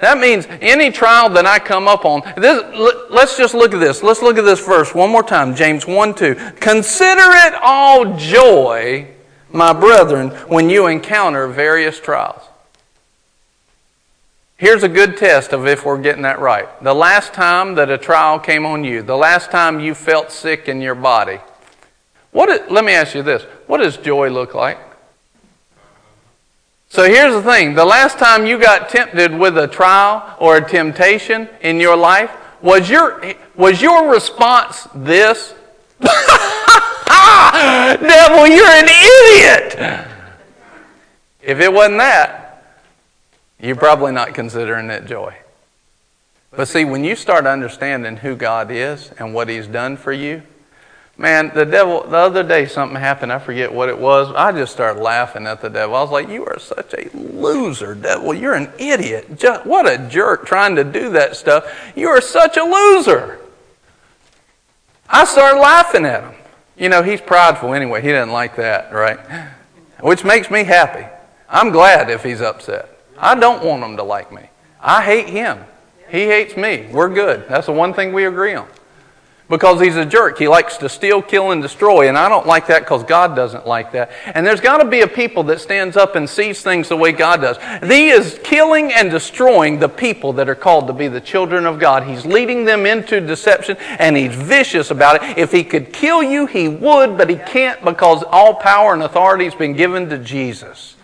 That 0.00 0.18
means 0.18 0.48
any 0.60 0.90
trial 0.90 1.28
that 1.28 1.46
I 1.46 1.60
come 1.60 1.86
up 1.86 2.04
on, 2.04 2.22
this, 2.36 2.60
let's 3.08 3.36
just 3.36 3.54
look 3.54 3.72
at 3.72 3.78
this. 3.78 4.02
Let's 4.02 4.20
look 4.20 4.36
at 4.36 4.44
this 4.44 4.66
verse 4.66 4.92
one 4.92 5.10
more 5.10 5.22
time. 5.22 5.54
James 5.54 5.86
1 5.86 6.12
2. 6.12 6.34
Consider 6.58 7.22
it 7.22 7.54
all 7.62 8.16
joy, 8.16 9.06
my 9.48 9.72
brethren, 9.72 10.30
when 10.48 10.68
you 10.68 10.88
encounter 10.88 11.46
various 11.46 12.00
trials. 12.00 12.42
Here's 14.58 14.82
a 14.82 14.88
good 14.88 15.18
test 15.18 15.52
of 15.52 15.66
if 15.66 15.84
we're 15.84 16.00
getting 16.00 16.22
that 16.22 16.38
right. 16.38 16.66
The 16.82 16.94
last 16.94 17.34
time 17.34 17.74
that 17.74 17.90
a 17.90 17.98
trial 17.98 18.38
came 18.38 18.64
on 18.64 18.84
you, 18.84 19.02
the 19.02 19.16
last 19.16 19.50
time 19.50 19.80
you 19.80 19.94
felt 19.94 20.32
sick 20.32 20.66
in 20.66 20.80
your 20.80 20.94
body, 20.94 21.40
what 22.32 22.48
is, 22.48 22.60
let 22.70 22.82
me 22.82 22.92
ask 22.92 23.14
you 23.14 23.22
this 23.22 23.42
what 23.66 23.78
does 23.78 23.98
joy 23.98 24.30
look 24.30 24.54
like? 24.54 24.78
So 26.88 27.04
here's 27.04 27.34
the 27.34 27.42
thing 27.42 27.74
the 27.74 27.84
last 27.84 28.18
time 28.18 28.46
you 28.46 28.58
got 28.58 28.88
tempted 28.88 29.34
with 29.34 29.58
a 29.58 29.68
trial 29.68 30.34
or 30.40 30.56
a 30.56 30.66
temptation 30.66 31.50
in 31.60 31.78
your 31.78 31.96
life, 31.96 32.30
was 32.62 32.88
your, 32.88 33.22
was 33.56 33.82
your 33.82 34.10
response 34.10 34.88
this? 34.94 35.52
Devil, 36.00 36.16
you're 38.46 38.66
an 38.66 38.88
idiot! 38.88 40.06
If 41.42 41.60
it 41.60 41.70
wasn't 41.72 41.98
that, 41.98 42.45
you're 43.60 43.76
probably 43.76 44.12
not 44.12 44.34
considering 44.34 44.90
it 44.90 45.06
joy. 45.06 45.34
But 46.50 46.68
see, 46.68 46.84
when 46.84 47.04
you 47.04 47.16
start 47.16 47.46
understanding 47.46 48.16
who 48.16 48.36
God 48.36 48.70
is 48.70 49.10
and 49.18 49.34
what 49.34 49.48
He's 49.48 49.66
done 49.66 49.96
for 49.96 50.12
you, 50.12 50.42
man, 51.18 51.50
the 51.54 51.64
devil, 51.64 52.02
the 52.02 52.16
other 52.16 52.42
day 52.42 52.66
something 52.66 52.98
happened. 52.98 53.32
I 53.32 53.38
forget 53.38 53.72
what 53.72 53.88
it 53.88 53.98
was. 53.98 54.32
I 54.34 54.52
just 54.52 54.72
started 54.72 55.00
laughing 55.00 55.46
at 55.46 55.60
the 55.60 55.68
devil. 55.68 55.96
I 55.96 56.02
was 56.02 56.10
like, 56.10 56.28
You 56.28 56.46
are 56.46 56.58
such 56.58 56.94
a 56.94 57.10
loser, 57.16 57.94
devil. 57.94 58.34
You're 58.34 58.54
an 58.54 58.70
idiot. 58.78 59.42
What 59.64 59.88
a 59.88 59.98
jerk 60.08 60.46
trying 60.46 60.76
to 60.76 60.84
do 60.84 61.10
that 61.10 61.36
stuff. 61.36 61.92
You 61.94 62.08
are 62.08 62.20
such 62.20 62.56
a 62.56 62.62
loser. 62.62 63.38
I 65.08 65.24
started 65.24 65.60
laughing 65.60 66.04
at 66.04 66.24
him. 66.24 66.34
You 66.76 66.88
know, 66.88 67.02
he's 67.02 67.20
prideful 67.20 67.74
anyway. 67.74 68.02
He 68.02 68.10
doesn't 68.10 68.32
like 68.32 68.56
that, 68.56 68.92
right? 68.92 69.18
Which 70.00 70.24
makes 70.24 70.50
me 70.50 70.64
happy. 70.64 71.06
I'm 71.48 71.70
glad 71.70 72.10
if 72.10 72.22
he's 72.22 72.40
upset. 72.40 72.95
I 73.18 73.34
don't 73.34 73.64
want 73.64 73.82
him 73.82 73.96
to 73.96 74.02
like 74.02 74.32
me. 74.32 74.48
I 74.80 75.02
hate 75.02 75.28
him. 75.28 75.64
He 76.08 76.26
hates 76.26 76.56
me. 76.56 76.88
We're 76.92 77.12
good. 77.12 77.48
That's 77.48 77.66
the 77.66 77.72
one 77.72 77.92
thing 77.92 78.12
we 78.12 78.26
agree 78.26 78.54
on. 78.54 78.68
Because 79.48 79.80
he's 79.80 79.94
a 79.94 80.04
jerk. 80.04 80.38
He 80.38 80.48
likes 80.48 80.76
to 80.78 80.88
steal, 80.88 81.22
kill, 81.22 81.52
and 81.52 81.62
destroy. 81.62 82.08
And 82.08 82.18
I 82.18 82.28
don't 82.28 82.48
like 82.48 82.66
that 82.66 82.80
because 82.80 83.04
God 83.04 83.36
doesn't 83.36 83.64
like 83.64 83.92
that. 83.92 84.10
And 84.34 84.44
there's 84.44 84.60
got 84.60 84.78
to 84.78 84.88
be 84.88 85.02
a 85.02 85.06
people 85.06 85.44
that 85.44 85.60
stands 85.60 85.96
up 85.96 86.16
and 86.16 86.28
sees 86.28 86.62
things 86.62 86.88
the 86.88 86.96
way 86.96 87.12
God 87.12 87.42
does. 87.42 87.56
He 87.88 88.08
is 88.08 88.40
killing 88.42 88.92
and 88.92 89.08
destroying 89.08 89.78
the 89.78 89.88
people 89.88 90.32
that 90.32 90.48
are 90.48 90.56
called 90.56 90.88
to 90.88 90.92
be 90.92 91.06
the 91.06 91.20
children 91.20 91.64
of 91.64 91.78
God. 91.78 92.02
He's 92.02 92.26
leading 92.26 92.64
them 92.64 92.86
into 92.86 93.20
deception 93.20 93.76
and 94.00 94.16
he's 94.16 94.34
vicious 94.34 94.90
about 94.90 95.22
it. 95.22 95.38
If 95.38 95.52
he 95.52 95.62
could 95.62 95.92
kill 95.92 96.24
you, 96.24 96.46
he 96.46 96.66
would, 96.66 97.16
but 97.16 97.30
he 97.30 97.36
can't 97.36 97.84
because 97.84 98.24
all 98.24 98.54
power 98.54 98.94
and 98.94 99.02
authority 99.04 99.44
has 99.44 99.54
been 99.54 99.74
given 99.74 100.08
to 100.08 100.18
Jesus. 100.18 100.95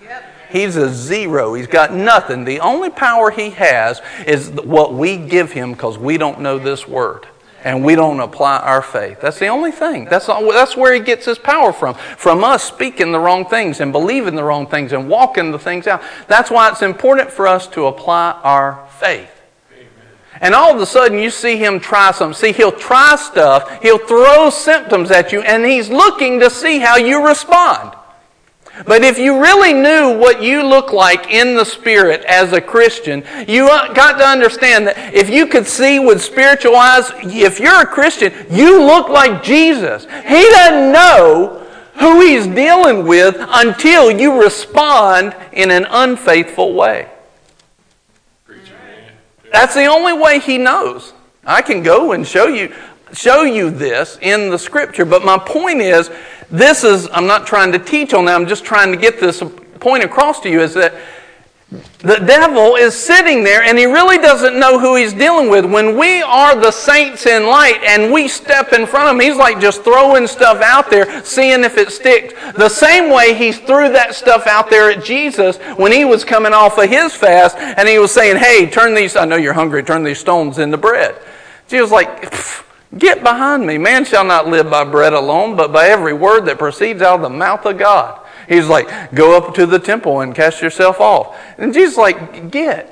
He's 0.53 0.77
a 0.77 0.93
zero. 0.93 1.55
He's 1.55 1.67
got 1.67 1.95
nothing. 1.95 2.45
The 2.45 2.61
only 2.61 2.91
power 2.91 3.31
he 3.31 3.51
has 3.51 4.03
is 4.27 4.51
what 4.51 4.93
we 4.95 5.17
give 5.17 5.51
him 5.51 5.73
because 5.73 5.97
we 5.99 6.19
don't 6.19 6.41
know 6.41 6.59
this 6.59 6.87
word 6.87 7.27
and 7.65 7.85
we 7.85 7.95
don't 7.95 8.21
apply 8.21 8.59
our 8.59 8.83
faith. 8.83 9.21
That's 9.21 9.39
the 9.39 9.47
only 9.47 9.71
thing. 9.71 10.05
That's, 10.07 10.29
all, 10.29 10.53
that's 10.53 10.77
where 10.77 10.93
he 10.93 11.01
gets 11.01 11.25
his 11.25 11.39
power 11.39 11.73
from. 11.73 11.95
From 11.95 12.45
us 12.45 12.65
speaking 12.65 13.13
the 13.13 13.21
wrong 13.21 13.47
things 13.47 13.81
and 13.81 13.93
believing 13.93 14.35
the 14.35 14.45
wrong 14.45 14.67
things 14.67 14.93
and 14.93 15.09
walking 15.09 15.53
the 15.53 15.59
things 15.59 15.87
out. 15.87 16.03
That's 16.29 16.51
why 16.51 16.71
it's 16.71 16.83
important 16.83 17.31
for 17.31 17.47
us 17.47 17.67
to 17.69 17.87
apply 17.87 18.33
our 18.43 18.87
faith. 18.99 19.31
And 20.41 20.55
all 20.55 20.75
of 20.75 20.81
a 20.81 20.87
sudden, 20.87 21.19
you 21.19 21.31
see 21.31 21.57
him 21.57 21.79
try 21.79 22.11
something. 22.11 22.35
See, 22.35 22.53
he'll 22.53 22.73
try 22.73 23.15
stuff, 23.17 23.81
he'll 23.81 23.99
throw 23.99 24.51
symptoms 24.51 25.13
at 25.13 25.31
you, 25.31 25.41
and 25.43 25.65
he's 25.65 25.89
looking 25.89 26.41
to 26.41 26.51
see 26.51 26.79
how 26.79 26.97
you 26.97 27.25
respond. 27.25 27.95
But 28.87 29.05
if 29.05 29.19
you 29.19 29.41
really 29.41 29.75
knew 29.75 30.19
what 30.19 30.43
you 30.43 30.63
look 30.67 30.93
like 30.93 31.31
in 31.31 31.55
the 31.55 31.65
Spirit 31.65 32.25
as 32.25 32.53
a 32.53 32.61
Christian, 32.61 33.23
you 33.47 33.69
uh, 33.69 33.93
got 33.93 34.19
to 34.19 34.25
understand 34.25 34.87
that 34.87 35.15
if 35.15 35.29
you 35.29 35.47
could 35.47 35.67
see 35.67 35.99
with 35.99 36.23
spiritual 36.23 36.75
eyes, 36.75 37.11
if 37.23 37.61
you're 37.61 37.83
a 37.83 37.87
Christian, 37.87 38.33
you 38.51 38.83
look 38.83 39.09
like 39.09 39.43
Jesus. 39.43 40.05
He 40.05 40.49
doesn't 40.51 40.91
know 40.91 41.67
who 42.01 42.21
he's 42.23 42.47
dealing 42.47 43.07
with 43.07 43.37
until 43.39 44.11
you 44.11 44.43
respond 44.43 45.37
in 45.53 45.71
an 45.71 45.87
unfaithful 45.91 46.73
way. 46.73 47.09
That's 49.53 49.75
the 49.75 49.85
only 49.85 50.15
way 50.15 50.41
he 50.41 50.57
knows. 50.57 51.13
I 51.45 51.61
can 51.61 51.83
go 51.83 52.13
and 52.13 52.27
show 52.27 52.47
you 52.47 52.75
show 53.13 53.43
you 53.43 53.71
this 53.71 54.19
in 54.23 54.51
the 54.51 54.59
scripture, 54.59 55.05
but 55.05 55.25
my 55.25 55.39
point 55.39 55.81
is 55.81 56.11
this 56.51 56.85
is, 56.85 57.09
I'm 57.13 57.27
not 57.27 57.47
trying 57.47 57.73
to 57.73 57.79
teach 57.79 58.15
on 58.15 58.25
that, 58.27 58.35
I'm 58.35 58.47
just 58.47 58.65
trying 58.65 58.93
to 58.93 58.99
get 58.99 59.21
this 59.21 59.43
point 59.81 60.05
across 60.05 60.41
to 60.41 60.51
you 60.51 60.61
is 60.61 60.75
that 60.75 60.95
The 62.01 62.19
devil 62.19 62.75
is 62.75 62.95
sitting 62.95 63.45
there 63.45 63.63
and 63.63 63.79
he 63.79 63.87
really 63.87 64.19
doesn't 64.19 64.59
know 64.59 64.79
who 64.79 64.97
he's 64.97 65.15
dealing 65.15 65.49
with. 65.49 65.65
When 65.65 65.97
we 65.97 66.21
are 66.21 66.55
the 66.55 66.71
saints 66.71 67.27
in 67.27 67.47
light 67.47 67.81
and 67.85 68.13
we 68.13 68.29
step 68.29 68.73
in 68.73 68.87
front 68.87 69.09
of 69.09 69.15
him, 69.15 69.21
he's 69.21 69.37
like 69.37 69.61
just 69.61 69.83
throwing 69.83 70.27
stuff 70.27 70.61
out 70.61 70.91
there, 70.91 71.25
seeing 71.25 71.65
if 71.65 71.79
it 71.79 71.91
sticks. 71.91 72.35
The 72.55 72.69
same 72.69 73.11
way 73.11 73.35
he 73.35 73.53
threw 73.53 73.89
that 73.91 74.15
stuff 74.15 74.47
out 74.47 74.69
there 74.69 74.91
at 74.91 75.05
Jesus 75.05 75.57
when 75.77 75.93
he 75.93 76.05
was 76.05 76.25
coming 76.25 76.53
off 76.53 76.77
of 76.77 76.91
his 76.91 77.15
fast 77.15 77.57
and 77.57 77.89
he 77.89 77.99
was 77.99 78.13
saying, 78.13 78.37
Hey, 78.37 78.69
turn 78.69 78.95
these, 78.95 79.17
I 79.17 79.25
know 79.25 79.37
you're 79.37 79.53
hungry, 79.53 79.83
turn 79.83 80.03
these 80.03 80.19
stones 80.19 80.59
into 80.59 80.77
bread. 80.77 81.15
Jesus 81.69 81.91
was 81.91 81.93
like, 81.93 82.35
Get 82.97 83.23
behind 83.23 83.67
me. 83.67 83.79
Man 83.79 84.05
shall 84.05 84.25
not 84.25 84.49
live 84.49 84.71
by 84.71 84.85
bread 84.85 85.15
alone, 85.15 85.57
but 85.57 85.73
by 85.73 85.89
every 85.89 86.13
word 86.13 86.45
that 86.47 86.59
proceeds 86.59 87.01
out 87.01 87.17
of 87.17 87.23
the 87.23 87.31
mouth 87.31 87.65
of 87.65 87.79
God. 87.79 88.21
He's 88.49 88.67
like, 88.67 89.15
go 89.15 89.37
up 89.37 89.55
to 89.55 89.67
the 89.67 89.79
temple 89.79 90.21
and 90.21 90.35
cast 90.35 90.61
yourself 90.61 91.01
off. 91.01 91.37
And 91.57 91.73
Jesus 91.73 91.97
like, 91.97 92.51
get. 92.51 92.89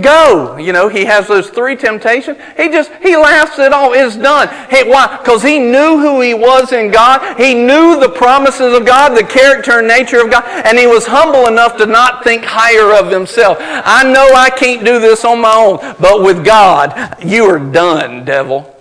Go. 0.00 0.56
You 0.56 0.72
know, 0.72 0.88
he 0.88 1.04
has 1.04 1.28
those 1.28 1.50
three 1.50 1.76
temptations. 1.76 2.36
He 2.56 2.68
just, 2.68 2.92
he 2.94 3.16
laughs 3.16 3.60
it 3.60 3.72
all. 3.72 3.92
It's 3.92 4.16
done. 4.16 4.48
Hey, 4.68 4.90
why? 4.90 5.18
Because 5.18 5.40
he 5.40 5.60
knew 5.60 6.00
who 6.00 6.20
he 6.20 6.34
was 6.34 6.72
in 6.72 6.90
God. 6.90 7.38
He 7.38 7.54
knew 7.54 8.00
the 8.00 8.08
promises 8.08 8.76
of 8.76 8.84
God, 8.84 9.10
the 9.10 9.22
character 9.22 9.78
and 9.78 9.86
nature 9.86 10.20
of 10.20 10.32
God, 10.32 10.42
and 10.66 10.76
he 10.76 10.88
was 10.88 11.06
humble 11.06 11.46
enough 11.46 11.76
to 11.76 11.86
not 11.86 12.24
think 12.24 12.42
higher 12.44 12.92
of 12.92 13.12
himself. 13.12 13.58
I 13.60 14.02
know 14.02 14.32
I 14.34 14.50
can't 14.50 14.84
do 14.84 14.98
this 14.98 15.24
on 15.24 15.40
my 15.40 15.54
own, 15.54 15.94
but 16.00 16.24
with 16.24 16.44
God, 16.44 17.22
you 17.24 17.44
are 17.44 17.60
done, 17.60 18.24
devil. 18.24 18.73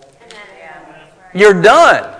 You're 1.33 1.61
done. 1.61 2.19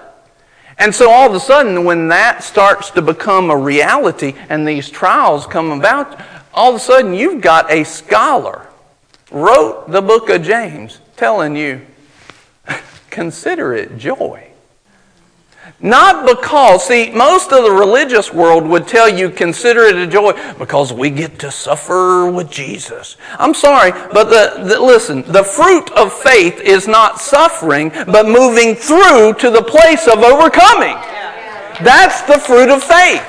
And 0.78 0.94
so 0.94 1.10
all 1.10 1.30
of 1.30 1.36
a 1.36 1.40
sudden, 1.40 1.86
when 1.86 2.08
that 2.08 2.44
starts 2.44 2.90
to 2.92 3.02
become 3.02 3.50
a 3.50 3.58
reality 3.58 4.34
and 4.50 4.68
these 4.68 4.90
trials 4.90 5.46
come 5.46 5.72
about, 5.72 6.20
all 6.54 6.70
of 6.70 6.76
a 6.76 6.80
sudden 6.80 7.14
you've 7.14 7.42
got 7.42 7.72
a 7.72 7.84
scholar 7.84 8.68
wrote 9.32 9.90
the 9.90 10.02
book 10.02 10.30
of 10.30 10.44
James 10.44 11.00
telling 11.16 11.56
you, 11.56 11.82
consider 13.10 13.74
it 13.74 13.98
joy. 13.98 14.53
Not 15.84 16.26
because, 16.26 16.88
see, 16.88 17.12
most 17.12 17.52
of 17.52 17.66
the 17.66 17.72
religious 17.72 18.34
world 18.34 18.66
would 18.66 18.88
tell 18.88 19.10
you 19.10 19.30
consider 19.30 19.82
it 19.82 19.98
a 19.98 20.08
joy 20.08 20.32
because 20.58 20.94
we 20.94 21.10
get 21.10 21.38
to 21.40 21.52
suffer 21.52 22.32
with 22.32 22.50
Jesus. 22.50 23.18
I'm 23.38 23.54
sorry, 23.54 23.92
but 23.92 24.30
the, 24.30 24.64
the, 24.64 24.80
listen, 24.80 25.24
the 25.24 25.44
fruit 25.44 25.92
of 25.92 26.14
faith 26.14 26.62
is 26.62 26.88
not 26.88 27.20
suffering, 27.20 27.90
but 27.90 28.26
moving 28.26 28.76
through 28.76 29.34
to 29.34 29.50
the 29.50 29.62
place 29.62 30.08
of 30.08 30.20
overcoming. 30.20 30.96
That's 31.84 32.22
the 32.22 32.40
fruit 32.40 32.70
of 32.70 32.82
faith. 32.82 33.28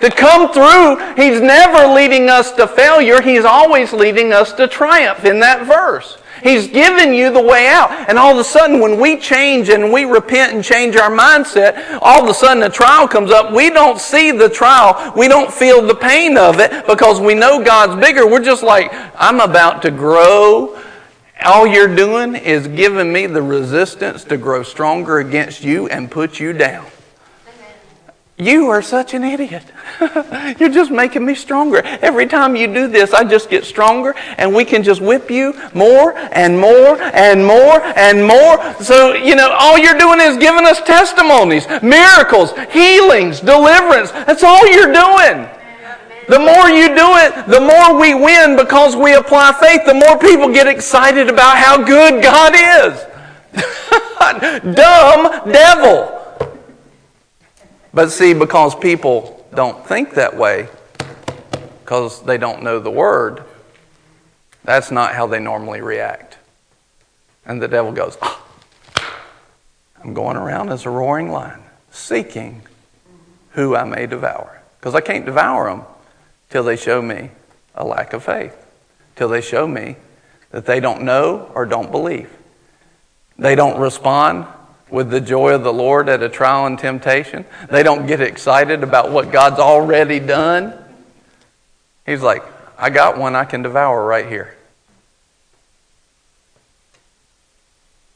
To 0.00 0.08
come 0.08 0.52
through, 0.52 0.98
He's 1.16 1.40
never 1.40 1.92
leading 1.92 2.28
us 2.28 2.52
to 2.52 2.68
failure, 2.68 3.20
He's 3.20 3.44
always 3.44 3.92
leading 3.92 4.32
us 4.32 4.52
to 4.52 4.68
triumph 4.68 5.24
in 5.24 5.40
that 5.40 5.66
verse. 5.66 6.18
He's 6.42 6.68
given 6.68 7.12
you 7.12 7.32
the 7.32 7.42
way 7.42 7.68
out. 7.68 7.90
And 8.08 8.18
all 8.18 8.32
of 8.32 8.38
a 8.38 8.44
sudden, 8.44 8.80
when 8.80 9.00
we 9.00 9.18
change 9.18 9.68
and 9.68 9.92
we 9.92 10.04
repent 10.04 10.54
and 10.54 10.62
change 10.62 10.96
our 10.96 11.10
mindset, 11.10 11.98
all 12.02 12.22
of 12.22 12.28
a 12.28 12.34
sudden 12.34 12.62
a 12.62 12.70
trial 12.70 13.08
comes 13.08 13.30
up. 13.30 13.52
We 13.52 13.70
don't 13.70 14.00
see 14.00 14.30
the 14.30 14.48
trial. 14.48 15.12
We 15.16 15.28
don't 15.28 15.52
feel 15.52 15.82
the 15.86 15.94
pain 15.94 16.36
of 16.36 16.60
it 16.60 16.86
because 16.86 17.20
we 17.20 17.34
know 17.34 17.62
God's 17.64 18.00
bigger. 18.04 18.26
We're 18.26 18.44
just 18.44 18.62
like, 18.62 18.90
I'm 19.16 19.40
about 19.40 19.82
to 19.82 19.90
grow. 19.90 20.80
All 21.44 21.66
you're 21.66 21.94
doing 21.94 22.34
is 22.34 22.66
giving 22.68 23.12
me 23.12 23.26
the 23.26 23.42
resistance 23.42 24.24
to 24.24 24.36
grow 24.36 24.62
stronger 24.62 25.18
against 25.18 25.62
you 25.62 25.86
and 25.88 26.10
put 26.10 26.40
you 26.40 26.52
down. 26.52 26.86
You 28.38 28.68
are 28.68 28.82
such 28.82 29.14
an 29.14 29.24
idiot. 29.24 29.64
You're 30.60 30.68
just 30.68 30.90
making 30.90 31.24
me 31.24 31.34
stronger. 31.34 31.80
Every 31.82 32.26
time 32.26 32.54
you 32.54 32.66
do 32.66 32.86
this, 32.86 33.14
I 33.14 33.24
just 33.24 33.48
get 33.48 33.64
stronger, 33.64 34.14
and 34.36 34.54
we 34.54 34.66
can 34.66 34.82
just 34.82 35.00
whip 35.00 35.30
you 35.30 35.54
more 35.72 36.14
and 36.18 36.60
more 36.60 37.00
and 37.00 37.46
more 37.46 37.80
and 37.82 38.22
more. 38.22 38.74
So, 38.82 39.14
you 39.14 39.36
know, 39.36 39.56
all 39.58 39.78
you're 39.78 39.96
doing 39.96 40.20
is 40.20 40.36
giving 40.36 40.66
us 40.66 40.82
testimonies, 40.82 41.66
miracles, 41.82 42.52
healings, 42.70 43.40
deliverance. 43.40 44.10
That's 44.10 44.44
all 44.44 44.66
you're 44.66 44.92
doing. 44.92 45.48
The 46.28 46.38
more 46.38 46.68
you 46.68 46.88
do 46.88 47.16
it, 47.16 47.46
the 47.46 47.60
more 47.60 47.98
we 47.98 48.12
win 48.12 48.56
because 48.56 48.96
we 48.96 49.14
apply 49.14 49.52
faith. 49.60 49.86
The 49.86 49.94
more 49.94 50.18
people 50.18 50.52
get 50.52 50.66
excited 50.66 51.30
about 51.30 51.56
how 51.56 51.82
good 51.82 52.22
God 52.22 52.52
is. 52.54 53.06
Dumb 54.76 55.52
devil. 55.52 56.25
But 57.96 58.12
see, 58.12 58.34
because 58.34 58.74
people 58.74 59.48
don't 59.54 59.86
think 59.86 60.12
that 60.16 60.36
way, 60.36 60.68
because 61.82 62.22
they 62.24 62.36
don't 62.36 62.62
know 62.62 62.78
the 62.78 62.90
word, 62.90 63.42
that's 64.64 64.90
not 64.90 65.14
how 65.14 65.26
they 65.26 65.40
normally 65.40 65.80
react. 65.80 66.36
And 67.46 67.62
the 67.62 67.68
devil 67.68 67.92
goes, 67.92 68.18
oh, 68.20 68.46
I'm 70.04 70.12
going 70.12 70.36
around 70.36 70.68
as 70.68 70.84
a 70.84 70.90
roaring 70.90 71.30
lion, 71.30 71.62
seeking 71.90 72.60
who 73.52 73.74
I 73.74 73.84
may 73.84 74.04
devour. 74.04 74.60
Because 74.78 74.94
I 74.94 75.00
can't 75.00 75.24
devour 75.24 75.70
them 75.70 75.84
till 76.50 76.64
they 76.64 76.76
show 76.76 77.00
me 77.00 77.30
a 77.74 77.82
lack 77.82 78.12
of 78.12 78.22
faith, 78.22 78.54
till 79.14 79.30
they 79.30 79.40
show 79.40 79.66
me 79.66 79.96
that 80.50 80.66
they 80.66 80.80
don't 80.80 81.00
know 81.00 81.50
or 81.54 81.64
don't 81.64 81.90
believe. 81.90 82.28
They 83.38 83.54
don't 83.54 83.80
respond 83.80 84.48
with 84.90 85.10
the 85.10 85.20
joy 85.20 85.54
of 85.54 85.64
the 85.64 85.72
Lord 85.72 86.08
at 86.08 86.22
a 86.22 86.28
trial 86.28 86.66
and 86.66 86.78
temptation. 86.78 87.44
They 87.70 87.82
don't 87.82 88.06
get 88.06 88.20
excited 88.20 88.82
about 88.82 89.10
what 89.10 89.32
God's 89.32 89.58
already 89.58 90.20
done. 90.20 90.72
He's 92.04 92.22
like, 92.22 92.42
I 92.78 92.90
got 92.90 93.18
one 93.18 93.34
I 93.34 93.44
can 93.44 93.62
devour 93.62 94.04
right 94.04 94.26
here. 94.26 94.56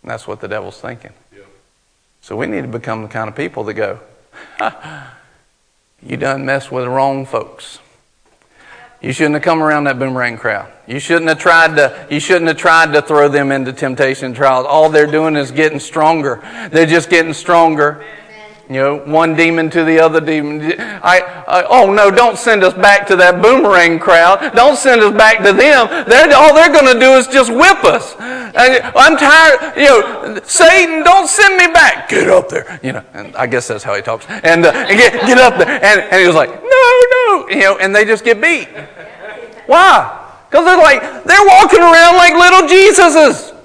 And 0.02 0.10
that's 0.10 0.26
what 0.26 0.40
the 0.40 0.48
devil's 0.48 0.80
thinking. 0.80 1.12
So 2.22 2.36
we 2.36 2.46
need 2.46 2.62
to 2.62 2.68
become 2.68 3.02
the 3.02 3.08
kind 3.08 3.28
of 3.28 3.34
people 3.34 3.64
that 3.64 3.74
go, 3.74 4.00
You 6.02 6.16
done 6.16 6.46
mess 6.46 6.70
with 6.70 6.84
the 6.84 6.90
wrong 6.90 7.26
folks. 7.26 7.78
You 9.00 9.14
shouldn't 9.14 9.34
have 9.34 9.42
come 9.42 9.62
around 9.62 9.84
that 9.84 9.98
boomerang 9.98 10.36
crowd. 10.36 10.70
You 10.86 10.98
shouldn't 11.00 11.28
have 11.28 11.38
tried 11.38 11.76
to, 11.76 12.06
you 12.10 12.20
shouldn't 12.20 12.48
have 12.48 12.58
tried 12.58 12.92
to 12.92 13.00
throw 13.00 13.28
them 13.28 13.50
into 13.50 13.72
temptation 13.72 14.34
trials. 14.34 14.66
All 14.68 14.90
they're 14.90 15.06
doing 15.06 15.36
is 15.36 15.50
getting 15.50 15.80
stronger. 15.80 16.42
They're 16.70 16.84
just 16.84 17.08
getting 17.08 17.32
stronger. 17.32 18.04
You 18.70 18.76
know, 18.76 18.98
one 18.98 19.34
demon 19.34 19.68
to 19.70 19.82
the 19.82 19.98
other 19.98 20.20
demon. 20.20 20.62
I, 21.02 21.18
I, 21.48 21.64
oh 21.68 21.92
no, 21.92 22.08
don't 22.08 22.38
send 22.38 22.62
us 22.62 22.72
back 22.72 23.04
to 23.08 23.16
that 23.16 23.42
boomerang 23.42 23.98
crowd. 23.98 24.54
Don't 24.54 24.76
send 24.76 25.00
us 25.00 25.12
back 25.12 25.38
to 25.38 25.52
them. 25.52 25.88
They're, 26.08 26.32
all 26.36 26.54
they're 26.54 26.72
going 26.72 26.86
to 26.86 27.00
do 27.00 27.14
is 27.14 27.26
just 27.26 27.50
whip 27.50 27.82
us. 27.82 28.14
And 28.20 28.80
I'm 28.94 29.16
tired. 29.16 29.76
You 29.76 29.88
know, 29.88 30.40
Satan, 30.44 31.02
don't 31.02 31.28
send 31.28 31.56
me 31.56 31.66
back. 31.66 32.10
Get 32.10 32.28
up 32.28 32.48
there. 32.48 32.78
You 32.80 32.92
know, 32.92 33.04
and 33.12 33.34
I 33.34 33.48
guess 33.48 33.66
that's 33.66 33.82
how 33.82 33.96
he 33.96 34.02
talks. 34.02 34.24
And, 34.28 34.64
uh, 34.64 34.70
and 34.70 34.96
get, 34.96 35.14
get 35.26 35.38
up 35.38 35.58
there. 35.58 35.66
And, 35.68 36.00
and 36.02 36.20
he 36.20 36.26
was 36.28 36.36
like, 36.36 36.50
no, 36.50 37.02
no. 37.10 37.48
You 37.48 37.60
know, 37.60 37.78
and 37.78 37.92
they 37.92 38.04
just 38.04 38.24
get 38.24 38.40
beat. 38.40 38.68
Why? 39.66 40.30
Because 40.48 40.64
they're 40.64 40.78
like, 40.78 41.24
they're 41.24 41.46
walking 41.46 41.80
around 41.80 42.14
like 42.14 42.34
little 42.34 42.68
Jesuses. 42.68 43.59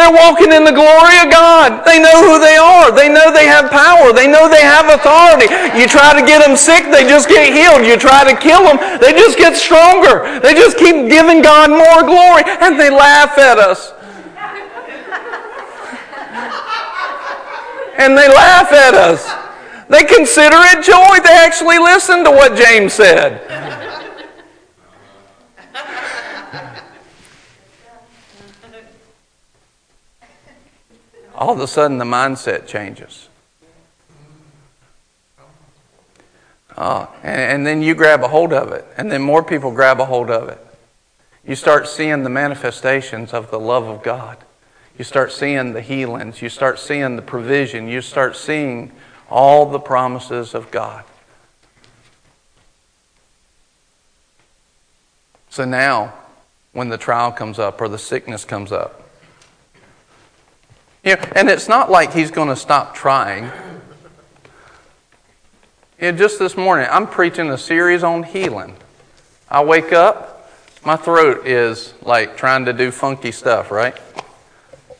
They're 0.00 0.16
walking 0.16 0.50
in 0.50 0.64
the 0.64 0.72
glory 0.72 1.20
of 1.20 1.28
God. 1.28 1.84
They 1.84 2.00
know 2.00 2.24
who 2.24 2.40
they 2.40 2.56
are. 2.56 2.90
They 2.90 3.12
know 3.12 3.28
they 3.30 3.44
have 3.44 3.70
power. 3.70 4.14
They 4.14 4.26
know 4.26 4.48
they 4.48 4.64
have 4.64 4.88
authority. 4.88 5.52
You 5.78 5.86
try 5.86 6.18
to 6.18 6.24
get 6.24 6.40
them 6.40 6.56
sick, 6.56 6.88
they 6.90 7.04
just 7.04 7.28
get 7.28 7.52
healed. 7.52 7.84
You 7.84 7.98
try 8.00 8.24
to 8.24 8.34
kill 8.34 8.64
them, 8.64 8.80
they 8.98 9.12
just 9.12 9.36
get 9.36 9.54
stronger. 9.56 10.40
They 10.40 10.54
just 10.54 10.78
keep 10.78 11.10
giving 11.12 11.42
God 11.42 11.68
more 11.68 12.00
glory, 12.08 12.44
and 12.48 12.80
they 12.80 12.88
laugh 12.88 13.36
at 13.36 13.58
us. 13.58 13.92
and 18.00 18.16
they 18.16 18.28
laugh 18.28 18.72
at 18.72 18.94
us. 18.94 19.28
They 19.90 20.04
consider 20.04 20.56
it 20.72 20.82
joy. 20.82 21.20
They 21.22 21.36
actually 21.44 21.78
listen 21.78 22.24
to 22.24 22.30
what 22.30 22.56
James 22.56 22.94
said. 22.94 23.44
All 31.40 31.54
of 31.54 31.60
a 31.60 31.66
sudden 31.66 31.96
the 31.96 32.04
mindset 32.04 32.66
changes. 32.66 33.28
Oh, 36.76 37.12
and, 37.22 37.40
and 37.40 37.66
then 37.66 37.82
you 37.82 37.94
grab 37.94 38.22
a 38.22 38.28
hold 38.28 38.52
of 38.52 38.70
it, 38.72 38.86
and 38.96 39.10
then 39.10 39.22
more 39.22 39.42
people 39.42 39.72
grab 39.72 40.00
a 40.00 40.04
hold 40.04 40.30
of 40.30 40.48
it. 40.50 40.64
You 41.44 41.56
start 41.56 41.88
seeing 41.88 42.22
the 42.22 42.30
manifestations 42.30 43.32
of 43.32 43.50
the 43.50 43.58
love 43.58 43.88
of 43.88 44.02
God. 44.02 44.36
You 44.98 45.04
start 45.04 45.32
seeing 45.32 45.72
the 45.72 45.80
healings. 45.80 46.42
You 46.42 46.50
start 46.50 46.78
seeing 46.78 47.16
the 47.16 47.22
provision. 47.22 47.88
You 47.88 48.02
start 48.02 48.36
seeing 48.36 48.92
all 49.30 49.64
the 49.64 49.80
promises 49.80 50.54
of 50.54 50.70
God. 50.70 51.04
So 55.48 55.64
now, 55.64 56.12
when 56.72 56.90
the 56.90 56.98
trial 56.98 57.32
comes 57.32 57.58
up 57.58 57.80
or 57.80 57.88
the 57.88 57.98
sickness 57.98 58.44
comes 58.44 58.70
up, 58.70 59.09
you 61.04 61.16
know, 61.16 61.22
and 61.34 61.48
it's 61.48 61.68
not 61.68 61.90
like 61.90 62.12
he's 62.12 62.30
going 62.30 62.48
to 62.48 62.56
stop 62.56 62.94
trying. 62.94 63.50
You 66.00 66.12
know, 66.12 66.18
just 66.18 66.38
this 66.38 66.56
morning, 66.56 66.88
I'm 66.90 67.06
preaching 67.06 67.50
a 67.50 67.58
series 67.58 68.02
on 68.02 68.22
healing. 68.22 68.76
I 69.50 69.64
wake 69.64 69.92
up, 69.92 70.50
My 70.84 70.96
throat 70.96 71.46
is 71.46 71.92
like 72.02 72.36
trying 72.36 72.64
to 72.64 72.72
do 72.72 72.90
funky 72.90 73.32
stuff, 73.32 73.70
right? 73.70 73.96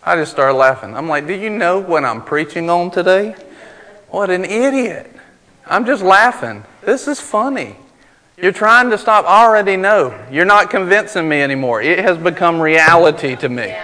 I 0.03 0.17
just 0.17 0.33
started 0.33 0.55
laughing. 0.55 0.95
I'm 0.95 1.09
like, 1.09 1.27
do 1.27 1.35
you 1.35 1.51
know 1.51 1.79
what 1.79 2.05
I'm 2.05 2.23
preaching 2.23 2.69
on 2.69 2.91
today? 2.91 3.35
What 4.09 4.31
an 4.31 4.45
idiot. 4.45 5.11
I'm 5.67 5.87
just 5.87 6.03
laughing. 6.03 6.65
This 6.83 7.07
is 7.07 7.21
funny. 7.21 7.77
You're 8.37 8.53
trying 8.53 8.91
to 8.91 8.99
stop. 8.99 9.27
I 9.27 9.45
already 9.45 9.77
know. 9.77 10.19
You're 10.31 10.47
not 10.47 10.71
convincing 10.71 11.29
me 11.29 11.43
anymore. 11.43 11.83
It 11.83 11.99
has 12.01 12.17
become 12.17 12.61
reality 12.61 13.37
to 13.37 13.49
me. 13.49 13.75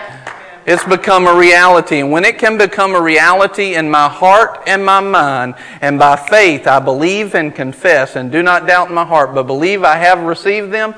It's 0.67 0.83
become 0.85 1.29
a 1.29 1.35
reality. 1.35 2.01
And 2.01 2.11
when 2.11 2.25
it 2.25 2.39
can 2.39 2.59
become 2.59 2.97
a 2.97 3.01
reality 3.01 3.77
in 3.77 3.89
my 3.89 4.09
heart 4.09 4.65
and 4.67 4.85
my 4.85 4.99
mind, 4.99 5.55
and 5.81 5.97
by 5.97 6.17
faith 6.17 6.67
I 6.67 6.81
believe 6.81 7.37
and 7.37 7.55
confess 7.55 8.17
and 8.17 8.33
do 8.33 8.43
not 8.43 8.67
doubt 8.67 8.89
in 8.89 8.95
my 8.95 9.05
heart, 9.05 9.33
but 9.33 9.45
believe 9.45 9.85
I 9.85 9.97
have 9.97 10.25
received 10.25 10.73
them, 10.73 10.97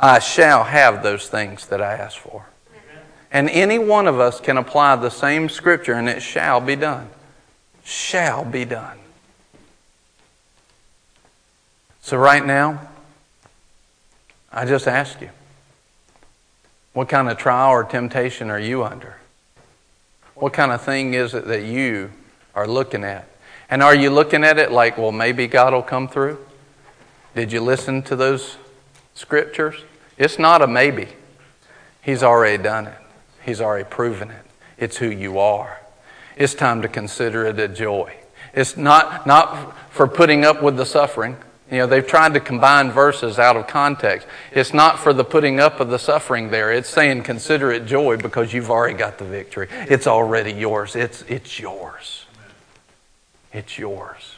I 0.00 0.18
shall 0.18 0.64
have 0.64 1.04
those 1.04 1.28
things 1.28 1.66
that 1.66 1.80
I 1.80 1.92
ask 1.94 2.18
for. 2.18 2.46
And 3.30 3.48
any 3.50 3.78
one 3.78 4.08
of 4.08 4.18
us 4.18 4.40
can 4.40 4.56
apply 4.56 4.96
the 4.96 5.10
same 5.10 5.48
scripture 5.48 5.94
and 5.94 6.08
it 6.08 6.20
shall 6.20 6.60
be 6.60 6.74
done. 6.74 7.08
Shall 7.84 8.44
be 8.44 8.64
done. 8.64 8.98
So, 12.00 12.16
right 12.16 12.44
now, 12.44 12.80
I 14.52 14.66
just 14.66 14.86
ask 14.86 15.20
you 15.20 15.30
what 16.94 17.08
kind 17.08 17.28
of 17.28 17.36
trial 17.36 17.70
or 17.70 17.84
temptation 17.84 18.50
are 18.50 18.58
you 18.58 18.84
under? 18.84 19.16
What 20.34 20.52
kind 20.52 20.72
of 20.72 20.80
thing 20.80 21.14
is 21.14 21.34
it 21.34 21.46
that 21.46 21.64
you 21.64 22.10
are 22.54 22.66
looking 22.66 23.04
at? 23.04 23.28
And 23.68 23.82
are 23.82 23.94
you 23.94 24.10
looking 24.10 24.44
at 24.44 24.58
it 24.58 24.72
like, 24.72 24.96
well, 24.96 25.12
maybe 25.12 25.46
God 25.46 25.72
will 25.72 25.82
come 25.82 26.08
through? 26.08 26.38
Did 27.34 27.52
you 27.52 27.60
listen 27.60 28.02
to 28.04 28.16
those 28.16 28.56
scriptures? 29.14 29.82
It's 30.16 30.38
not 30.38 30.62
a 30.62 30.66
maybe. 30.66 31.08
He's 32.00 32.22
already 32.22 32.62
done 32.62 32.86
it, 32.86 32.98
He's 33.44 33.60
already 33.60 33.84
proven 33.84 34.30
it. 34.30 34.44
It's 34.78 34.96
who 34.96 35.08
you 35.08 35.38
are. 35.38 35.80
It's 36.36 36.54
time 36.54 36.82
to 36.82 36.88
consider 36.88 37.46
it 37.46 37.58
a 37.58 37.68
joy. 37.68 38.14
It's 38.52 38.76
not, 38.76 39.26
not 39.26 39.76
for 39.90 40.06
putting 40.06 40.44
up 40.44 40.62
with 40.62 40.76
the 40.76 40.86
suffering. 40.86 41.36
You 41.74 41.80
know, 41.80 41.86
they've 41.88 42.06
tried 42.06 42.34
to 42.34 42.40
combine 42.40 42.92
verses 42.92 43.40
out 43.40 43.56
of 43.56 43.66
context. 43.66 44.28
It's 44.52 44.72
not 44.72 45.00
for 45.00 45.12
the 45.12 45.24
putting 45.24 45.58
up 45.58 45.80
of 45.80 45.90
the 45.90 45.98
suffering 45.98 46.50
there. 46.50 46.70
It's 46.70 46.88
saying 46.88 47.24
consider 47.24 47.72
it 47.72 47.84
joy 47.84 48.16
because 48.16 48.52
you've 48.52 48.70
already 48.70 48.94
got 48.94 49.18
the 49.18 49.24
victory. 49.24 49.66
It's 49.70 50.06
already 50.06 50.52
yours. 50.52 50.94
It's, 50.94 51.22
it's 51.22 51.58
yours. 51.58 52.26
It's 53.52 53.76
yours. 53.76 54.33